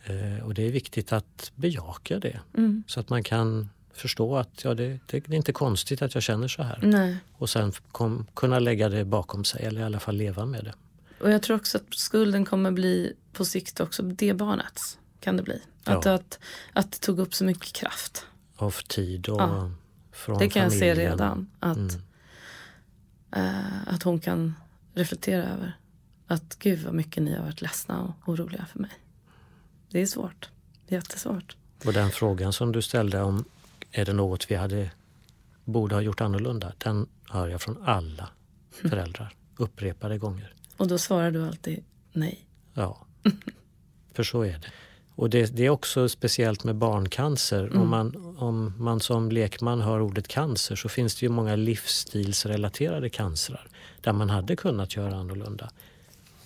Eh, 0.08 0.44
och 0.44 0.54
det 0.54 0.66
är 0.66 0.70
viktigt 0.70 1.12
att 1.12 1.52
bejaka 1.54 2.18
det 2.18 2.40
mm. 2.56 2.84
så 2.86 3.00
att 3.00 3.08
man 3.08 3.22
kan 3.22 3.68
förstå 3.92 4.36
att 4.36 4.64
ja, 4.64 4.74
det, 4.74 4.98
det, 5.06 5.28
är 5.28 5.34
inte 5.34 5.52
konstigt 5.52 6.02
att 6.02 6.14
jag 6.14 6.22
känner 6.22 6.48
så 6.48 6.62
här. 6.62 6.78
Nej. 6.82 7.16
Och 7.32 7.50
sen 7.50 7.72
kom, 7.92 8.26
kunna 8.34 8.58
lägga 8.58 8.88
det 8.88 9.04
bakom 9.04 9.44
sig 9.44 9.64
eller 9.64 9.80
i 9.80 9.84
alla 9.84 10.00
fall 10.00 10.16
leva 10.16 10.46
med 10.46 10.64
det. 10.64 10.74
Och 11.20 11.30
jag 11.30 11.42
tror 11.42 11.56
också 11.56 11.78
att 11.78 11.94
skulden 11.94 12.44
kommer 12.44 12.70
bli 12.70 13.12
på 13.32 13.44
sikt 13.44 13.80
också 13.80 14.02
det 14.02 14.34
barnets. 14.34 14.98
Kan 15.20 15.36
det 15.36 15.42
bli. 15.42 15.62
Att, 15.84 16.04
ja. 16.04 16.12
att, 16.12 16.38
att 16.72 16.92
det 16.92 16.98
tog 16.98 17.18
upp 17.18 17.34
så 17.34 17.44
mycket 17.44 17.72
kraft. 17.72 18.26
Av 18.56 18.70
tid 18.70 19.28
och 19.28 19.40
ja. 19.40 19.70
från 20.12 20.38
Det 20.38 20.48
kan 20.48 20.70
familjen. 20.70 20.88
jag 20.88 20.96
se 20.96 21.02
redan. 21.02 21.50
Att, 21.60 21.76
mm. 21.76 22.00
äh, 23.32 23.94
att 23.94 24.02
hon 24.02 24.20
kan 24.20 24.54
reflektera 24.94 25.42
över. 25.42 25.76
Att 26.26 26.58
gud 26.58 26.82
vad 26.84 26.94
mycket 26.94 27.22
ni 27.22 27.34
har 27.34 27.42
varit 27.42 27.62
ledsna 27.62 28.02
och 28.02 28.32
oroliga 28.32 28.66
för 28.72 28.78
mig. 28.78 28.90
Det 29.90 30.00
är 30.00 30.06
svårt. 30.06 30.50
Jättesvårt. 30.88 31.56
Och 31.84 31.92
den 31.92 32.10
frågan 32.10 32.52
som 32.52 32.72
du 32.72 32.82
ställde 32.82 33.22
om 33.22 33.44
är 33.92 34.04
det 34.04 34.12
något 34.12 34.50
vi 34.50 34.54
hade, 34.54 34.90
borde 35.64 35.94
ha 35.94 36.02
gjort 36.02 36.20
annorlunda? 36.20 36.72
Den 36.78 37.06
hör 37.28 37.48
jag 37.48 37.62
från 37.62 37.82
alla 37.84 38.28
föräldrar 38.70 39.34
upprepade 39.56 40.18
gånger. 40.18 40.54
Och 40.76 40.88
då 40.88 40.98
svarar 40.98 41.30
du 41.30 41.46
alltid 41.46 41.84
nej? 42.12 42.46
Ja, 42.74 43.06
för 44.14 44.22
så 44.22 44.42
är 44.42 44.52
det. 44.52 44.70
Och 45.14 45.30
det, 45.30 45.56
det, 45.56 45.66
är 45.66 45.70
också 45.70 46.08
speciellt 46.08 46.64
med 46.64 46.76
barncancer. 46.76 47.66
Mm. 47.66 47.80
Om, 47.80 47.88
man, 47.88 48.36
om 48.38 48.74
man 48.78 49.00
som 49.00 49.30
lekman 49.30 49.80
hör 49.80 50.00
ordet 50.00 50.28
cancer 50.28 50.76
så 50.76 50.88
finns 50.88 51.16
det 51.16 51.26
ju 51.26 51.30
många 51.30 51.56
livsstilsrelaterade 51.56 53.10
cancrar 53.10 53.68
där 54.00 54.12
man 54.12 54.30
hade 54.30 54.56
kunnat 54.56 54.96
göra 54.96 55.16
annorlunda. 55.16 55.70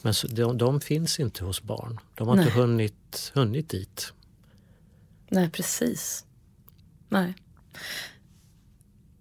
Men 0.03 0.15
de, 0.29 0.59
de 0.59 0.81
finns 0.81 1.21
inte 1.21 1.45
hos 1.45 1.63
barn. 1.63 2.01
De 2.15 2.29
har 2.29 2.37
Nej. 2.37 2.45
inte 2.45 2.59
hunnit, 2.59 3.33
hunnit 3.35 3.69
dit. 3.69 4.13
Nej, 5.29 5.51
precis. 5.51 6.25
Nej. 7.09 7.35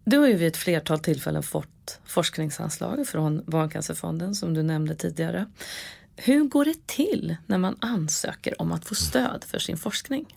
Du 0.03 0.17
har 0.17 0.27
ju 0.27 0.33
vid 0.33 0.47
ett 0.47 0.57
flertal 0.57 0.99
tillfällen 0.99 1.43
fått 1.43 1.99
forskningsanslag 2.05 3.07
från 3.07 3.43
Barncancerfonden 3.47 4.35
som 4.35 4.53
du 4.53 4.63
nämnde 4.63 4.95
tidigare. 4.95 5.45
Hur 6.15 6.43
går 6.43 6.65
det 6.65 6.87
till 6.87 7.35
när 7.45 7.57
man 7.57 7.77
ansöker 7.81 8.61
om 8.61 8.71
att 8.71 8.85
få 8.85 8.95
stöd 8.95 9.43
för 9.47 9.59
sin 9.59 9.77
forskning? 9.77 10.35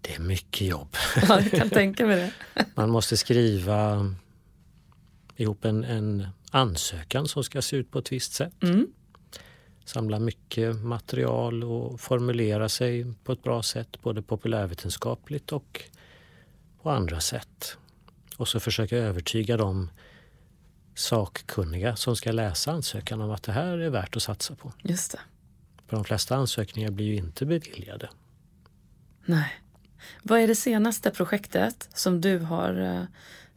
Det 0.00 0.14
är 0.14 0.20
mycket 0.20 0.66
jobb. 0.66 0.96
Ja, 1.28 1.40
jag 1.40 1.50
kan 1.50 1.70
tänka 1.70 2.06
mig 2.06 2.16
det. 2.16 2.64
Man 2.74 2.90
måste 2.90 3.16
skriva 3.16 4.06
ihop 5.42 5.64
en, 5.64 5.84
en 5.84 6.26
ansökan 6.50 7.28
som 7.28 7.44
ska 7.44 7.62
se 7.62 7.76
ut 7.76 7.90
på 7.90 7.98
ett 7.98 8.12
visst 8.12 8.32
sätt. 8.32 8.62
Mm. 8.62 8.92
Samla 9.84 10.18
mycket 10.18 10.76
material 10.76 11.64
och 11.64 12.00
formulera 12.00 12.68
sig 12.68 13.14
på 13.24 13.32
ett 13.32 13.42
bra 13.42 13.62
sätt 13.62 14.02
både 14.02 14.22
populärvetenskapligt 14.22 15.52
och 15.52 15.82
på 16.82 16.90
andra 16.90 17.20
sätt. 17.20 17.76
Och 18.36 18.48
så 18.48 18.60
försöka 18.60 18.96
övertyga 18.96 19.56
de 19.56 19.90
sakkunniga 20.94 21.96
som 21.96 22.16
ska 22.16 22.32
läsa 22.32 22.72
ansökan 22.72 23.20
om 23.20 23.30
att 23.30 23.42
det 23.42 23.52
här 23.52 23.78
är 23.78 23.90
värt 23.90 24.16
att 24.16 24.22
satsa 24.22 24.54
på. 24.54 24.72
Just 24.82 25.12
det. 25.12 25.20
För 25.86 25.96
de 25.96 26.04
flesta 26.04 26.36
ansökningar 26.36 26.90
blir 26.90 27.06
ju 27.06 27.16
inte 27.16 27.46
beviljade. 27.46 28.10
Nej. 29.24 29.52
Vad 30.22 30.40
är 30.40 30.48
det 30.48 30.56
senaste 30.56 31.10
projektet 31.10 31.88
som 31.94 32.20
du 32.20 32.38
har 32.38 32.80
eh, 32.80 33.04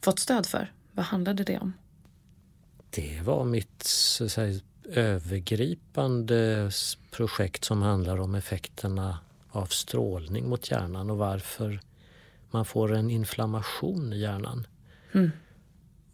fått 0.01 0.19
stöd 0.19 0.45
för? 0.45 0.71
Vad 0.95 1.05
handlade 1.05 1.43
det 1.43 1.59
om? 1.59 1.73
Det 2.89 3.21
var 3.21 3.43
mitt 3.45 3.83
så 3.83 4.29
säga, 4.29 4.59
övergripande 4.89 6.71
projekt 7.11 7.65
som 7.65 7.81
handlar 7.81 8.19
om 8.19 8.35
effekterna 8.35 9.19
av 9.49 9.65
strålning 9.65 10.49
mot 10.49 10.71
hjärnan 10.71 11.09
och 11.09 11.17
varför 11.17 11.79
man 12.51 12.65
får 12.65 12.93
en 12.93 13.09
inflammation 13.09 14.13
i 14.13 14.19
hjärnan. 14.19 14.67
Mm. 15.11 15.31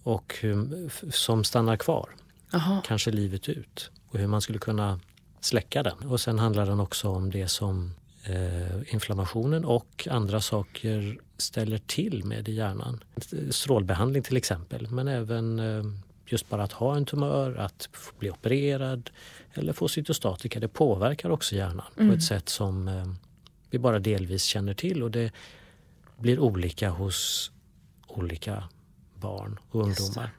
Och 0.04 0.36
hur, 0.42 0.90
som 1.12 1.44
stannar 1.44 1.78
kvar, 1.78 2.10
Jaha. 2.52 2.82
kanske 2.86 3.12
livet 3.12 3.50
ut. 3.50 3.92
Och 4.08 4.20
hur 4.20 4.28
man 4.28 4.42
skulle 4.42 4.60
kunna 4.60 5.00
släcka 5.40 5.84
den. 5.84 5.98
Och 5.98 6.20
sen 6.20 6.40
handlar 6.40 6.66
den 6.66 6.80
också 6.80 7.10
om 7.10 7.32
det 7.32 7.48
som 7.48 7.94
eh, 8.24 8.94
inflammationen 8.94 9.66
och 9.66 10.08
andra 10.12 10.42
saker 10.42 11.20
ställer 11.42 11.78
till 11.78 12.26
med 12.26 12.50
i 12.50 12.54
hjärnan. 12.54 13.04
Strålbehandling 13.50 14.24
till 14.24 14.38
exempel, 14.38 14.88
men 14.92 15.08
även 15.08 15.60
eh, 15.60 15.84
just 16.26 16.50
bara 16.50 16.64
att 16.64 16.72
ha 16.72 16.96
en 16.96 17.06
tumör, 17.06 17.56
att 17.56 17.90
bli 18.20 18.30
opererad 18.30 19.10
eller 19.54 19.74
få 19.74 19.88
cytostatika. 19.88 20.60
Det 20.60 20.68
påverkar 20.68 21.30
också 21.30 21.56
hjärnan 21.56 21.92
på 21.96 22.04
ett 22.04 22.24
sätt 22.24 22.50
som 22.50 22.88
eh, 22.88 23.06
vi 23.70 23.80
bara 23.80 24.00
delvis 24.00 24.44
känner 24.44 24.74
till 24.74 25.04
och 25.04 25.12
det 25.12 25.32
blir 26.18 26.40
olika 26.40 26.90
hos 26.90 27.52
olika 28.08 28.64
barn 29.16 29.60
och 29.70 29.82
ungdomar. 29.82 30.30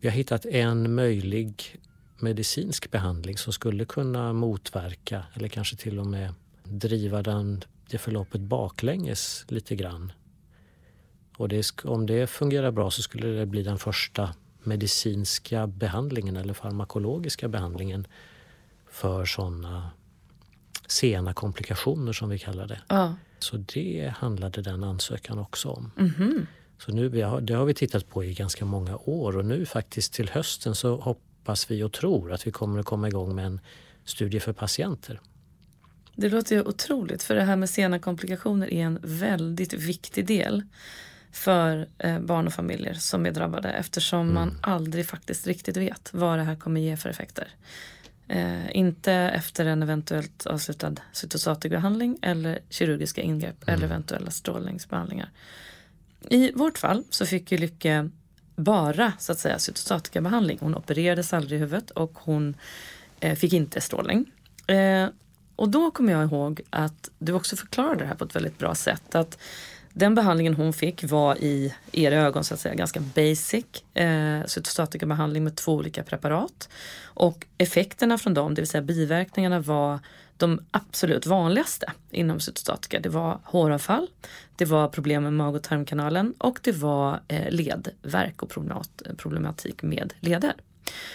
Vi 0.00 0.08
har 0.08 0.16
hittat 0.16 0.46
en 0.46 0.94
möjlig 0.94 1.78
medicinsk 2.18 2.90
behandling 2.90 3.38
som 3.38 3.52
skulle 3.52 3.84
kunna 3.84 4.32
motverka 4.32 5.24
eller 5.34 5.48
kanske 5.48 5.76
till 5.76 5.98
och 5.98 6.06
med 6.06 6.34
driva 6.64 7.22
den, 7.22 7.64
det 7.90 7.98
förloppet 7.98 8.40
baklänges 8.40 9.44
lite 9.48 9.76
grann. 9.76 10.12
Och 11.36 11.48
det, 11.48 11.82
om 11.84 12.06
det 12.06 12.26
fungerar 12.26 12.70
bra 12.70 12.90
så 12.90 13.02
skulle 13.02 13.26
det 13.26 13.46
bli 13.46 13.62
den 13.62 13.78
första 13.78 14.34
medicinska 14.62 15.66
behandlingen 15.66 16.36
eller 16.36 16.54
farmakologiska 16.54 17.48
behandlingen 17.48 18.06
för 18.90 19.24
sådana 19.24 19.90
sena 20.86 21.34
komplikationer 21.34 22.12
som 22.12 22.28
vi 22.28 22.38
kallar 22.38 22.66
det. 22.66 22.80
Ja. 22.88 23.14
Så 23.38 23.56
det 23.56 24.12
handlade 24.16 24.62
den 24.62 24.84
ansökan 24.84 25.38
också 25.38 25.68
om. 25.68 25.90
Mhm. 25.96 26.46
Så 26.78 26.92
nu, 26.92 27.08
det 27.40 27.54
har 27.54 27.64
vi 27.64 27.74
tittat 27.74 28.08
på 28.08 28.24
i 28.24 28.34
ganska 28.34 28.64
många 28.64 28.96
år 28.96 29.36
och 29.36 29.44
nu 29.44 29.66
faktiskt 29.66 30.12
till 30.12 30.28
hösten 30.28 30.74
så 30.74 30.96
hoppas 30.96 31.70
vi 31.70 31.82
och 31.82 31.92
tror 31.92 32.32
att 32.32 32.46
vi 32.46 32.50
kommer 32.50 32.80
att 32.80 32.86
komma 32.86 33.08
igång 33.08 33.34
med 33.34 33.46
en 33.46 33.60
studie 34.04 34.40
för 34.40 34.52
patienter. 34.52 35.20
Det 36.14 36.28
låter 36.28 36.56
ju 36.56 36.62
otroligt 36.62 37.22
för 37.22 37.34
det 37.34 37.42
här 37.42 37.56
med 37.56 37.70
sena 37.70 37.98
komplikationer 37.98 38.72
är 38.72 38.84
en 38.84 38.98
väldigt 39.02 39.72
viktig 39.72 40.26
del 40.26 40.62
för 41.32 41.88
eh, 41.98 42.20
barn 42.20 42.46
och 42.46 42.52
familjer 42.52 42.94
som 42.94 43.26
är 43.26 43.30
drabbade 43.30 43.70
eftersom 43.70 44.34
man 44.34 44.58
aldrig 44.60 45.06
faktiskt 45.06 45.46
riktigt 45.46 45.76
vet 45.76 46.10
vad 46.12 46.38
det 46.38 46.44
här 46.44 46.56
kommer 46.56 46.80
ge 46.80 46.96
för 46.96 47.08
effekter. 47.08 47.48
Eh, 48.28 48.76
inte 48.76 49.12
efter 49.12 49.66
en 49.66 49.82
eventuellt 49.82 50.46
avslutad 50.46 50.94
cytostatikabehandling 51.12 52.18
eller 52.22 52.58
kirurgiska 52.70 53.22
ingrepp 53.22 53.68
eller 53.68 53.84
eventuella 53.84 54.30
strålningsbehandlingar. 54.30 55.30
I 56.28 56.52
vårt 56.52 56.78
fall 56.78 57.04
så 57.10 57.26
fick 57.26 57.52
ju 57.52 57.58
Lycke 57.58 58.10
bara 58.56 59.12
så 59.18 59.32
att 59.32 59.38
säga 59.38 59.58
cytostatikabehandling. 59.58 60.58
Hon 60.60 60.74
opererades 60.74 61.32
aldrig 61.32 61.56
i 61.56 61.60
huvudet 61.60 61.90
och 61.90 62.18
hon 62.18 62.56
eh, 63.20 63.34
fick 63.34 63.52
inte 63.52 63.80
strålning. 63.80 64.32
Eh, 64.66 65.08
och 65.56 65.68
då 65.68 65.90
kommer 65.90 66.12
jag 66.12 66.24
ihåg 66.24 66.60
att 66.70 67.10
du 67.18 67.32
också 67.32 67.56
förklarade 67.56 67.98
det 67.98 68.06
här 68.06 68.14
på 68.14 68.24
ett 68.24 68.36
väldigt 68.36 68.58
bra 68.58 68.74
sätt. 68.74 69.14
Att 69.14 69.38
den 69.92 70.14
behandlingen 70.14 70.54
hon 70.54 70.72
fick 70.72 71.04
var 71.04 71.36
i 71.36 71.74
era 71.92 72.14
ögon 72.14 72.44
så 72.44 72.54
att 72.54 72.60
säga 72.60 72.74
ganska 72.74 73.00
basic 73.00 73.64
eh, 73.94 74.46
cytostatikabehandling 74.46 75.44
med 75.44 75.56
två 75.56 75.72
olika 75.72 76.02
preparat. 76.02 76.68
Och 77.02 77.46
effekterna 77.58 78.18
från 78.18 78.34
dem, 78.34 78.54
det 78.54 78.60
vill 78.60 78.68
säga 78.68 78.82
biverkningarna 78.82 79.60
var 79.60 79.98
de 80.36 80.60
absolut 80.70 81.26
vanligaste 81.26 81.92
inom 82.10 82.40
cytostatika. 82.40 83.00
Det 83.00 83.08
var 83.08 83.38
håravfall, 83.44 84.08
det 84.56 84.64
var 84.64 84.88
problem 84.88 85.22
med 85.22 85.32
mag 85.32 85.54
och 85.54 85.62
tarmkanalen 85.62 86.34
och 86.38 86.58
det 86.62 86.72
var 86.72 87.20
eh, 87.28 87.50
ledvärk 87.50 88.42
och 88.42 88.52
problematik 89.16 89.82
med 89.82 90.14
leder. 90.20 90.54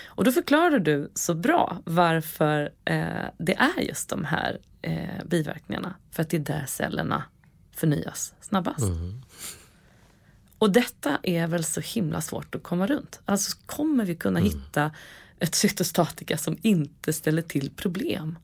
Och 0.05 0.23
då 0.23 0.31
förklarar 0.31 0.79
du 0.79 1.11
så 1.13 1.33
bra 1.33 1.81
varför 1.85 2.71
eh, 2.85 3.25
det 3.37 3.55
är 3.55 3.81
just 3.81 4.09
de 4.09 4.25
här 4.25 4.59
eh, 4.81 5.25
biverkningarna. 5.25 5.95
För 6.11 6.21
att 6.21 6.29
det 6.29 6.37
är 6.37 6.41
där 6.41 6.65
cellerna 6.67 7.23
förnyas 7.75 8.33
snabbast. 8.41 8.85
Och 10.57 10.71
detta 10.71 11.19
är 11.23 11.47
väl 11.47 11.63
så 11.63 11.81
himla 11.81 12.21
svårt 12.21 12.55
att 12.55 12.63
komma 12.63 12.87
runt. 12.87 13.19
Alltså 13.25 13.57
kommer 13.65 14.05
vi 14.05 14.15
kunna 14.15 14.39
hitta 14.39 14.91
ett 15.39 15.55
cytostatika 15.55 16.37
som 16.37 16.57
inte 16.61 17.13
ställer 17.13 17.41
till 17.41 17.71
problem? 17.71 18.39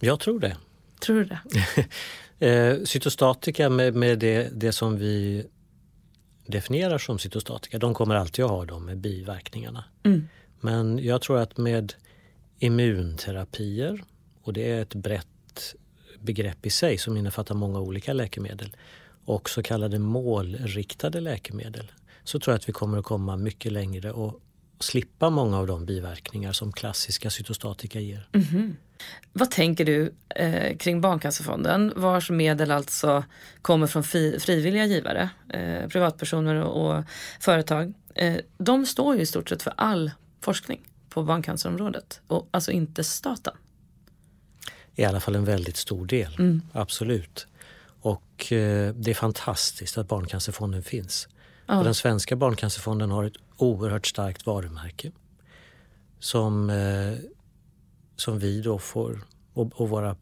Jag 0.00 0.20
tror 0.20 0.40
det. 0.40 0.56
Tror 1.00 1.16
du 1.16 1.24
det? 1.24 1.40
Eh, 2.38 2.82
cytostatika 2.84 3.70
med, 3.70 3.94
med 3.94 4.18
det, 4.18 4.48
det 4.52 4.72
som 4.72 4.96
vi 4.96 5.46
definierar 6.46 6.98
som 6.98 7.18
cytostatika, 7.18 7.78
de 7.78 7.94
kommer 7.94 8.14
alltid 8.14 8.44
att 8.44 8.50
ha 8.50 8.64
de 8.64 8.84
med 8.84 8.98
biverkningarna. 8.98 9.84
Mm. 10.02 10.28
Men 10.60 10.98
jag 10.98 11.22
tror 11.22 11.38
att 11.38 11.56
med 11.56 11.94
immunterapier, 12.58 14.04
och 14.42 14.52
det 14.52 14.70
är 14.70 14.82
ett 14.82 14.94
brett 14.94 15.74
begrepp 16.20 16.66
i 16.66 16.70
sig 16.70 16.98
som 16.98 17.16
innefattar 17.16 17.54
många 17.54 17.80
olika 17.80 18.12
läkemedel, 18.12 18.76
och 19.24 19.50
så 19.50 19.62
kallade 19.62 19.98
målriktade 19.98 21.20
läkemedel, 21.20 21.92
så 22.24 22.38
tror 22.38 22.52
jag 22.52 22.58
att 22.58 22.68
vi 22.68 22.72
kommer 22.72 22.98
att 22.98 23.04
komma 23.04 23.36
mycket 23.36 23.72
längre 23.72 24.12
och 24.12 24.40
slippa 24.84 25.30
många 25.30 25.58
av 25.58 25.66
de 25.66 25.86
biverkningar 25.86 26.52
som 26.52 26.72
klassiska 26.72 27.30
cytostatika 27.30 28.00
ger. 28.00 28.28
Vad 29.32 29.50
tänker 29.50 29.84
du 29.84 30.12
eh, 30.28 30.76
kring 30.76 31.00
Barncancerfonden 31.00 31.92
vars 31.96 32.30
medel 32.30 32.70
alltså 32.70 33.24
kommer 33.62 33.86
från 33.86 34.04
fri, 34.04 34.40
frivilliga 34.40 34.84
givare, 34.84 35.30
eh, 35.48 35.88
privatpersoner 35.88 36.54
och, 36.54 36.96
och 36.96 37.04
företag. 37.40 37.94
Eh, 38.14 38.36
de 38.58 38.86
står 38.86 39.14
ju 39.16 39.20
i 39.20 39.26
stort 39.26 39.48
sett 39.48 39.62
för 39.62 39.72
all 39.76 40.10
forskning 40.40 40.80
på 41.08 41.22
barncancerområdet 41.22 42.20
och 42.26 42.48
alltså 42.50 42.70
inte 42.70 43.04
staten. 43.04 43.54
I 44.94 45.04
alla 45.04 45.20
fall 45.20 45.34
en 45.34 45.44
väldigt 45.44 45.76
stor 45.76 46.06
del, 46.06 46.60
absolut. 46.72 47.46
Och 48.00 48.52
eh, 48.52 48.94
det 48.94 49.10
är 49.10 49.14
fantastiskt 49.14 49.98
att 49.98 50.08
Barncancerfonden 50.08 50.82
finns. 50.82 51.28
Ja. 51.66 51.82
Den 51.82 51.94
svenska 51.94 52.36
Barncancerfonden 52.36 53.10
har 53.10 53.24
ett 53.24 53.36
oerhört 53.56 54.06
starkt 54.06 54.46
varumärke 54.46 55.12
som, 56.18 56.70
eh, 56.70 57.14
som 58.16 58.38
vi 58.38 58.60
då 58.60 58.78
får, 58.78 59.20
och, 59.54 59.80
och 59.80 59.88
våra 59.88 60.16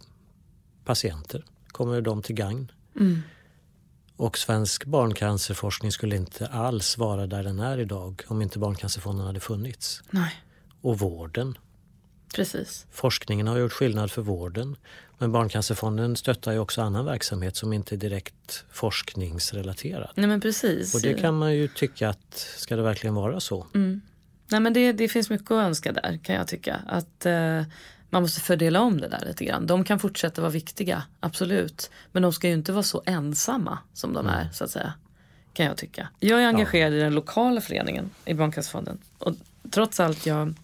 patienter, 0.85 1.45
kommer 1.67 2.01
de 2.01 2.23
till 2.23 2.35
gagn. 2.35 2.73
Och 4.17 4.39
svensk 4.39 4.85
barncancerforskning 4.85 5.93
skulle 5.93 6.17
inte 6.17 6.47
alls 6.47 6.99
vara 6.99 7.27
där 7.27 7.43
den 7.43 7.59
är 7.59 7.79
idag 7.79 8.23
om 8.29 8.43
inte 8.43 8.59
Barncancerfonden 8.59 9.27
hade 9.27 9.41
funnits. 9.41 10.03
Nej, 10.11 10.33
Och 10.81 10.99
vården. 10.99 11.59
Precis. 12.35 12.87
Forskningen 12.91 13.47
har 13.47 13.59
gjort 13.59 13.73
skillnad 13.73 14.11
för 14.11 14.23
vården. 14.23 14.77
Men 15.19 15.33
Barncancerfonden 15.33 16.17
stöttar 16.17 16.53
ju 16.53 16.59
också 16.59 16.83
annan 16.83 17.05
verksamhet 17.05 17.57
som 17.57 17.73
inte 17.73 17.95
är 17.95 17.97
direkt 17.97 18.65
forskningsrelaterad. 18.73 20.11
Nej 20.15 20.27
men 20.27 20.41
precis. 20.41 20.95
Och 20.95 21.01
det 21.03 21.15
kan 21.15 21.39
man 21.39 21.55
ju 21.55 21.69
tycka 21.69 22.09
att, 22.09 22.35
ska 22.57 22.77
det 22.77 22.83
verkligen 22.83 23.15
vara 23.15 23.41
så? 23.41 23.67
Nej 24.49 24.61
men 24.61 24.73
det, 24.73 24.93
det 24.93 25.09
finns 25.09 25.31
mycket 25.31 25.51
att 25.51 25.65
önska 25.65 25.93
där 25.93 26.19
kan 26.23 26.35
jag 26.35 26.49
tycka. 26.49 26.81
Att 26.87 27.27
eh, 27.27 27.63
man 28.11 28.23
måste 28.23 28.41
fördela 28.41 28.81
om 28.81 29.01
det 29.01 29.09
där 29.09 29.25
lite 29.27 29.45
grann. 29.45 29.67
De 29.67 29.85
kan 29.85 29.99
fortsätta 29.99 30.41
vara 30.41 30.51
viktiga, 30.51 31.03
absolut. 31.21 31.91
Men 32.13 32.23
de 32.23 32.33
ska 32.33 32.49
ju 32.49 32.55
inte 32.55 32.73
vara 32.73 32.83
så 32.83 33.03
ensamma 33.07 33.79
som 33.93 34.13
de 34.13 34.27
är 34.27 34.49
så 34.53 34.65
att 34.65 34.71
säga. 34.71 34.95
Kan 35.53 35.67
jag 35.67 35.77
tycka. 35.77 36.09
Jag 36.19 36.43
är 36.43 36.47
engagerad 36.47 36.93
ja. 36.93 36.97
i 36.97 37.01
den 37.01 37.15
lokala 37.15 37.61
föreningen 37.61 38.11
i 38.25 38.35
Barncancerfonden. 38.35 38.99
Och 39.19 39.35
trots 39.71 40.01
allt 40.01 40.27
jag 40.27 40.55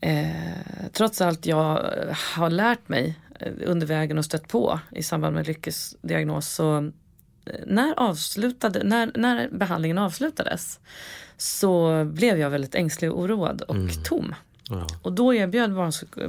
eh, 0.00 0.90
trots 0.92 1.20
allt 1.20 1.46
jag 1.46 1.92
har 2.36 2.50
lärt 2.50 2.88
mig 2.88 3.18
eh, 3.40 3.52
under 3.64 3.86
vägen 3.86 4.18
och 4.18 4.24
stött 4.24 4.48
på 4.48 4.80
i 4.90 5.02
samband 5.02 5.34
med 5.34 5.46
Lyckes 5.46 5.96
diagnos 6.02 6.48
så 6.48 6.76
eh, 6.76 7.52
när, 7.66 7.94
avslutade, 7.98 8.84
när, 8.84 9.12
när 9.14 9.48
behandlingen 9.48 9.98
avslutades 9.98 10.80
så 11.36 12.04
blev 12.04 12.38
jag 12.38 12.50
väldigt 12.50 12.74
ängslig 12.74 13.12
och 13.12 13.20
oroad 13.20 13.62
och 13.62 13.74
mm. 13.74 14.04
tom. 14.04 14.34
Ja. 14.68 14.86
Och 15.02 15.12
då 15.12 15.34
erbjöd 15.34 15.74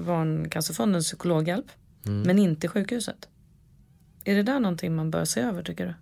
Barncancerfonden 0.05 1.01
psykologhjälp 1.01 1.65
mm. 2.05 2.21
men 2.21 2.39
inte 2.39 2.67
sjukhuset. 2.67 3.27
Är 4.23 4.35
det 4.35 4.43
där 4.43 4.59
någonting 4.59 4.95
man 4.95 5.11
bör 5.11 5.25
se 5.25 5.41
över 5.41 5.63
tycker 5.63 5.85
du? 5.85 5.93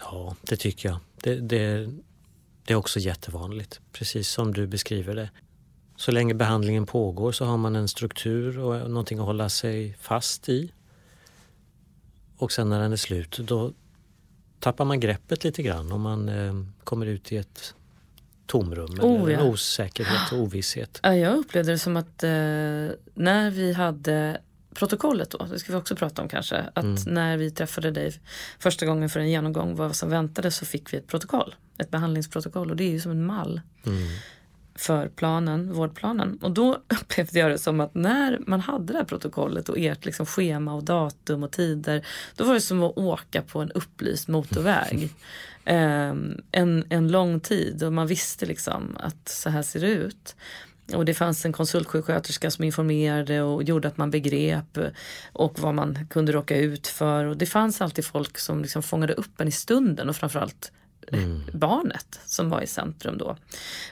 Ja, 0.00 0.36
det 0.42 0.56
tycker 0.56 0.88
jag. 0.88 0.98
Det, 1.22 1.34
det, 1.34 1.90
det 2.64 2.72
är 2.72 2.76
också 2.76 3.00
jättevanligt, 3.00 3.80
precis 3.92 4.28
som 4.28 4.52
du 4.52 4.66
beskriver 4.66 5.14
det. 5.14 5.30
Så 5.96 6.12
länge 6.12 6.34
behandlingen 6.34 6.86
pågår 6.86 7.32
så 7.32 7.44
har 7.44 7.56
man 7.56 7.76
en 7.76 7.88
struktur 7.88 8.58
och 8.58 8.90
någonting 8.90 9.18
att 9.18 9.24
hålla 9.24 9.48
sig 9.48 9.96
fast 10.00 10.48
i. 10.48 10.72
Och 12.36 12.52
sen 12.52 12.68
när 12.68 12.80
den 12.80 12.92
är 12.92 12.96
slut 12.96 13.38
då 13.38 13.72
tappar 14.60 14.84
man 14.84 15.00
greppet 15.00 15.44
lite 15.44 15.62
grann 15.62 15.92
och 15.92 16.00
man 16.00 16.28
eh, 16.28 16.54
kommer 16.84 17.06
ut 17.06 17.32
i 17.32 17.36
ett 17.36 17.74
tomrum 18.46 18.90
oh, 19.00 19.22
eller 19.22 19.32
ja. 19.32 19.40
en 19.40 19.46
osäkerhet 19.46 20.32
och 20.32 20.38
ovisshet. 20.38 21.00
Ja, 21.02 21.14
jag 21.14 21.36
upplevde 21.36 21.72
det 21.72 21.78
som 21.78 21.96
att 21.96 22.22
eh, 22.22 22.30
när 23.14 23.50
vi 23.50 23.72
hade 23.72 24.40
protokollet 24.74 25.30
då, 25.30 25.46
det 25.46 25.58
ska 25.58 25.72
vi 25.72 25.78
också 25.78 25.96
prata 25.96 26.22
om 26.22 26.28
kanske, 26.28 26.56
att 26.74 26.84
mm. 26.84 27.02
när 27.06 27.36
vi 27.36 27.50
träffade 27.50 27.90
dig 27.90 28.20
första 28.58 28.86
gången 28.86 29.08
för 29.08 29.20
en 29.20 29.30
genomgång 29.30 29.76
vad 29.76 29.96
som 29.96 30.10
väntade 30.10 30.50
så 30.50 30.64
fick 30.66 30.92
vi 30.92 30.96
ett 30.98 31.06
protokoll, 31.06 31.54
ett 31.78 31.90
behandlingsprotokoll 31.90 32.70
och 32.70 32.76
det 32.76 32.84
är 32.84 32.90
ju 32.90 33.00
som 33.00 33.12
en 33.12 33.26
mall. 33.26 33.60
Mm 33.86 34.08
för 34.74 35.08
planen, 35.08 35.72
vårdplanen. 35.72 36.38
Och 36.42 36.50
då 36.50 36.72
upplevde 37.00 37.38
jag 37.38 37.50
det 37.50 37.58
som 37.58 37.80
att 37.80 37.94
när 37.94 38.38
man 38.46 38.60
hade 38.60 38.92
det 38.92 38.98
här 38.98 39.04
protokollet 39.04 39.68
och 39.68 39.78
ert 39.78 40.04
liksom 40.04 40.26
schema 40.26 40.74
och 40.74 40.84
datum 40.84 41.42
och 41.42 41.52
tider, 41.52 42.06
då 42.36 42.44
var 42.44 42.54
det 42.54 42.60
som 42.60 42.82
att 42.82 42.98
åka 42.98 43.42
på 43.42 43.60
en 43.60 43.70
upplyst 43.70 44.28
motorväg. 44.28 45.10
um, 45.66 46.40
en, 46.52 46.84
en 46.88 47.08
lång 47.08 47.40
tid 47.40 47.82
och 47.82 47.92
man 47.92 48.06
visste 48.06 48.46
liksom 48.46 48.96
att 49.00 49.28
så 49.28 49.50
här 49.50 49.62
ser 49.62 49.80
det 49.80 49.90
ut. 49.90 50.36
Och 50.94 51.04
det 51.04 51.14
fanns 51.14 51.44
en 51.44 51.52
konsultsjuksköterska 51.52 52.50
som 52.50 52.64
informerade 52.64 53.42
och 53.42 53.62
gjorde 53.62 53.88
att 53.88 53.96
man 53.96 54.10
begrep 54.10 54.78
och 55.32 55.58
vad 55.58 55.74
man 55.74 56.06
kunde 56.10 56.32
råka 56.32 56.56
ut 56.56 56.86
för. 56.86 57.24
Och 57.24 57.36
det 57.36 57.46
fanns 57.46 57.80
alltid 57.80 58.04
folk 58.04 58.38
som 58.38 58.62
liksom 58.62 58.82
fångade 58.82 59.12
upp 59.12 59.40
en 59.40 59.48
i 59.48 59.52
stunden 59.52 60.08
och 60.08 60.16
framförallt 60.16 60.72
mm. 61.12 61.42
barnet 61.52 62.20
som 62.24 62.50
var 62.50 62.60
i 62.60 62.66
centrum 62.66 63.18
då. 63.18 63.36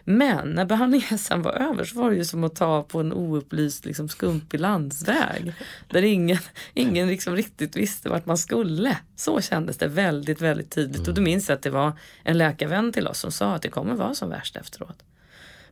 Men 0.04 0.50
när 0.50 0.64
behandlingen 0.64 1.18
sen 1.18 1.42
var 1.42 1.52
över 1.52 1.84
så 1.84 1.98
var 1.98 2.10
det 2.10 2.16
ju 2.16 2.24
som 2.24 2.44
att 2.44 2.54
ta 2.54 2.82
på 2.82 3.00
en 3.00 3.12
oupplyst 3.12 3.84
liksom, 3.84 4.08
skumpig 4.08 4.60
landsväg. 4.60 5.54
Där 5.90 6.02
ingen, 6.02 6.38
ingen 6.74 7.08
liksom 7.08 7.36
riktigt 7.36 7.76
visste 7.76 8.08
vart 8.08 8.26
man 8.26 8.38
skulle. 8.38 8.98
Så 9.16 9.40
kändes 9.40 9.78
det 9.78 9.88
väldigt, 9.88 10.40
väldigt 10.40 10.70
tydligt. 10.70 10.96
Mm. 10.96 11.08
Och 11.08 11.14
då 11.14 11.22
minns 11.22 11.50
att 11.50 11.62
det 11.62 11.70
var 11.70 11.92
en 12.22 12.38
läkarvän 12.38 12.92
till 12.92 13.08
oss 13.08 13.18
som 13.18 13.32
sa 13.32 13.54
att 13.54 13.62
det 13.62 13.68
kommer 13.68 13.94
vara 13.94 14.14
som 14.14 14.30
värst 14.30 14.56
efteråt. 14.56 15.04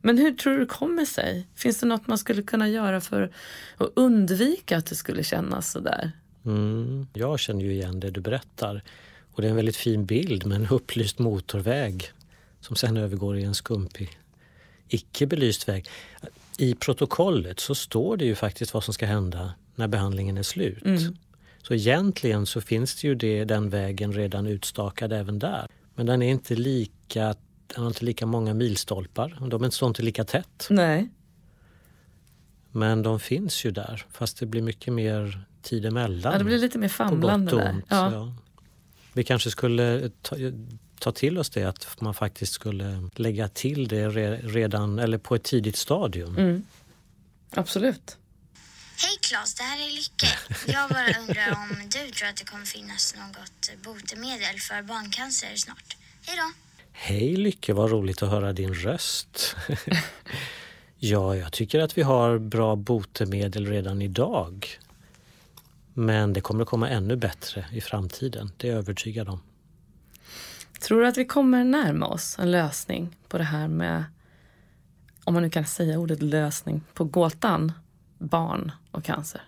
Men 0.02 0.18
hur 0.18 0.32
tror 0.32 0.52
du 0.52 0.58
det 0.58 0.66
kommer 0.66 1.04
sig? 1.04 1.48
Finns 1.54 1.80
det 1.80 1.86
något 1.86 2.06
man 2.06 2.18
skulle 2.18 2.42
kunna 2.42 2.68
göra 2.68 3.00
för 3.00 3.32
att 3.76 3.92
undvika 3.96 4.76
att 4.76 4.86
det 4.86 4.94
skulle 4.94 5.22
kännas 5.22 5.70
sådär? 5.70 6.12
Mm, 6.44 7.06
jag 7.12 7.40
känner 7.40 7.64
ju 7.64 7.72
igen 7.72 8.00
det 8.00 8.10
du 8.10 8.20
berättar. 8.20 8.82
Och 9.32 9.42
det 9.42 9.48
är 9.48 9.50
en 9.50 9.56
väldigt 9.56 9.76
fin 9.76 10.06
bild 10.06 10.46
med 10.46 10.56
en 10.56 10.68
upplyst 10.70 11.18
motorväg 11.18 12.12
som 12.60 12.76
sen 12.76 12.96
övergår 12.96 13.38
i 13.38 13.44
en 13.44 13.54
skumpig, 13.54 14.18
icke 14.88 15.26
belyst 15.26 15.68
väg. 15.68 15.88
I 16.58 16.74
protokollet 16.74 17.60
så 17.60 17.74
står 17.74 18.16
det 18.16 18.24
ju 18.24 18.34
faktiskt 18.34 18.74
vad 18.74 18.84
som 18.84 18.94
ska 18.94 19.06
hända 19.06 19.54
när 19.74 19.88
behandlingen 19.88 20.36
är 20.36 20.42
slut. 20.42 20.84
Mm. 20.84 21.16
Så 21.62 21.74
egentligen 21.74 22.46
så 22.46 22.60
finns 22.60 23.00
det 23.00 23.08
ju 23.08 23.14
det, 23.14 23.44
den 23.44 23.70
vägen 23.70 24.12
redan 24.12 24.46
utstakad 24.46 25.12
även 25.12 25.38
där. 25.38 25.66
Men 25.94 26.06
den 26.06 26.22
är 26.22 26.30
inte 26.30 26.54
lika, 26.54 27.34
den 27.66 27.82
har 27.82 27.86
inte 27.86 28.04
lika 28.04 28.26
många 28.26 28.54
milstolpar. 28.54 29.38
De 29.50 29.70
står 29.70 29.88
inte 29.88 30.02
lika 30.02 30.24
tätt. 30.24 30.66
Nej. 30.70 31.10
Men 32.72 33.02
de 33.02 33.20
finns 33.20 33.64
ju 33.64 33.70
där 33.70 34.06
fast 34.12 34.38
det 34.40 34.46
blir 34.46 34.62
mycket 34.62 34.92
mer 34.92 35.44
tid 35.62 35.86
emellan. 35.86 36.32
Ja, 36.32 36.38
det 36.38 36.44
blir 36.44 36.58
lite 36.58 36.78
mer 36.78 36.88
famlande 36.88 37.56
där. 37.56 37.82
Ja. 37.88 38.12
Ja. 38.12 38.34
Vi 39.12 39.24
kanske 39.24 39.50
skulle 39.50 40.10
ta, 40.22 40.36
ta 40.98 41.12
till 41.12 41.38
oss 41.38 41.50
det 41.50 41.64
att 41.64 42.00
man 42.00 42.14
faktiskt 42.14 42.52
skulle 42.52 43.08
lägga 43.14 43.48
till 43.48 43.88
det 43.88 44.08
redan 44.08 44.98
eller 44.98 45.18
på 45.18 45.34
ett 45.34 45.42
tidigt 45.42 45.76
stadium. 45.76 46.36
Mm. 46.36 46.64
Absolut. 47.50 48.16
Hej 49.02 49.18
Claes, 49.20 49.54
det 49.54 49.62
här 49.62 49.86
är 49.86 49.90
Lycke. 49.90 50.26
Jag 50.66 50.90
bara 50.90 51.20
undrar 51.20 51.50
om 51.50 51.88
du 51.88 52.10
tror 52.10 52.28
att 52.28 52.36
det 52.36 52.44
kommer 52.44 52.64
finnas 52.64 53.14
något 53.16 53.84
botemedel 53.84 54.60
för 54.60 54.82
barncancer 54.82 55.56
snart. 55.56 55.96
Hej 56.26 56.36
då! 56.36 56.52
Hej 56.92 57.36
Lycke, 57.36 57.72
vad 57.72 57.90
roligt 57.90 58.22
att 58.22 58.30
höra 58.30 58.52
din 58.52 58.74
röst. 58.74 59.56
ja, 60.98 61.36
jag 61.36 61.52
tycker 61.52 61.80
att 61.80 61.98
vi 61.98 62.02
har 62.02 62.38
bra 62.38 62.76
botemedel 62.76 63.66
redan 63.66 64.02
idag. 64.02 64.78
Men 65.94 66.32
det 66.32 66.40
kommer 66.40 66.62
att 66.62 66.68
komma 66.68 66.88
ännu 66.88 67.16
bättre 67.16 67.66
i 67.72 67.80
framtiden, 67.80 68.50
det 68.56 68.68
är 68.68 68.72
jag 68.72 68.78
övertygad 68.78 69.28
om. 69.28 69.40
Tror 70.80 71.00
du 71.00 71.06
att 71.06 71.18
vi 71.18 71.24
kommer 71.24 71.64
närma 71.64 72.06
oss 72.06 72.36
en 72.38 72.50
lösning 72.50 73.16
på 73.28 73.38
det 73.38 73.44
här 73.44 73.68
med, 73.68 74.04
om 75.24 75.34
man 75.34 75.42
nu 75.42 75.50
kan 75.50 75.66
säga 75.66 75.98
ordet 75.98 76.22
lösning, 76.22 76.82
på 76.94 77.04
gåtan 77.04 77.72
barn 78.18 78.72
och 78.90 79.04
cancer? 79.04 79.42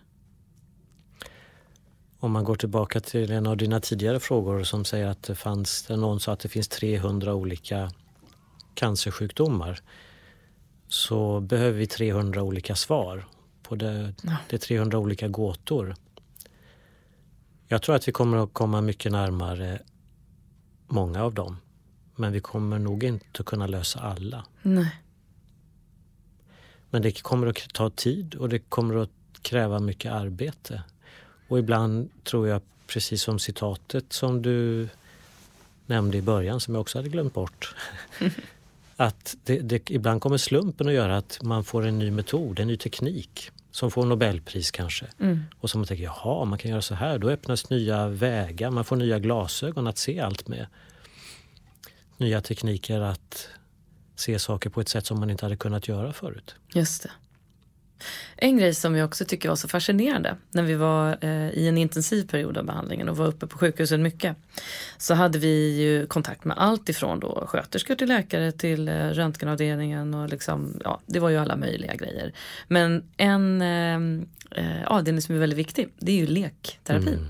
Om 2.19 2.33
man 2.33 2.45
går 2.45 2.55
tillbaka 2.55 3.01
till 3.01 3.33
en 3.33 3.47
av 3.47 3.57
dina 3.57 3.81
tidigare 3.81 4.21
frågor 4.21 4.63
som 4.63 4.85
säger 4.85 5.07
att 5.07 5.23
det 5.23 5.35
fanns, 5.35 5.89
någon 5.89 6.21
sa 6.21 6.33
att 6.33 6.41
det 6.41 6.49
finns 6.49 6.69
300 6.69 7.35
olika 7.35 7.91
cancersjukdomar 8.75 9.81
så 10.89 11.41
behöver 11.41 11.79
vi 11.79 11.87
300 11.87 12.43
olika 12.43 12.77
svar 12.77 13.27
på 13.63 13.75
det, 13.75 14.15
det 14.49 14.57
är 14.57 14.59
300 14.59 14.99
olika 14.99 15.29
gåtor. 15.29 15.95
Jag 17.73 17.83
tror 17.83 17.95
att 17.95 18.09
vi 18.09 18.13
kommer 18.13 18.37
att 18.37 18.53
komma 18.53 18.81
mycket 18.81 19.13
närmare 19.13 19.79
många 20.87 21.25
av 21.25 21.35
dem. 21.35 21.57
Men 22.17 22.33
vi 22.33 22.41
kommer 22.41 22.79
nog 22.79 23.05
inte 23.05 23.27
att 23.41 23.47
kunna 23.47 23.67
lösa 23.67 24.01
alla. 24.01 24.45
Nej. 24.63 24.97
Men 26.91 27.03
det 27.03 27.23
kommer 27.23 27.47
att 27.47 27.75
ta 27.75 27.91
tid 27.91 28.35
och 28.35 28.49
det 28.49 28.59
kommer 28.59 28.97
att 28.97 29.11
kräva 29.43 29.81
mycket 29.81 30.13
arbete. 30.13 30.83
Och 31.49 31.59
ibland 31.59 32.11
tror 32.25 32.49
jag, 32.49 32.63
precis 32.87 33.23
som 33.23 33.39
citatet 33.39 34.13
som 34.13 34.43
du 34.43 34.89
nämnde 35.87 36.19
i 36.19 36.23
början, 36.23 36.61
som 36.61 36.75
jag 36.75 36.81
också 36.81 36.99
hade 36.99 37.09
glömt 37.09 37.35
bort. 37.35 37.75
att 38.97 39.37
det, 39.45 39.59
det, 39.59 39.91
ibland 39.91 40.21
kommer 40.23 40.37
slumpen 40.37 40.89
att 40.89 40.95
göra 40.95 41.17
att 41.17 41.43
man 41.43 41.65
får 41.65 41.87
en 41.87 41.99
ny 41.99 42.11
metod, 42.11 42.61
en 42.61 42.69
ny 42.69 42.77
teknik 42.77 43.51
som 43.73 43.91
får 43.91 44.07
Nobelpris 44.07 44.71
kanske. 44.71 45.07
Mm. 45.21 45.45
Och 45.59 45.71
som 45.71 45.81
man 45.81 45.87
tänker, 45.87 46.05
jaha, 46.05 46.45
man 46.45 46.59
kan 46.59 46.71
göra 46.71 46.83
så 46.83 46.95
här. 46.95 47.19
Då 47.19 47.31
öppnas 47.31 47.71
nya 47.71 48.09
vägar, 48.09 48.71
man 48.71 48.85
får 48.85 48.97
nya 48.97 49.19
glasögon 49.19 49.87
att 49.87 49.99
se 49.99 50.21
allt 50.21 50.49
med. 50.49 50.67
Nya 52.17 52.41
tekniker 52.41 53.01
att 53.01 53.49
se 54.15 54.39
saker 54.39 54.71
på 54.71 54.81
ett 54.81 54.89
sätt 54.89 55.07
som 55.07 55.21
man 55.21 55.31
inte 55.31 55.45
hade 55.45 55.57
kunnat 55.57 55.89
göra 55.89 56.13
förut. 56.13 56.55
Just 56.75 57.03
det. 57.03 57.11
En 58.37 58.59
grej 58.59 58.75
som 58.75 58.97
jag 58.97 59.07
också 59.07 59.25
tycker 59.25 59.49
var 59.49 59.57
så 59.57 59.69
fascinerande 59.69 60.37
när 60.51 60.63
vi 60.63 60.75
var 60.75 61.19
eh, 61.21 61.51
i 61.51 61.69
en 61.69 61.79
intensiv 61.79 62.27
period 62.27 62.59
av 62.59 62.65
behandlingen 62.65 63.09
och 63.09 63.17
var 63.17 63.27
uppe 63.27 63.47
på 63.47 63.59
sjukhuset 63.59 64.01
mycket. 64.01 64.37
Så 64.99 65.15
hade 65.15 65.39
vi 65.39 65.81
ju 65.83 66.07
kontakt 66.07 66.45
med 66.45 66.59
allt 66.59 66.89
ifrån 66.89 67.21
då 67.21 67.45
sköterskor 67.47 67.95
till 67.95 68.09
läkare 68.09 68.53
till 68.53 68.89
eh, 68.89 68.95
röntgenavdelningen 68.95 70.15
och 70.15 70.29
liksom, 70.29 70.81
ja, 70.85 71.01
det 71.07 71.21
var 71.21 71.29
ju 71.29 71.37
alla 71.37 71.57
möjliga 71.57 71.95
grejer. 71.95 72.33
Men 72.69 73.05
en 73.17 73.63
eh, 73.63 74.25
eh 74.51 74.87
avdelning 74.87 75.23
som 75.23 75.35
är 75.35 75.39
väldigt 75.39 75.59
viktig, 75.59 75.89
det 75.99 76.13
är 76.13 76.17
ju 76.17 76.27
lekterapi. 76.27 77.09
Mm, 77.09 77.27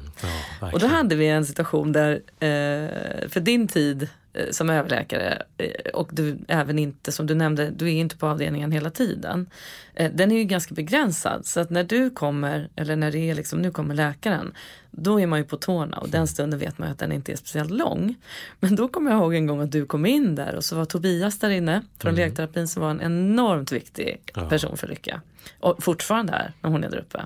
ja, 0.61 0.73
och 0.73 0.81
då 0.81 0.87
hade 0.87 1.14
vi 1.14 1.29
en 1.29 1.47
situation 1.47 1.93
där, 1.93 2.12
eh, 2.41 3.29
för 3.29 3.41
din 3.41 3.68
tid 3.68 4.09
som 4.51 4.70
överläkare 4.70 5.43
eh, 5.57 5.91
och 5.95 6.11
du 6.12 6.39
även 6.49 6.78
inte, 6.78 7.12
som 7.12 7.26
du 7.26 7.35
nämnde, 7.35 7.70
du 7.70 7.87
är 7.87 7.93
inte 7.93 8.16
på 8.16 8.26
avdelningen 8.26 8.72
hela 8.72 8.91
tiden. 8.91 9.51
Eh, 9.95 10.11
den 10.14 10.33
är 10.33 10.37
ju 10.37 10.45
ganska 10.45 10.74
begränsad 10.74 11.47
så 11.47 11.61
att 11.61 11.70
när 11.70 11.85
du 11.85 12.11
kommer, 12.11 12.68
eller 12.76 12.97
när 12.97 13.12
det 13.12 13.30
är 13.30 13.35
liksom, 13.35 13.62
nu 13.62 13.70
kommer 13.70 13.95
läkaren, 13.95 14.55
då 14.91 15.20
är 15.20 15.26
man 15.26 15.39
ju 15.39 15.45
på 15.45 15.57
tårna 15.57 15.99
och 15.99 16.09
den 16.09 16.26
stunden 16.26 16.61
vet 16.61 16.78
man 16.78 16.89
att 16.89 16.99
den 16.99 17.12
inte 17.12 17.33
är 17.33 17.37
speciellt 17.37 17.70
lång. 17.70 18.14
Men 18.61 18.76
då 18.76 18.89
kommer 18.89 19.11
jag 19.11 19.20
ihåg 19.20 19.35
en 19.35 19.47
gång 19.47 19.61
att 19.61 19.72
du 19.72 19.87
kom 19.87 20.07
in 20.07 20.35
där 20.35 20.55
och 20.55 20.64
så 20.64 20.76
var 20.76 20.85
Tobias 20.85 21.39
där 21.39 21.51
inne 21.51 21.83
från 21.99 22.14
mm. 22.14 22.28
lekterapin 22.28 22.68
som 22.68 22.83
var 22.83 22.91
en 22.91 23.01
enormt 23.01 23.72
viktig 23.72 24.33
person 24.49 24.76
för 24.76 24.89
Lycka. 24.89 25.20
Och 25.61 25.83
fortfarande 25.83 26.33
är 26.33 26.53
när 26.61 26.70
hon 26.70 26.85
är 26.85 26.91
där 26.91 26.99
uppe. 26.99 27.22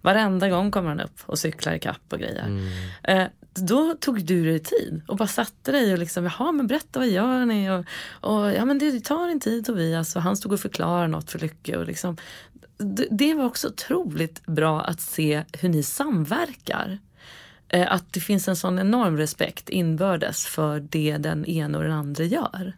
Varenda 0.00 0.48
gång 0.48 0.70
kommer 0.70 0.88
han 0.88 1.00
upp 1.00 1.20
och 1.26 1.38
cyklar 1.38 1.72
i 1.72 1.78
kapp 1.78 2.12
och 2.12 2.18
grejer. 2.18 2.46
Mm. 2.46 3.28
Då 3.58 3.94
tog 4.00 4.24
du 4.24 4.44
dig 4.44 4.58
tid 4.58 5.02
och 5.08 5.16
bara 5.16 5.28
satte 5.28 5.72
dig 5.72 5.92
och 5.92 5.98
liksom, 5.98 6.24
jaha 6.24 6.52
men 6.52 6.66
berätta 6.66 6.98
vad 6.98 7.08
gör 7.08 7.46
ni? 7.46 7.70
Och, 7.70 7.84
och 8.30 8.52
ja 8.52 8.64
men 8.64 8.78
det 8.78 9.04
tar 9.04 9.28
en 9.28 9.40
tid 9.40 9.66
Tobias 9.66 10.16
och 10.16 10.22
han 10.22 10.36
stod 10.36 10.52
och 10.52 10.60
förklarade 10.60 11.08
något 11.08 11.30
för 11.30 11.38
Lycke 11.38 11.76
och 11.76 11.86
liksom. 11.86 12.16
Det, 13.10 13.34
var 13.34 13.44
också 13.44 13.68
otroligt 13.68 14.46
bra 14.46 14.80
att 14.80 15.00
se 15.00 15.44
hur 15.52 15.68
ni 15.68 15.82
samverkar. 15.82 16.98
Eh, 17.68 17.92
att 17.92 18.12
det 18.12 18.20
finns 18.20 18.48
en 18.48 18.56
sån 18.56 18.78
enorm 18.78 19.16
respekt 19.16 19.68
inbördes 19.68 20.46
för 20.46 20.80
det 20.80 21.16
den 21.16 21.44
ena 21.44 21.78
och 21.78 21.84
den 21.84 21.92
andra 21.92 22.24
gör. 22.24 22.72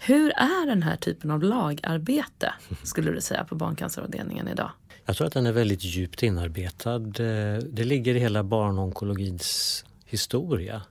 Hur 0.00 0.30
är 0.30 0.66
den 0.66 0.82
här 0.82 0.96
typen 0.96 1.30
av 1.30 1.42
lagarbete, 1.42 2.52
skulle 2.82 3.10
du 3.10 3.20
säga, 3.20 3.44
på 3.44 3.54
barncanceravdelningen 3.54 4.48
idag? 4.48 4.70
Jag 5.04 5.16
tror 5.16 5.26
att 5.26 5.32
den 5.32 5.46
är 5.46 5.52
väldigt 5.52 5.84
djupt 5.84 6.22
inarbetad. 6.22 6.96
Eh, 6.96 7.58
det 7.58 7.84
ligger 7.84 8.14
i 8.14 8.18
hela 8.18 8.42
barnonkologins 8.42 9.84
historia. 10.08 10.82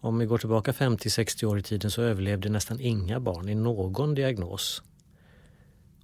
Om 0.00 0.18
vi 0.18 0.26
går 0.26 0.38
tillbaka 0.38 0.72
50-60 0.72 1.44
år 1.44 1.58
i 1.58 1.62
tiden 1.62 1.90
så 1.90 2.02
överlevde 2.02 2.48
nästan 2.48 2.80
inga 2.80 3.20
barn 3.20 3.48
i 3.48 3.54
någon 3.54 4.14
diagnos. 4.14 4.82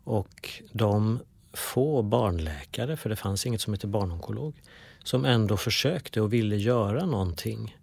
Och 0.04 0.62
de 0.72 1.20
få 1.52 2.02
barnläkare, 2.02 2.96
för 2.96 3.10
det 3.10 3.16
fanns 3.16 3.46
inget 3.46 3.60
som 3.60 3.72
hette 3.72 3.86
barnonkolog, 3.86 4.62
som 5.04 5.24
ändå 5.24 5.56
försökte 5.56 6.20
och 6.20 6.32
ville 6.32 6.56
göra 6.56 7.06
någonting. 7.06 7.76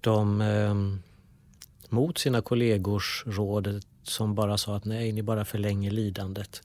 De 0.00 0.40
eh, 0.40 0.74
mot 1.88 2.18
sina 2.18 2.42
kollegors 2.42 3.24
råd 3.26 3.84
som 4.02 4.34
bara 4.34 4.58
sa 4.58 4.76
att 4.76 4.84
nej, 4.84 5.12
ni 5.12 5.22
bara 5.22 5.44
förlänger 5.44 5.90
lidandet. 5.90 6.62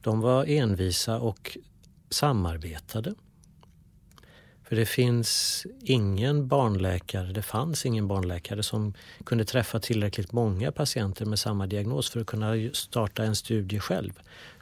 De 0.00 0.20
var 0.20 0.44
envisa 0.44 1.18
och 1.18 1.58
samarbetade. 2.10 3.14
För 4.72 4.76
det 4.76 4.86
finns 4.86 5.66
ingen 5.80 6.48
barnläkare, 6.48 7.32
det 7.32 7.42
fanns 7.42 7.86
ingen 7.86 8.08
barnläkare 8.08 8.62
som 8.62 8.94
kunde 9.24 9.44
träffa 9.44 9.80
tillräckligt 9.80 10.32
många 10.32 10.72
patienter 10.72 11.26
med 11.26 11.38
samma 11.38 11.66
diagnos 11.66 12.10
för 12.10 12.20
att 12.20 12.26
kunna 12.26 12.54
starta 12.72 13.24
en 13.24 13.36
studie 13.36 13.78
själv. 13.78 14.12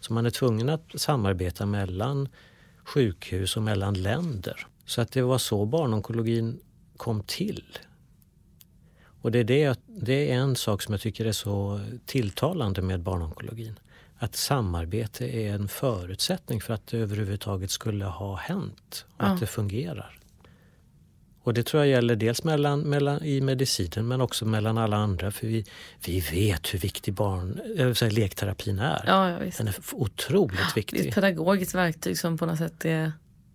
Så 0.01 0.13
man 0.13 0.27
är 0.27 0.31
tvungen 0.31 0.69
att 0.69 0.83
samarbeta 0.95 1.67
mellan 1.67 2.29
sjukhus 2.85 3.57
och 3.57 3.63
mellan 3.63 3.95
länder. 3.95 4.67
Så 4.85 5.01
att 5.01 5.13
det 5.13 5.23
var 5.23 5.39
så 5.39 5.65
barnonkologin 5.67 6.61
kom 6.97 7.23
till. 7.23 7.79
Och 9.23 9.31
det 9.31 9.39
är, 9.39 9.45
det, 9.45 9.81
det 9.87 10.31
är 10.31 10.35
en 10.35 10.57
sak 10.57 10.83
som 10.83 10.95
jag 10.95 11.01
tycker 11.01 11.25
är 11.25 11.33
så 11.33 11.81
tilltalande 12.07 12.83
med 12.83 13.01
barnonkologin. 13.01 13.79
Att 14.23 14.37
samarbete 14.37 15.27
är 15.27 15.55
en 15.55 15.69
förutsättning 15.69 16.61
för 16.61 16.75
att 16.75 16.87
det 16.87 16.99
överhuvudtaget 16.99 17.71
skulle 17.71 18.05
ha 18.05 18.37
hänt 18.37 19.07
och 19.17 19.25
ja. 19.25 19.27
att 19.27 19.41
det 19.41 19.47
fungerar. 19.47 20.19
Och 21.43 21.55
det 21.55 21.67
tror 21.67 21.83
jag 21.83 21.91
gäller 21.91 22.17
dels 22.17 22.45
mellan, 22.45 22.81
mellan, 22.81 23.25
i 23.25 23.41
medicinen 23.41 24.09
men 24.09 24.21
också 24.21 24.45
mellan 24.45 24.79
alla 24.79 24.97
andra. 24.97 25.31
För 25.31 25.47
vi, 25.47 25.65
vi 26.07 26.21
vet 26.21 26.75
hur 26.75 26.79
viktig 26.79 27.15
barn, 27.15 27.61
äh, 28.03 28.13
lekterapin 28.13 28.79
är. 28.79 29.05
Ja, 29.07 29.31
ja, 29.31 29.39
Den 29.59 29.69
är 29.69 29.75
otroligt 29.93 30.77
viktig. 30.77 30.99
Det 30.99 31.05
är 31.05 31.09
ett 31.09 31.15
pedagogiskt 31.15 31.75
verktyg 31.75 32.19
som 32.19 32.39
på 32.39 32.47
något 32.47 32.59
sätt 32.59 32.85
är 32.85 33.13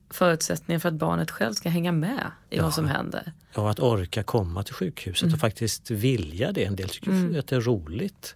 förutsättningen 0.09 0.81
för 0.81 0.89
att 0.89 0.95
barnet 0.95 1.31
själv 1.31 1.53
ska 1.53 1.69
hänga 1.69 1.91
med 1.91 2.31
i 2.49 2.57
ja. 2.57 2.63
vad 2.63 2.73
som 2.73 2.87
händer. 2.87 3.33
Ja, 3.55 3.69
att 3.69 3.79
orka 3.79 4.23
komma 4.23 4.63
till 4.63 4.73
sjukhuset 4.73 5.23
mm. 5.23 5.33
och 5.33 5.39
faktiskt 5.39 5.91
vilja 5.91 6.51
det. 6.51 6.65
En 6.65 6.75
del 6.75 6.89
tycker 6.89 7.11
mm. 7.11 7.39
att 7.39 7.47
det 7.47 7.55
är 7.55 7.61
roligt 7.61 8.35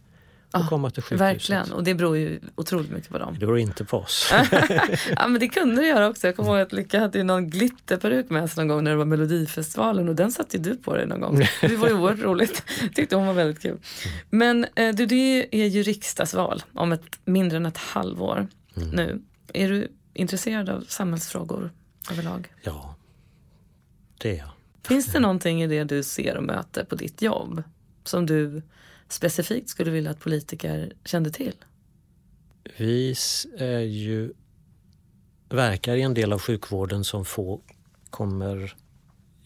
att 0.52 0.62
ja, 0.62 0.68
komma 0.70 0.90
till 0.90 1.04
sjukhuset. 1.04 1.22
Verkligen, 1.22 1.72
och 1.72 1.84
det 1.84 1.96
beror 1.96 2.18
ju 2.18 2.40
otroligt 2.56 2.92
mycket 2.92 3.10
på 3.10 3.18
dem. 3.18 3.34
Det 3.34 3.46
beror 3.46 3.60
inte 3.60 3.86
på 3.86 3.98
oss. 3.98 4.30
ja 5.16 5.28
men 5.28 5.40
det 5.40 5.48
kunde 5.48 5.82
det 5.82 5.88
göra 5.88 6.10
också. 6.10 6.28
Jag 6.28 6.36
kommer 6.36 6.50
ihåg 6.50 6.60
att 6.60 6.74
Lycka 6.74 7.00
hade 7.00 7.18
ju 7.18 7.24
någon 7.24 7.50
glitterperuk 7.50 8.30
med 8.30 8.50
sig 8.50 8.62
någon 8.62 8.68
gång 8.68 8.84
när 8.84 8.92
det 8.92 8.98
var 8.98 9.06
Melodifestivalen 9.06 10.10
och 10.10 10.16
den 10.16 10.32
satte 10.32 10.58
ju 10.58 10.64
du 10.64 10.76
på 10.76 10.96
dig 10.96 11.08
någon 11.08 11.22
gång. 11.22 11.38
Det 11.62 11.76
var 11.76 11.88
ju 11.88 11.94
oerhört 11.94 12.20
roligt. 12.20 12.64
Tyckte 12.96 13.16
hon 13.16 13.28
var 13.28 13.34
väldigt 13.34 13.62
kul. 13.62 13.78
Men 14.30 14.66
eh, 14.76 14.96
du, 14.96 15.06
det 15.06 15.48
är 15.52 15.68
ju 15.68 15.84
riksdagsval 15.84 16.64
om 16.74 16.92
ett 16.92 17.20
mindre 17.26 17.58
än 17.58 17.66
ett 17.66 17.78
halvår 17.78 18.48
mm. 18.76 18.90
nu. 18.90 19.22
Är 19.54 19.70
du 19.70 19.92
intresserad 20.14 20.70
av 20.70 20.82
samhällsfrågor 20.88 21.72
överlag? 22.12 22.54
Ja, 22.62 22.96
det 24.18 24.32
är 24.32 24.38
jag. 24.38 24.50
Finns 24.84 25.06
det 25.06 25.20
någonting 25.20 25.64
i 25.64 25.68
det 25.68 25.84
du 25.84 26.04
ser 26.04 26.38
och 26.38 26.44
möter 26.44 26.84
på 26.84 26.96
ditt 26.96 27.22
jobb 27.22 27.64
som 28.04 28.26
du 28.26 28.62
specifikt 29.10 29.70
skulle 29.70 29.92
vilja 29.92 30.12
att 30.12 30.20
politiker 30.20 30.94
kände 31.06 31.32
till? 31.32 31.56
Vi 32.78 33.16
är 33.58 33.80
ju, 33.80 34.34
verkar 35.50 35.96
i 35.96 36.02
en 36.02 36.14
del 36.14 36.34
av 36.34 36.40
sjukvården 36.40 37.04
som 37.04 37.26
få 37.26 37.62
kommer 38.10 38.76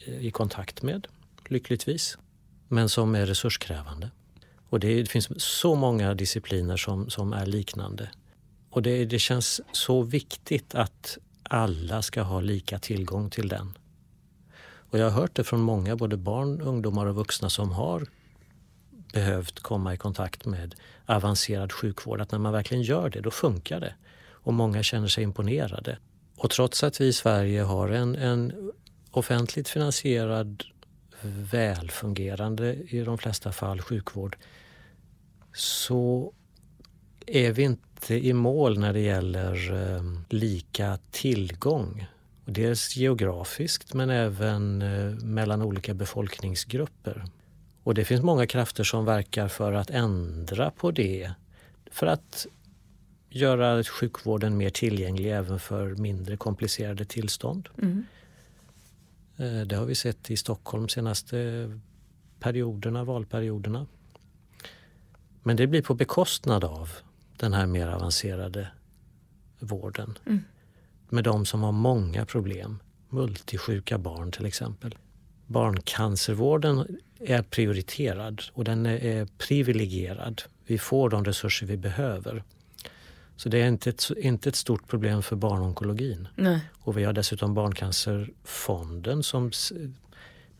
eh, 0.06 0.26
i 0.26 0.32
kontakt 0.32 0.82
med, 0.82 1.08
lyckligtvis, 1.48 2.18
men 2.68 2.90
som 2.90 3.16
är 3.16 3.26
resurskrävande. 3.26 4.12
Och 4.70 4.80
det, 4.80 5.02
det 5.02 5.10
finns 5.10 5.44
så 5.44 5.76
många 5.76 6.14
discipliner 6.14 6.78
som, 6.78 7.10
som 7.10 7.34
är 7.34 7.46
liknande. 7.46 8.10
Och 8.70 8.82
det, 8.82 9.06
det 9.06 9.20
känns 9.20 9.62
så 9.72 10.02
viktigt 10.02 10.76
att 10.76 11.18
alla 11.44 12.02
ska 12.02 12.22
ha 12.22 12.42
lika 12.42 12.80
tillgång 12.80 13.30
till 13.30 13.48
den. 13.48 13.78
Och 14.94 15.00
jag 15.00 15.10
har 15.10 15.22
hört 15.22 15.36
det 15.36 15.44
från 15.44 15.62
många, 15.62 15.96
både 15.96 16.18
barn, 16.18 16.62
ungdomar 16.62 17.06
och 17.06 17.16
vuxna 17.16 17.50
som 17.50 17.72
har 17.72 18.08
behövt 19.14 19.60
komma 19.60 19.94
i 19.94 19.98
kontakt 19.98 20.46
med 20.46 20.76
avancerad 21.06 21.72
sjukvård. 21.72 22.22
Att 22.22 22.32
när 22.32 22.40
man 22.40 22.54
verkligen 22.54 22.84
gör 22.84 23.10
det, 23.10 23.22
då 23.22 23.32
funkar 23.32 23.80
det. 23.80 23.94
Och 24.30 24.54
många 24.54 24.84
känner 24.84 25.08
sig 25.08 25.24
imponerade. 25.24 25.98
Och 26.36 26.50
trots 26.50 26.84
att 26.84 27.02
vi 27.02 27.08
i 27.08 27.14
Sverige 27.14 27.62
har 27.62 27.90
en, 27.90 28.16
en 28.16 28.72
offentligt 29.12 29.70
finansierad, 29.70 30.64
välfungerande 31.52 32.74
i 32.74 33.04
de 33.04 33.18
flesta 33.18 33.52
fall 33.52 33.82
sjukvård 33.82 34.38
så 35.54 36.34
är 37.28 37.52
vi 37.52 37.64
inte 37.64 38.16
i 38.16 38.34
mål 38.34 38.80
när 38.80 38.94
det 38.94 39.00
gäller 39.00 39.74
eh, 39.74 40.04
lika 40.30 41.00
tillgång. 41.12 42.08
dels 42.46 42.96
geografiskt 42.96 43.94
men 43.94 44.10
även 44.10 44.82
eh, 44.82 45.26
mellan 45.26 45.62
olika 45.62 45.94
befolkningsgrupper. 45.94 47.26
Och 47.84 47.94
det 47.94 48.06
finns 48.06 48.22
många 48.22 48.48
krafter 48.48 48.84
som 48.84 49.06
verkar 49.06 49.48
för 49.48 49.74
att 49.74 49.90
ändra 49.90 50.72
på 50.72 50.92
det. 50.92 51.32
För 51.92 52.08
att 52.08 52.48
göra 53.30 53.84
sjukvården 53.84 54.58
mer 54.58 54.70
tillgänglig 54.70 55.32
även 55.32 55.60
för 55.60 55.96
mindre 55.96 56.38
komplicerade 56.38 57.06
tillstånd. 57.06 57.70
Mm. 57.78 58.06
Eh, 59.38 59.68
det 59.68 59.76
har 59.76 59.86
vi 59.86 59.96
sett 59.96 60.32
i 60.32 60.38
Stockholm 60.38 60.90
senaste 60.90 61.70
perioderna, 62.40 63.04
valperioderna. 63.04 63.88
Men 65.44 65.56
det 65.56 65.68
blir 65.68 65.82
på 65.82 65.94
bekostnad 65.94 66.64
av 66.64 66.90
den 67.38 67.54
här 67.54 67.66
mer 67.66 67.88
avancerade 67.88 68.68
vården. 69.60 70.18
Mm. 70.26 70.44
Med 71.10 71.24
de 71.24 71.46
som 71.46 71.64
har 71.64 71.72
många 71.72 72.26
problem. 72.26 72.80
Multisjuka 73.10 73.98
barn 73.98 74.32
till 74.32 74.46
exempel. 74.46 74.98
Barncancervården 75.48 76.98
är 77.26 77.42
prioriterad 77.42 78.42
och 78.54 78.64
den 78.64 78.86
är 78.86 79.26
privilegierad. 79.26 80.42
Vi 80.66 80.78
får 80.78 81.10
de 81.10 81.26
resurser 81.26 81.66
vi 81.66 81.78
behöver. 81.78 82.44
Så 83.36 83.50
det 83.50 83.62
är 83.62 83.68
inte 83.68 83.90
ett, 83.90 84.12
inte 84.18 84.50
ett 84.50 84.56
stort 84.56 84.88
problem 84.88 85.24
för 85.24 85.36
barnonkologin. 85.36 86.28
Nej. 86.36 86.60
Och 86.80 86.98
vi 86.98 87.04
har 87.04 87.14
dessutom 87.14 87.54
Barncancerfonden 87.54 89.24
som 89.24 89.52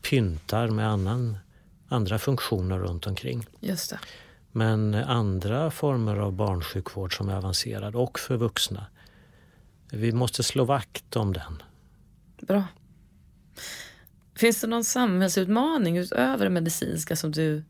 pyntar 0.10 0.68
med 0.68 0.90
annan, 0.90 1.38
andra 1.88 2.20
funktioner 2.20 2.80
runt 2.80 3.08
omkring. 3.08 3.46
Just 3.60 3.90
det. 3.90 4.00
Men 4.52 4.96
andra 4.96 5.72
former 5.72 6.16
av 6.16 6.34
barnsjukvård 6.34 7.18
som 7.18 7.30
är 7.30 7.36
avancerad 7.36 7.96
och 7.96 8.20
för 8.20 8.38
vuxna. 8.38 8.86
Vi 9.92 10.12
måste 10.12 10.44
slå 10.44 10.66
vakt 10.66 11.16
om 11.16 11.34
den. 11.34 11.64
Bra. 12.42 12.64
Finns 14.36 14.62
det 14.62 14.68
någon 14.68 14.84
samhällsutmaning 14.84 15.98
utöver 15.98 16.44
det 16.44 16.50
medicinska 16.50 17.16
som 17.16 17.32
du 17.32 17.64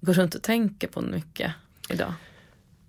går 0.00 0.12
runt 0.12 0.34
och 0.34 0.42
tänker 0.42 0.88
på 0.88 1.00
mycket 1.00 1.52
idag? 1.88 2.14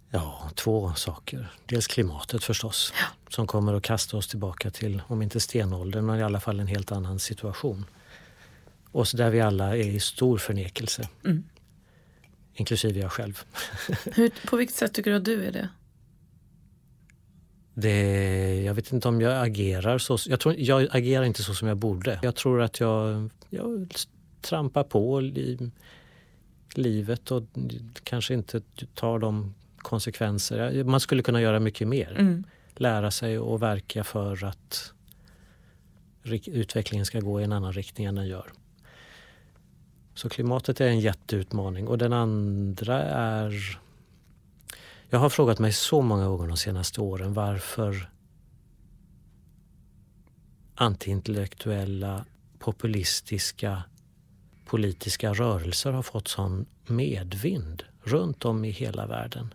Ja, 0.10 0.50
två 0.56 0.94
saker. 0.94 1.52
Dels 1.66 1.88
klimatet 1.88 2.44
förstås, 2.44 2.94
ja. 3.00 3.06
som 3.30 3.48
kommer 3.48 3.74
att 3.74 3.84
kasta 3.84 4.18
oss 4.18 4.28
tillbaka 4.28 4.72
till, 4.72 5.02
om 5.08 5.22
inte 5.22 5.40
stenåldern, 5.40 6.06
men 6.06 6.20
i 6.20 6.24
alla 6.24 6.40
fall 6.40 6.60
en 6.60 6.68
helt 6.68 6.92
annan 6.92 7.20
situation. 7.20 7.86
Och 8.92 9.08
så 9.08 9.18
där 9.18 9.30
vi 9.30 9.42
alla 9.42 9.78
är 9.78 9.88
i 9.88 10.00
stor 10.00 10.38
förnekelse. 10.38 11.10
Mm. 11.26 11.44
Inklusive 12.54 13.00
jag 13.00 13.12
själv. 13.12 13.44
Hur, 14.16 14.48
på 14.48 14.58
vilket 14.58 14.76
sätt 14.76 14.94
tycker 14.94 15.12
du 15.12 15.18
att 15.18 15.26
du 15.26 15.46
är 15.46 15.52
det? 15.52 15.70
Det, 17.78 18.64
jag 18.64 18.74
vet 18.74 18.92
inte 18.92 19.08
om 19.08 19.22
jag 19.22 19.46
agerar 19.46 19.98
så. 19.98 20.18
Jag, 20.28 20.40
tror, 20.40 20.56
jag 20.58 20.88
agerar 20.92 21.24
inte 21.24 21.44
så 21.44 21.54
som 21.54 21.68
jag 21.68 21.78
borde. 21.78 22.20
Jag 22.24 22.36
tror 22.36 22.62
att 22.62 22.80
jag, 22.80 23.30
jag 23.50 23.94
trampar 24.42 24.84
på 24.84 25.22
i 25.22 25.72
livet 26.74 27.32
och 27.32 27.44
kanske 28.04 28.34
inte 28.34 28.62
tar 28.94 29.20
de 29.20 29.54
konsekvenser. 29.78 30.84
Man 30.84 31.00
skulle 31.00 31.24
kunna 31.24 31.42
göra 31.42 31.60
mycket 31.60 31.88
mer. 31.88 32.16
Mm. 32.20 32.44
Lära 32.76 33.12
sig 33.12 33.40
och 33.40 33.62
verka 33.62 34.04
för 34.04 34.44
att 34.44 34.94
utvecklingen 36.46 37.06
ska 37.06 37.20
gå 37.20 37.42
i 37.42 37.44
en 37.44 37.54
annan 37.54 37.74
riktning 37.74 38.08
än 38.08 38.16
den 38.16 38.28
gör. 38.28 38.52
Så 40.14 40.30
klimatet 40.30 40.82
är 40.82 40.88
en 40.88 41.00
jätteutmaning. 41.00 41.88
Och 41.88 41.98
den 41.98 42.14
andra 42.14 43.04
är... 43.04 43.80
Jag 45.10 45.20
har 45.20 45.30
frågat 45.30 45.60
mig 45.60 45.74
så 45.74 46.02
många 46.02 46.28
gånger 46.28 46.48
de 46.48 46.58
senaste 46.58 47.02
åren 47.02 47.34
varför 47.34 48.10
antiintellektuella, 50.76 52.26
populistiska 52.60 53.84
politiska 54.66 55.34
rörelser 55.34 55.92
har 55.92 56.04
fått 56.04 56.28
sån 56.28 56.66
medvind 56.88 57.84
runt 58.04 58.46
om 58.46 58.66
i 58.66 58.70
hela 58.70 59.08
världen. 59.08 59.54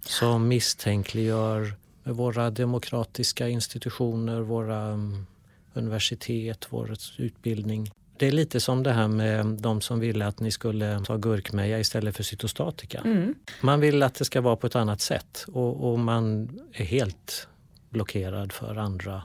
Som 0.00 0.48
misstänkliggör 0.48 1.74
våra 2.04 2.50
demokratiska 2.50 3.48
institutioner, 3.48 4.40
våra 4.40 4.80
mm, 4.80 5.26
universitet, 5.74 6.66
vår 6.70 6.96
utbildning. 7.18 7.90
Det 8.20 8.26
är 8.26 8.32
lite 8.32 8.60
som 8.60 8.82
det 8.82 8.92
här 8.92 9.08
med 9.08 9.46
de 9.46 9.80
som 9.80 10.00
ville 10.00 10.26
att 10.26 10.40
ni 10.40 10.50
skulle 10.50 11.00
ta 11.04 11.16
gurkmeja 11.16 11.78
istället 11.78 12.16
för 12.16 12.22
cytostatika. 12.22 13.00
Mm. 13.00 13.34
Man 13.60 13.80
vill 13.80 14.02
att 14.02 14.14
det 14.14 14.24
ska 14.24 14.40
vara 14.40 14.56
på 14.56 14.66
ett 14.66 14.76
annat 14.76 15.00
sätt 15.00 15.44
och, 15.48 15.90
och 15.90 15.98
man 15.98 16.48
är 16.72 16.84
helt 16.84 17.48
blockerad 17.90 18.52
för 18.52 18.76
andra. 18.76 19.22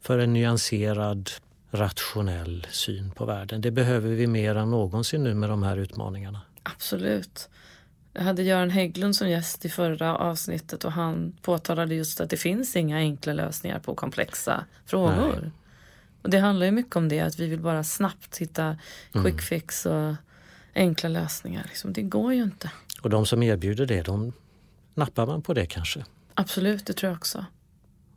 För 0.00 0.18
en 0.18 0.32
nyanserad, 0.32 1.30
rationell 1.70 2.66
syn 2.70 3.10
på 3.10 3.24
världen. 3.24 3.60
Det 3.60 3.70
behöver 3.70 4.10
vi 4.10 4.26
mer 4.26 4.54
än 4.54 4.70
någonsin 4.70 5.24
nu 5.24 5.34
med 5.34 5.48
de 5.48 5.62
här 5.62 5.76
utmaningarna. 5.76 6.40
Absolut. 6.62 7.48
Jag 8.12 8.22
hade 8.22 8.42
Göran 8.42 8.70
Hägglund 8.70 9.16
som 9.16 9.30
gäst 9.30 9.64
i 9.64 9.68
förra 9.68 10.16
avsnittet 10.16 10.84
och 10.84 10.92
han 10.92 11.32
påtalade 11.42 11.94
just 11.94 12.20
att 12.20 12.30
det 12.30 12.36
finns 12.36 12.76
inga 12.76 12.96
enkla 12.96 13.32
lösningar 13.32 13.78
på 13.78 13.94
komplexa 13.94 14.64
frågor. 14.86 15.38
Nej. 15.42 15.50
Och 16.22 16.30
det 16.30 16.38
handlar 16.38 16.66
ju 16.66 16.72
mycket 16.72 16.96
om 16.96 17.08
det, 17.08 17.20
att 17.20 17.38
vi 17.38 17.46
vill 17.46 17.60
bara 17.60 17.84
snabbt 17.84 18.38
hitta 18.38 18.76
quick 19.12 19.24
Mm. 19.24 19.38
fix 19.38 19.86
och 19.86 20.14
enkla 20.74 21.08
lösningar. 21.08 21.64
Liksom. 21.68 21.92
Det 21.92 22.02
går 22.02 22.34
ju 22.34 22.42
inte. 22.42 22.70
Och 23.02 23.10
de 23.10 23.26
som 23.26 23.42
erbjuder 23.42 23.86
det, 23.86 24.02
de 24.02 24.32
nappar 24.94 25.26
man 25.26 25.42
på 25.42 25.54
det 25.54 25.66
kanske. 25.66 26.04
Absolut, 26.34 26.86
det 26.86 26.92
tror 26.92 27.10
jag 27.10 27.16
också. 27.16 27.44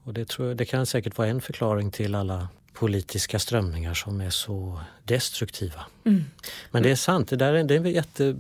Och 0.04 0.14
det, 0.14 0.28
tror 0.28 0.48
jag, 0.48 0.58
det 0.58 0.66
kan 0.66 0.86
säkert 0.86 1.18
vara 1.18 1.28
en 1.28 1.42
förklaring 1.42 1.92
till 1.92 2.16
alla 2.16 2.48
politiska 2.74 3.40
strömningar 3.40 3.94
som 3.94 4.22
är 4.22 4.30
så 4.30 4.82
destruktiva. 5.04 5.86
Mm. 6.06 6.24
Men 6.72 6.84
det 6.84 6.92
är 6.92 6.96
sant, 6.96 7.30
det, 7.30 7.36
där 7.36 7.54
är, 7.54 7.64
det, 7.64 7.76
är 7.76 7.86
jätte, 7.86 8.36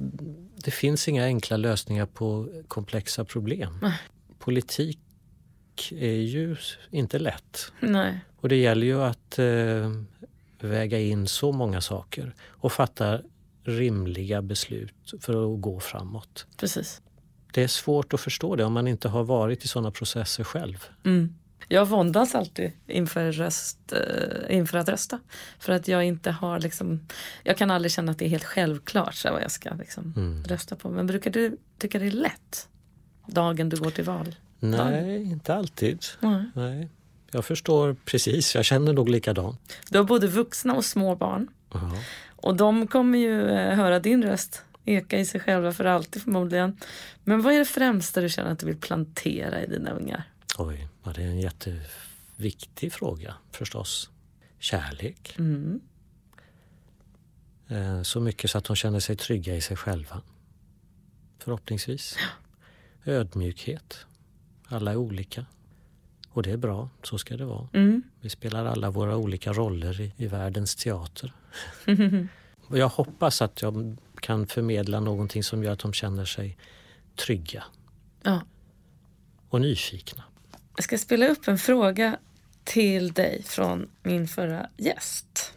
det 0.56 0.72
finns 0.72 1.08
inga 1.08 1.26
enkla 1.26 1.58
lösningar 1.58 2.06
på 2.06 2.50
komplexa 2.68 3.26
problem. 3.26 3.80
Nej. 3.82 4.00
Politik 4.40 5.00
är 5.92 6.22
ju 6.22 6.56
inte 6.92 7.20
lätt. 7.20 7.72
Nej, 7.80 8.20
Och 8.46 8.50
det 8.50 8.56
gäller 8.56 8.88
ju 8.88 9.02
att 9.02 9.40
eh, 9.40 9.92
väga 10.60 11.00
in 11.00 11.28
så 11.28 11.52
många 11.52 11.82
saker 11.82 12.36
och 12.48 12.72
fatta 12.72 13.20
rimliga 13.64 14.42
beslut 14.42 15.14
för 15.22 15.56
att 15.56 15.62
gå 15.62 15.80
framåt. 15.80 16.46
precis. 16.58 17.02
Det 17.54 17.64
är 17.64 17.68
svårt 17.68 18.14
att 18.14 18.22
förstå 18.22 18.56
det 18.56 18.64
om 18.64 18.74
man 18.74 18.88
inte 18.88 19.08
har 19.08 19.24
varit 19.24 19.66
i 19.66 19.68
sådana 19.68 19.92
processer 19.92 20.44
själv. 20.44 20.86
Mm. 21.06 21.36
Jag 21.68 21.86
våndas 21.86 22.36
alltid 22.36 22.72
inför, 22.88 23.32
röst, 23.32 23.94
eh, 23.94 24.56
inför 24.58 24.78
att 24.78 24.90
rösta. 24.90 25.20
För 25.60 25.74
att 25.74 25.88
jag 25.88 26.06
inte 26.06 26.32
har 26.32 26.60
liksom, 26.60 27.08
jag 27.44 27.58
kan 27.58 27.72
aldrig 27.72 27.92
känna 27.92 28.12
att 28.12 28.20
det 28.20 28.26
är 28.26 28.30
helt 28.30 28.44
självklart 28.44 29.16
så 29.16 29.32
vad 29.32 29.42
jag 29.42 29.52
ska 29.52 29.74
liksom 29.74 30.14
Mm. 30.18 30.44
rösta 30.44 30.76
på. 30.76 30.90
Men 30.90 31.08
brukar 31.08 31.32
du 31.32 31.58
tycka 31.78 32.00
det 32.00 32.06
är 32.08 32.12
lätt? 32.12 32.70
Dagen 33.28 33.70
du 33.70 33.78
går 33.78 33.92
till 33.92 34.06
val? 34.06 34.36
Nej, 34.60 35.24
inte 35.24 35.56
alltid. 35.56 36.00
Nej. 36.20 36.44
Nej. 36.56 36.90
Jag 37.36 37.46
förstår 37.46 37.96
precis, 38.06 38.56
jag 38.56 38.66
känner 38.66 38.94
nog 38.94 39.10
likadant. 39.10 39.74
Du 39.90 39.98
har 39.98 40.06
både 40.06 40.28
vuxna 40.28 40.76
och 40.76 40.86
små 40.86 41.16
barn. 41.16 41.48
Ja. 41.74 41.92
Och 42.36 42.56
de 42.56 42.88
kommer 42.88 43.18
ju 43.18 43.50
eh, 43.50 43.76
höra 43.76 44.00
din 44.00 44.24
röst 44.24 44.62
eka 44.86 45.20
i 45.20 45.26
sig 45.26 45.40
själva 45.42 45.72
för 45.74 45.86
alltid 45.86 46.22
förmodligen. 46.22 46.78
Men 47.24 47.42
vad 47.42 47.54
är 47.54 47.60
det 47.60 47.66
främsta 47.66 48.22
du 48.22 48.30
känner 48.30 48.52
att 48.52 48.60
du 48.60 48.66
vill 48.66 48.78
plantera 48.78 49.64
i 49.64 49.68
dina 49.68 49.92
ungar? 49.92 50.24
Oj, 50.58 50.88
ja, 51.04 51.12
det 51.16 51.22
är 51.24 51.28
en 51.28 51.40
jätteviktig 51.40 52.94
fråga 52.94 53.36
förstås. 53.52 54.10
Kärlek. 54.60 55.36
Mm. 55.40 55.82
Eh, 57.68 58.02
Så 58.02 58.20
mycket 58.20 58.52
så 58.52 58.58
att 58.58 58.64
de 58.66 58.76
känner 58.76 59.00
sig 59.00 59.16
trygga 59.16 59.56
i 59.56 59.62
sig 59.62 59.78
själva. 59.78 60.22
Förhoppningsvis. 61.40 62.18
Ödmjukhet. 63.06 64.06
Alla 64.68 64.92
är 64.92 64.96
olika. 64.96 65.46
Och 66.36 66.44
det 66.44 66.52
är 66.52 66.58
bra, 66.58 66.90
så 67.04 67.18
ska 67.18 67.38
det 67.38 67.46
vara. 67.46 67.68
Mm. 67.74 68.04
Vi 68.22 68.30
spelar 68.30 68.66
alla 68.66 68.90
våra 68.90 69.18
olika 69.18 69.54
roller 69.54 70.02
i, 70.02 70.14
i 70.18 70.28
världens 70.28 70.76
teater. 70.76 71.34
Jag 72.70 72.90
hoppas 72.90 73.42
att 73.42 73.62
jag 73.62 73.98
kan 74.20 74.48
förmedla 74.48 75.00
någonting 75.00 75.44
som 75.44 75.64
gör 75.64 75.72
att 75.72 75.80
de 75.80 75.94
känner 75.94 76.26
sig 76.26 76.58
trygga 77.16 77.64
Ja. 78.24 78.42
och 79.50 79.62
nyfikna. 79.62 80.24
Jag 80.76 80.84
ska 80.84 80.98
spela 80.98 81.28
upp 81.28 81.48
en 81.48 81.58
fråga 81.58 82.18
till 82.64 83.14
dig 83.14 83.44
från 83.44 83.90
min 84.04 84.28
förra 84.28 84.70
gäst. 84.78 85.54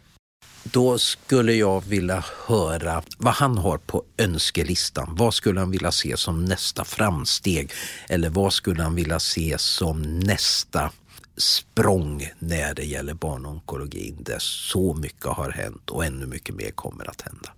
Då 0.71 0.97
skulle 0.97 1.53
jag 1.53 1.83
vilja 1.85 2.23
höra 2.47 3.03
vad 3.17 3.33
han 3.33 3.57
har 3.57 3.77
på 3.77 4.03
önskelistan. 4.17 5.15
Vad 5.17 5.33
skulle 5.33 5.59
han 5.59 5.71
vilja 5.71 5.91
se 5.91 6.17
som 6.17 6.45
nästa 6.45 6.85
framsteg? 6.85 7.71
Eller 8.09 8.29
vad 8.29 8.53
skulle 8.53 8.83
han 8.83 8.95
vilja 8.95 9.19
se 9.19 9.55
som 9.57 10.19
nästa 10.19 10.91
språng 11.37 12.29
när 12.39 12.73
det 12.73 12.83
gäller 12.85 13.13
barnonkologin 13.13 14.17
där 14.23 14.39
så 14.39 14.93
mycket 14.93 15.25
har 15.25 15.51
hänt 15.51 15.89
och 15.89 16.05
ännu 16.05 16.25
mycket 16.25 16.55
mer 16.55 16.71
kommer 16.71 17.09
att 17.09 17.21
hända? 17.21 17.49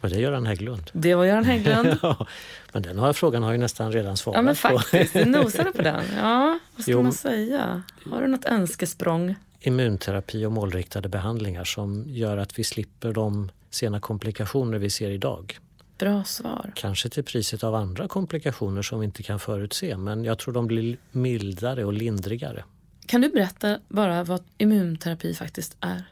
Och 0.00 0.08
det 0.08 0.16
är 0.16 0.20
Göran 0.20 0.46
Hägglund. 0.46 0.90
Det 0.92 1.14
var 1.14 1.24
Göran 1.24 1.44
Hägglund. 1.44 1.98
Ja, 2.02 2.26
men 2.72 2.82
den 2.82 2.98
har 2.98 3.12
frågan 3.12 3.42
har 3.42 3.50
jag 3.50 3.60
nästan 3.60 3.92
redan 3.92 4.16
svarat 4.16 4.36
Ja 4.36 4.42
men 4.42 4.54
på. 4.54 4.60
faktiskt, 4.60 5.12
du 5.12 5.24
nosade 5.24 5.72
på 5.72 5.82
den. 5.82 6.04
Ja, 6.16 6.58
vad 6.76 6.82
ska 6.82 6.92
Jo. 6.92 7.02
man 7.02 7.12
säga? 7.12 7.82
Har 8.10 8.20
du 8.22 8.26
något 8.28 8.44
önskesprång? 8.44 9.34
Immunterapi 9.60 10.44
och 10.44 10.52
målriktade 10.52 11.08
behandlingar 11.08 11.64
som 11.64 12.04
gör 12.06 12.36
att 12.36 12.58
vi 12.58 12.64
slipper 12.64 13.12
de 13.12 13.50
sena 13.70 14.00
komplikationer 14.00 14.78
vi 14.78 14.90
ser 14.90 15.10
idag. 15.10 15.58
Bra 15.98 16.24
svar. 16.24 16.72
Kanske 16.74 17.08
till 17.08 17.24
priset 17.24 17.64
av 17.64 17.74
andra 17.74 18.08
komplikationer 18.08 18.82
som 18.82 19.00
vi 19.00 19.04
inte 19.04 19.22
kan 19.22 19.38
förutse 19.38 19.96
men 19.96 20.24
jag 20.24 20.38
tror 20.38 20.54
de 20.54 20.66
blir 20.66 20.96
mildare 21.12 21.84
och 21.84 21.92
lindrigare. 21.92 22.64
Kan 23.06 23.20
du 23.20 23.28
berätta 23.28 23.78
bara 23.88 24.24
vad 24.24 24.44
immunterapi 24.58 25.34
faktiskt 25.34 25.76
är? 25.80 26.04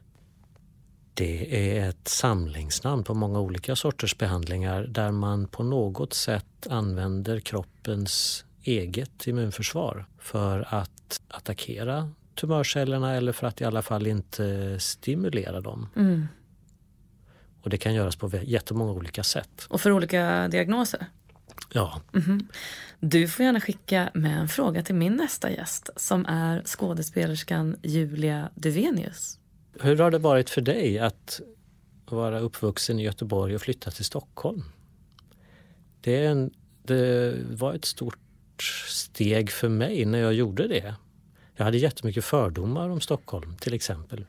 Det 1.15 1.77
är 1.79 1.89
ett 1.89 2.09
samlingsnamn 2.09 3.05
på 3.05 3.15
många 3.15 3.41
olika 3.41 3.77
sorters 3.77 4.19
behandlingar 4.19 4.83
där 4.83 5.11
man 5.11 5.49
på 5.49 5.63
något 5.63 6.15
sätt 6.15 6.67
använder 6.71 7.41
kroppens 7.41 8.45
eget 8.63 9.27
immunförsvar 9.27 10.07
för 10.19 10.75
att 10.75 11.21
attackera 11.29 12.11
tumörcellerna 12.37 13.14
eller 13.14 13.32
för 13.32 13.47
att 13.47 13.61
i 13.61 13.64
alla 13.64 13.82
fall 13.82 14.07
inte 14.07 14.76
stimulera 14.80 15.61
dem. 15.61 15.89
Mm. 15.97 16.26
Och 17.62 17.70
det 17.70 17.78
kan 17.78 17.95
göras 17.95 18.16
på 18.16 18.30
jättemånga 18.43 18.93
olika 18.93 19.22
sätt. 19.22 19.66
Och 19.68 19.80
för 19.80 19.93
olika 19.93 20.49
diagnoser? 20.49 21.07
Ja, 21.72 22.01
Du 23.01 23.28
får 23.28 23.45
gärna 23.45 23.61
skicka 23.61 24.11
med 24.14 24.39
en 24.41 24.49
fråga 24.49 24.82
till 24.82 24.95
min 24.95 25.16
nästa 25.16 25.51
gäst 25.51 25.91
som 25.97 26.26
är 26.26 26.62
skådespelerskan 26.64 27.76
Julia 27.82 28.51
Duvenius. 28.55 29.39
Hur 29.80 29.97
har 29.99 30.11
det 30.11 30.18
varit 30.18 30.51
för 30.51 30.61
dig 30.61 30.99
att 30.99 31.41
vara 32.07 32.41
uppvuxen 32.41 32.99
i 32.99 33.03
Göteborg 33.03 33.55
och 33.55 33.61
flytta 33.61 33.91
till 33.91 34.05
Stockholm? 34.05 34.62
Det, 36.01 36.24
är 36.24 36.30
en, 36.30 36.51
det 36.82 37.34
var 37.51 37.74
ett 37.74 37.84
stort 37.84 38.18
steg 38.89 39.51
för 39.51 39.68
mig 39.68 40.05
när 40.05 40.18
jag 40.18 40.34
gjorde 40.34 40.68
det. 40.68 40.95
Jag 41.57 41.65
hade 41.65 41.79
jättemycket 41.79 42.25
fördomar 42.25 42.89
om 42.89 43.01
Stockholm 43.01 43.57
till 43.57 43.75
exempel. 43.75 44.27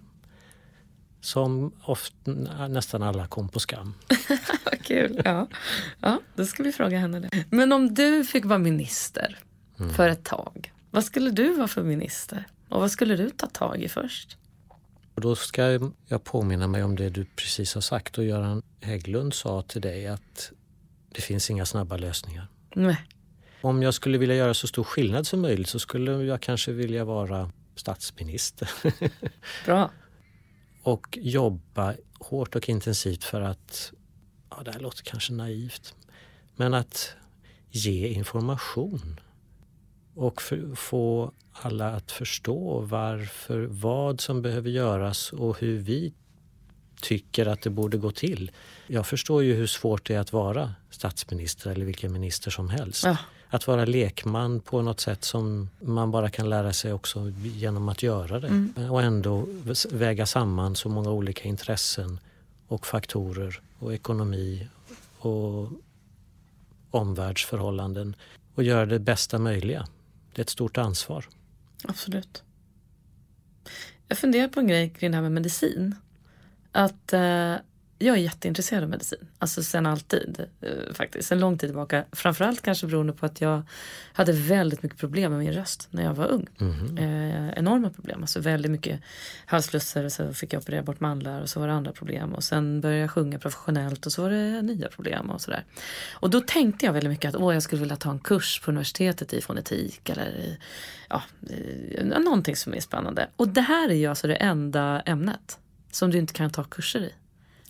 Som 1.21 1.71
ofta, 1.83 2.31
nästan 2.67 3.03
alla 3.03 3.27
kom 3.27 3.49
på 3.49 3.59
skam. 3.59 3.93
Vad 4.65 4.85
kul. 4.85 5.21
Ja. 5.25 5.47
ja, 5.99 6.19
då 6.35 6.45
ska 6.45 6.63
vi 6.63 6.71
fråga 6.71 6.97
henne 6.99 7.19
det. 7.19 7.45
Men 7.49 7.71
om 7.71 7.93
du 7.93 8.23
fick 8.23 8.45
vara 8.45 8.59
minister 8.59 9.37
för 9.95 10.09
ett 10.09 10.23
tag, 10.23 10.71
vad 10.91 11.03
skulle 11.03 11.31
du 11.31 11.53
vara 11.53 11.67
för 11.67 11.83
minister? 11.83 12.45
Och 12.69 12.81
vad 12.81 12.91
skulle 12.91 13.15
du 13.15 13.29
ta 13.29 13.47
tag 13.47 13.81
i 13.81 13.89
först? 13.89 14.37
Och 15.15 15.21
då 15.21 15.35
ska 15.35 15.79
jag 16.07 16.23
påminna 16.23 16.67
mig 16.67 16.83
om 16.83 16.95
det 16.95 17.09
du 17.09 17.25
precis 17.25 17.73
har 17.73 17.81
sagt 17.81 18.17
och 18.17 18.23
Göran 18.23 18.61
Hägglund 18.81 19.33
sa 19.33 19.61
till 19.61 19.81
dig 19.81 20.07
att 20.07 20.51
det 21.09 21.21
finns 21.21 21.49
inga 21.49 21.65
snabba 21.65 21.97
lösningar. 21.97 22.47
Nej. 22.75 22.97
Om 23.61 23.83
jag 23.83 23.93
skulle 23.93 24.17
vilja 24.17 24.35
göra 24.35 24.53
så 24.53 24.67
stor 24.67 24.83
skillnad 24.83 25.27
som 25.27 25.41
möjligt 25.41 25.69
så 25.69 25.79
skulle 25.79 26.11
jag 26.11 26.41
kanske 26.41 26.71
vilja 26.71 27.05
vara 27.05 27.51
statsminister. 27.75 28.69
Bra. 29.65 29.91
och 30.83 31.17
jobba 31.21 31.95
hårt 32.19 32.55
och 32.55 32.69
intensivt 32.69 33.23
för 33.23 33.41
att, 33.41 33.91
ja 34.49 34.63
det 34.65 34.71
här 34.71 34.79
låter 34.79 35.03
kanske 35.03 35.33
naivt, 35.33 35.95
men 36.55 36.73
att 36.73 37.15
ge 37.69 38.07
information 38.07 39.19
och 40.15 40.41
för, 40.41 40.75
få 40.75 41.31
alla 41.51 41.95
att 41.95 42.11
förstå 42.11 42.79
varför, 42.79 43.67
vad 43.69 44.21
som 44.21 44.41
behöver 44.41 44.69
göras 44.69 45.33
och 45.33 45.59
hur 45.59 45.77
vi 45.77 46.13
tycker 47.01 47.45
att 47.45 47.61
det 47.61 47.69
borde 47.69 47.97
gå 47.97 48.11
till. 48.11 48.51
Jag 48.87 49.07
förstår 49.07 49.43
ju 49.43 49.53
hur 49.53 49.67
svårt 49.67 50.07
det 50.07 50.15
är 50.15 50.19
att 50.19 50.33
vara 50.33 50.73
statsminister 50.89 51.71
eller 51.71 51.85
vilken 51.85 52.13
minister 52.13 52.51
som 52.51 52.69
helst. 52.69 53.03
Ja. 53.05 53.17
Att 53.49 53.67
vara 53.67 53.85
lekman 53.85 54.59
på 54.59 54.81
något 54.81 54.99
sätt 54.99 55.23
som 55.23 55.69
man 55.79 56.11
bara 56.11 56.29
kan 56.29 56.49
lära 56.49 56.73
sig 56.73 56.93
också 56.93 57.31
genom 57.41 57.89
att 57.89 58.03
göra 58.03 58.39
det. 58.39 58.69
Och 58.89 59.01
ändå 59.01 59.47
väga 59.91 60.25
samman 60.25 60.75
så 60.75 60.89
många 60.89 61.09
olika 61.09 61.43
intressen 61.43 62.19
och 62.67 62.87
faktorer 62.87 63.61
och 63.79 63.93
ekonomi 63.93 64.67
och 65.19 65.69
omvärldsförhållanden 66.91 68.15
och 68.55 68.63
göra 68.63 68.85
det 68.85 68.99
bästa 68.99 69.39
möjliga. 69.39 69.87
Det 70.33 70.39
är 70.39 70.43
ett 70.43 70.49
stort 70.49 70.77
ansvar. 70.77 71.25
Absolut. 71.83 72.43
Jag 74.07 74.17
funderar 74.17 74.47
på 74.47 74.59
en 74.59 74.67
grej 74.67 74.89
kring 74.89 75.11
det 75.11 75.17
här 75.17 75.21
med 75.21 75.31
medicin. 75.31 75.95
Att 76.71 77.13
eh, 77.13 77.55
jag 77.99 78.17
är 78.17 78.21
jätteintresserad 78.21 78.83
av 78.83 78.89
medicin. 78.89 79.27
Alltså 79.39 79.63
sen 79.63 79.85
alltid 79.85 80.45
eh, 80.61 80.93
faktiskt. 80.93 81.27
Sen 81.27 81.39
lång 81.39 81.57
tid 81.57 81.69
tillbaka. 81.69 82.03
Framförallt 82.11 82.61
kanske 82.61 82.87
beroende 82.87 83.13
på 83.13 83.25
att 83.25 83.41
jag 83.41 83.63
hade 84.13 84.31
väldigt 84.31 84.83
mycket 84.83 84.99
problem 84.99 85.31
med 85.31 85.39
min 85.39 85.53
röst 85.53 85.87
när 85.91 86.03
jag 86.03 86.13
var 86.13 86.25
ung. 86.25 86.47
Eh, 86.97 87.49
enorma 87.49 87.89
problem. 87.89 88.21
Alltså 88.21 88.39
väldigt 88.39 88.71
mycket 88.71 89.01
halsflusser 89.45 90.03
och 90.03 90.11
så 90.11 90.33
fick 90.33 90.53
jag 90.53 90.61
operera 90.61 90.83
bort 90.83 90.99
mandlar 90.99 91.41
och 91.41 91.49
så 91.49 91.59
var 91.59 91.67
det 91.67 91.73
andra 91.73 91.91
problem. 91.91 92.33
Och 92.33 92.43
sen 92.43 92.81
började 92.81 93.01
jag 93.01 93.11
sjunga 93.11 93.39
professionellt 93.39 94.05
och 94.05 94.11
så 94.11 94.21
var 94.21 94.29
det 94.29 94.61
nya 94.61 94.87
problem 94.87 95.29
och 95.29 95.41
sådär. 95.41 95.63
Och 96.11 96.29
då 96.29 96.41
tänkte 96.41 96.85
jag 96.85 96.93
väldigt 96.93 97.11
mycket 97.11 97.35
att 97.35 97.41
åh, 97.41 97.53
jag 97.53 97.63
skulle 97.63 97.79
vilja 97.79 97.95
ta 97.95 98.11
en 98.11 98.19
kurs 98.19 98.61
på 98.61 98.71
universitetet 98.71 99.33
i 99.33 99.41
fonetik 99.41 100.09
eller 100.09 100.29
i, 100.29 100.57
ja, 101.09 101.23
i, 101.49 102.03
någonting 102.03 102.55
som 102.55 102.73
är 102.73 102.79
spännande. 102.79 103.27
Och 103.35 103.47
det 103.47 103.61
här 103.61 103.89
är 103.89 103.95
ju 103.95 104.07
alltså 104.07 104.27
det 104.27 104.35
enda 104.35 105.01
ämnet 105.01 105.59
som 105.91 106.11
du 106.11 106.17
inte 106.17 106.33
kan 106.33 106.49
ta 106.49 106.63
kurser 106.63 106.99
i. 106.99 107.13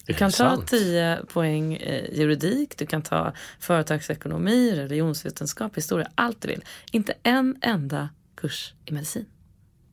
Du 0.07 0.13
Är 0.13 0.17
kan 0.17 0.31
ta 0.31 0.37
sant? 0.37 0.67
10 0.67 1.19
poäng 1.33 1.73
eh, 1.73 2.13
juridik, 2.13 2.77
du 2.77 2.85
kan 2.85 3.01
ta 3.01 3.33
företagsekonomi, 3.59 4.75
religionsvetenskap, 4.75 5.77
historia, 5.77 6.07
allt 6.15 6.41
du 6.41 6.47
vill. 6.47 6.63
Inte 6.91 7.13
en 7.23 7.57
enda 7.61 8.09
kurs 8.35 8.73
i 8.85 8.93
medicin. 8.93 9.25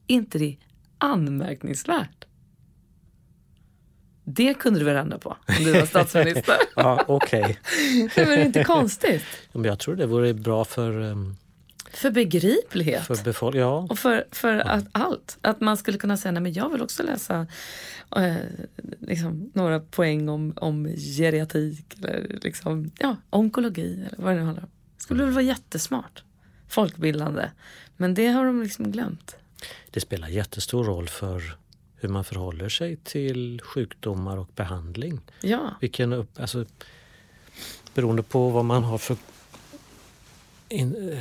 inte 0.06 0.38
det 0.38 0.56
anmärkningsvärt? 0.98 2.24
Det 4.24 4.54
kunde 4.54 4.78
du 4.78 4.84
väl 4.84 4.96
ändra 4.96 5.18
på 5.18 5.36
om 5.58 5.64
du 5.64 5.72
var 5.72 5.86
statsminister? 5.86 6.56
Ja, 6.76 7.04
okej. 7.08 7.58
det 8.14 8.24
var 8.24 8.36
inte 8.36 8.64
konstigt. 8.64 9.24
Jag 9.52 9.78
tror 9.78 9.96
det 9.96 10.06
vore 10.06 10.34
bra 10.34 10.64
för, 10.64 10.98
um, 11.00 11.36
För 11.94 12.10
begriplighet. 12.10 13.06
för 13.06 13.24
befolkningen. 13.24 13.68
Ja, 13.68 13.86
Och 13.90 13.98
för, 13.98 14.24
för 14.30 14.56
att 14.58 14.84
allt. 14.92 15.38
Att 15.40 15.60
man 15.60 15.76
skulle 15.76 15.98
kunna 15.98 16.16
säga, 16.16 16.32
nej 16.32 16.42
men 16.42 16.52
jag 16.52 16.68
vill 16.68 16.82
också 16.82 17.02
läsa 17.02 17.46
eh, 18.16 18.34
liksom, 19.00 19.50
några 19.54 19.80
poäng 19.80 20.28
om, 20.28 20.52
om 20.56 20.86
geriatrik 20.96 21.94
eller 21.98 22.38
liksom, 22.42 22.90
ja, 22.98 23.16
onkologi 23.30 24.06
eller 24.06 24.24
vad 24.24 24.32
det 24.32 24.38
nu 24.40 24.44
handlar 24.44 24.62
om. 24.62 24.70
Det 24.96 25.02
skulle 25.02 25.24
väl 25.24 25.32
vara 25.32 25.42
jättesmart. 25.44 26.22
Folkbildande. 26.68 27.50
Men 27.96 28.14
det 28.14 28.26
har 28.28 28.44
de 28.44 28.62
liksom 28.62 28.92
glömt. 28.92 29.36
det 29.90 30.00
spelar 30.00 30.28
jättestor 30.28 30.84
roll 30.84 31.08
för 31.08 31.56
hur 31.96 32.08
man 32.08 32.24
förhåller 32.24 32.68
sig 32.68 32.96
till 32.96 33.60
sjukdomar 33.64 34.36
och 34.36 34.48
behandling. 34.54 35.20
Ja, 35.40 35.74
Vilken 35.80 36.12
upp, 36.12 36.40
alltså, 36.40 36.64
beroende 37.94 38.22
på 38.22 38.48
vad 38.48 38.64
man 38.64 38.84
har 38.84 38.98
för 38.98 39.16
in, 40.68 41.10
eh, 41.12 41.18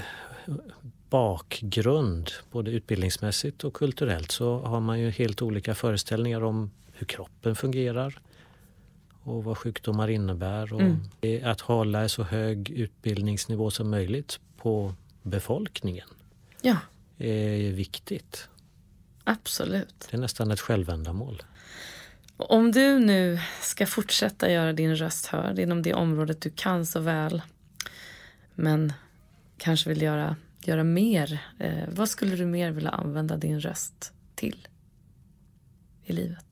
bakgrund, 1.09 2.31
både 2.51 2.71
utbildningsmässigt 2.71 3.63
och 3.63 3.73
kulturellt, 3.73 4.31
så 4.31 4.59
har 4.59 4.79
man 4.79 4.99
ju 4.99 5.09
helt 5.09 5.41
olika 5.41 5.75
föreställningar 5.75 6.43
om 6.43 6.71
hur 6.93 7.07
kroppen 7.07 7.55
fungerar 7.55 8.19
och 9.23 9.43
vad 9.43 9.57
sjukdomar 9.57 10.07
innebär. 10.07 10.73
Och 10.73 10.81
Mm. 10.81 11.51
Att 11.51 11.61
hålla 11.61 12.01
en 12.01 12.09
så 12.09 12.23
hög 12.23 12.69
utbildningsnivå 12.69 13.71
som 13.71 13.89
möjligt 13.89 14.39
på 14.57 14.93
befolkningen 15.21 16.07
ja 16.61 16.77
är 17.17 17.71
viktigt. 17.71 18.47
absolut. 19.23 20.07
Det 20.11 20.17
är 20.17 20.21
nästan 20.21 20.51
ett 20.51 20.59
självändamål. 20.59 21.43
Om 22.37 22.71
du 22.71 22.99
nu 22.99 23.39
ska 23.61 23.85
fortsätta 23.85 24.51
göra 24.51 24.73
din 24.73 24.95
röst 24.95 25.25
hörd 25.25 25.59
inom 25.59 25.81
det 25.81 25.93
området 25.93 26.41
du 26.41 26.49
kan 26.49 26.85
så 26.85 26.99
väl 26.99 27.41
men 28.55 28.93
kanske 29.63 29.89
vill 29.89 30.01
göra, 30.01 30.35
göra 30.61 30.83
mer. 30.83 31.39
Eh, 31.59 31.83
vad 31.87 32.09
skulle 32.09 32.35
du 32.35 32.45
mer 32.45 32.71
vilja 32.71 32.89
använda 32.89 33.37
din 33.37 33.59
röst 33.59 34.13
till 34.35 34.67
i 36.03 36.13
livet? 36.13 36.45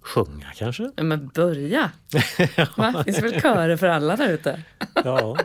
Sjunga 0.00 0.52
kanske? 0.56 0.90
Ja, 0.96 1.02
men 1.02 1.28
börja! 1.28 1.90
Va? 2.76 3.04
Finns 3.04 3.22
väl 3.22 3.40
körer 3.40 3.76
för 3.76 3.86
alla 3.86 4.16
där 4.16 4.32
ute? 4.32 4.62
Ja. 4.94 5.38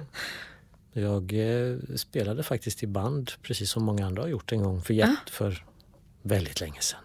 Jag 0.94 1.34
eh, 1.34 1.78
spelade 1.96 2.44
faktiskt 2.44 2.84
i 2.84 2.88
band, 2.88 3.32
precis 3.42 3.72
som 3.72 3.84
många 3.84 4.06
andra 4.06 4.22
har 4.22 4.30
gjort 4.30 4.52
en 4.52 4.64
gång, 4.64 4.82
för, 4.82 4.94
jätt, 4.94 5.30
för 5.30 5.66
väldigt 6.22 6.62
länge 6.62 6.82
sedan. 6.82 7.00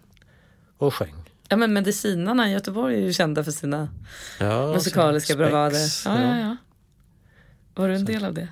Och 0.76 0.94
sjöng. 0.94 1.14
Ja, 1.48 1.56
men 1.56 1.72
medicinarna 1.72 2.48
i 2.48 2.52
Göteborg 2.52 2.96
är 2.96 3.00
ju 3.00 3.12
kända 3.12 3.44
för 3.44 3.52
sina 3.52 3.88
Ja, 4.40 4.72
musikaliska 4.72 5.36
bravader. 5.36 5.86
Ja, 6.04 6.22
ja. 6.22 6.38
ja, 6.38 6.38
ja. 6.40 6.56
Var 7.74 7.88
du 7.88 7.94
en 7.94 8.04
del 8.04 8.24
av 8.24 8.34
det? 8.34 8.48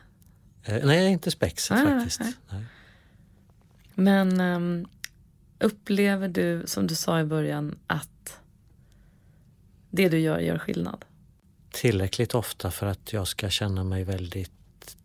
Eh, 0.69 0.87
nej, 0.87 1.13
inte 1.13 1.31
spexet 1.31 1.77
nej, 1.77 1.87
faktiskt. 1.87 2.21
nej. 2.21 2.33
Nej. 2.51 2.65
Men 3.95 4.41
ehm, 4.41 4.87
upplever 5.59 6.29
du, 6.29 6.63
som 6.67 6.87
du 6.87 6.95
sa 6.95 7.21
i 7.21 7.25
början, 7.25 7.79
att 7.87 8.41
det 9.91 10.09
du 10.09 10.19
gör 10.19 10.39
gör 10.39 10.59
skillnad? 10.59 11.05
Tillräckligt 11.71 12.35
ofta 12.35 12.71
för 12.71 12.87
att 12.87 13.13
jag 13.13 13.29
ska 13.29 13.51
känna 13.51 13.85
mig 13.85 14.05
väldigt 14.05 14.97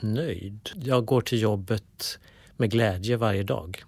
nöjd. 0.00 0.70
Jag 0.74 1.04
går 1.04 1.20
till 1.20 1.40
jobbet 1.40 2.18
med 2.56 2.70
glädje 2.70 3.16
varje 3.16 3.42
dag. 3.42 3.84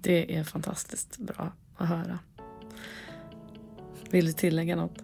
Det 0.00 0.36
är 0.36 0.44
fantastiskt 0.44 1.18
bra 1.18 1.52
att 1.76 1.88
höra. 1.88 2.18
Vill 4.10 4.26
du 4.26 4.32
tillägga 4.32 4.76
något? 4.76 4.98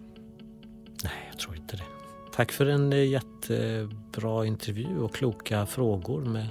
Nej, 1.03 1.29
jag 1.31 1.39
tror 1.39 1.55
inte 1.55 1.75
det. 1.75 1.94
Tack 2.35 2.51
för 2.51 2.65
en 2.65 2.93
eh, 2.93 3.07
jättebra 3.07 4.45
intervju 4.45 4.99
och 4.99 5.15
kloka 5.15 5.65
frågor 5.65 6.25
med 6.25 6.47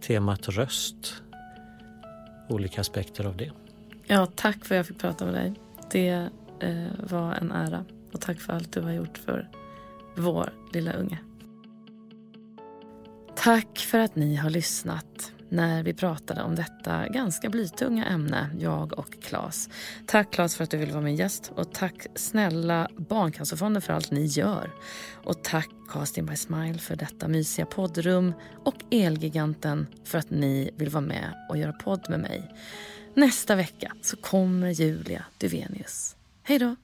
temat 0.00 0.48
röst. 0.48 1.22
Olika 2.48 2.80
aspekter 2.80 3.24
av 3.24 3.36
det. 3.36 3.52
Ja, 4.06 4.26
tack 4.34 4.64
för 4.64 4.74
att 4.74 4.76
jag 4.76 4.86
fick 4.86 4.98
prata 4.98 5.24
med 5.24 5.34
dig. 5.34 5.54
Det 5.90 6.28
eh, 6.60 6.86
var 7.10 7.34
en 7.34 7.52
ära. 7.52 7.84
Och 8.12 8.20
tack 8.20 8.40
för 8.40 8.52
allt 8.52 8.72
du 8.72 8.80
har 8.80 8.92
gjort 8.92 9.18
för 9.18 9.48
vår 10.16 10.52
lilla 10.72 10.92
unge. 10.92 11.18
Tack 13.36 13.78
för 13.78 13.98
att 13.98 14.16
ni 14.16 14.36
har 14.36 14.50
lyssnat 14.50 15.32
när 15.48 15.82
vi 15.82 15.94
pratade 15.94 16.42
om 16.42 16.54
detta 16.54 17.08
ganska 17.08 17.50
blytunga 17.50 18.04
ämne, 18.06 18.50
jag 18.58 18.98
och 18.98 19.22
Claes. 19.22 19.68
Tack 20.06 20.32
Claes 20.32 20.56
för 20.56 20.64
att 20.64 20.70
du 20.70 20.76
ville 20.76 20.92
vara 20.92 21.02
min 21.02 21.16
gäst 21.16 21.52
och 21.54 21.72
tack 21.72 22.06
snälla 22.14 22.88
Barncancerfonden 22.96 23.82
för 23.82 23.92
allt 23.92 24.10
ni 24.10 24.24
gör. 24.24 24.70
Och 25.24 25.44
tack 25.44 25.68
Casting 25.88 26.26
by 26.26 26.36
Smile 26.36 26.78
för 26.78 26.96
detta 26.96 27.28
mysiga 27.28 27.66
poddrum 27.66 28.32
och 28.64 28.74
Elgiganten 28.90 29.86
för 30.04 30.18
att 30.18 30.30
ni 30.30 30.70
vill 30.76 30.88
vara 30.88 31.04
med 31.04 31.34
och 31.48 31.58
göra 31.58 31.72
podd 31.72 32.06
med 32.10 32.20
mig. 32.20 32.54
Nästa 33.14 33.56
vecka 33.56 33.92
så 34.02 34.16
kommer 34.16 34.70
Julia 34.70 35.24
Duvenius. 35.38 36.16
Hej 36.42 36.58
då! 36.58 36.76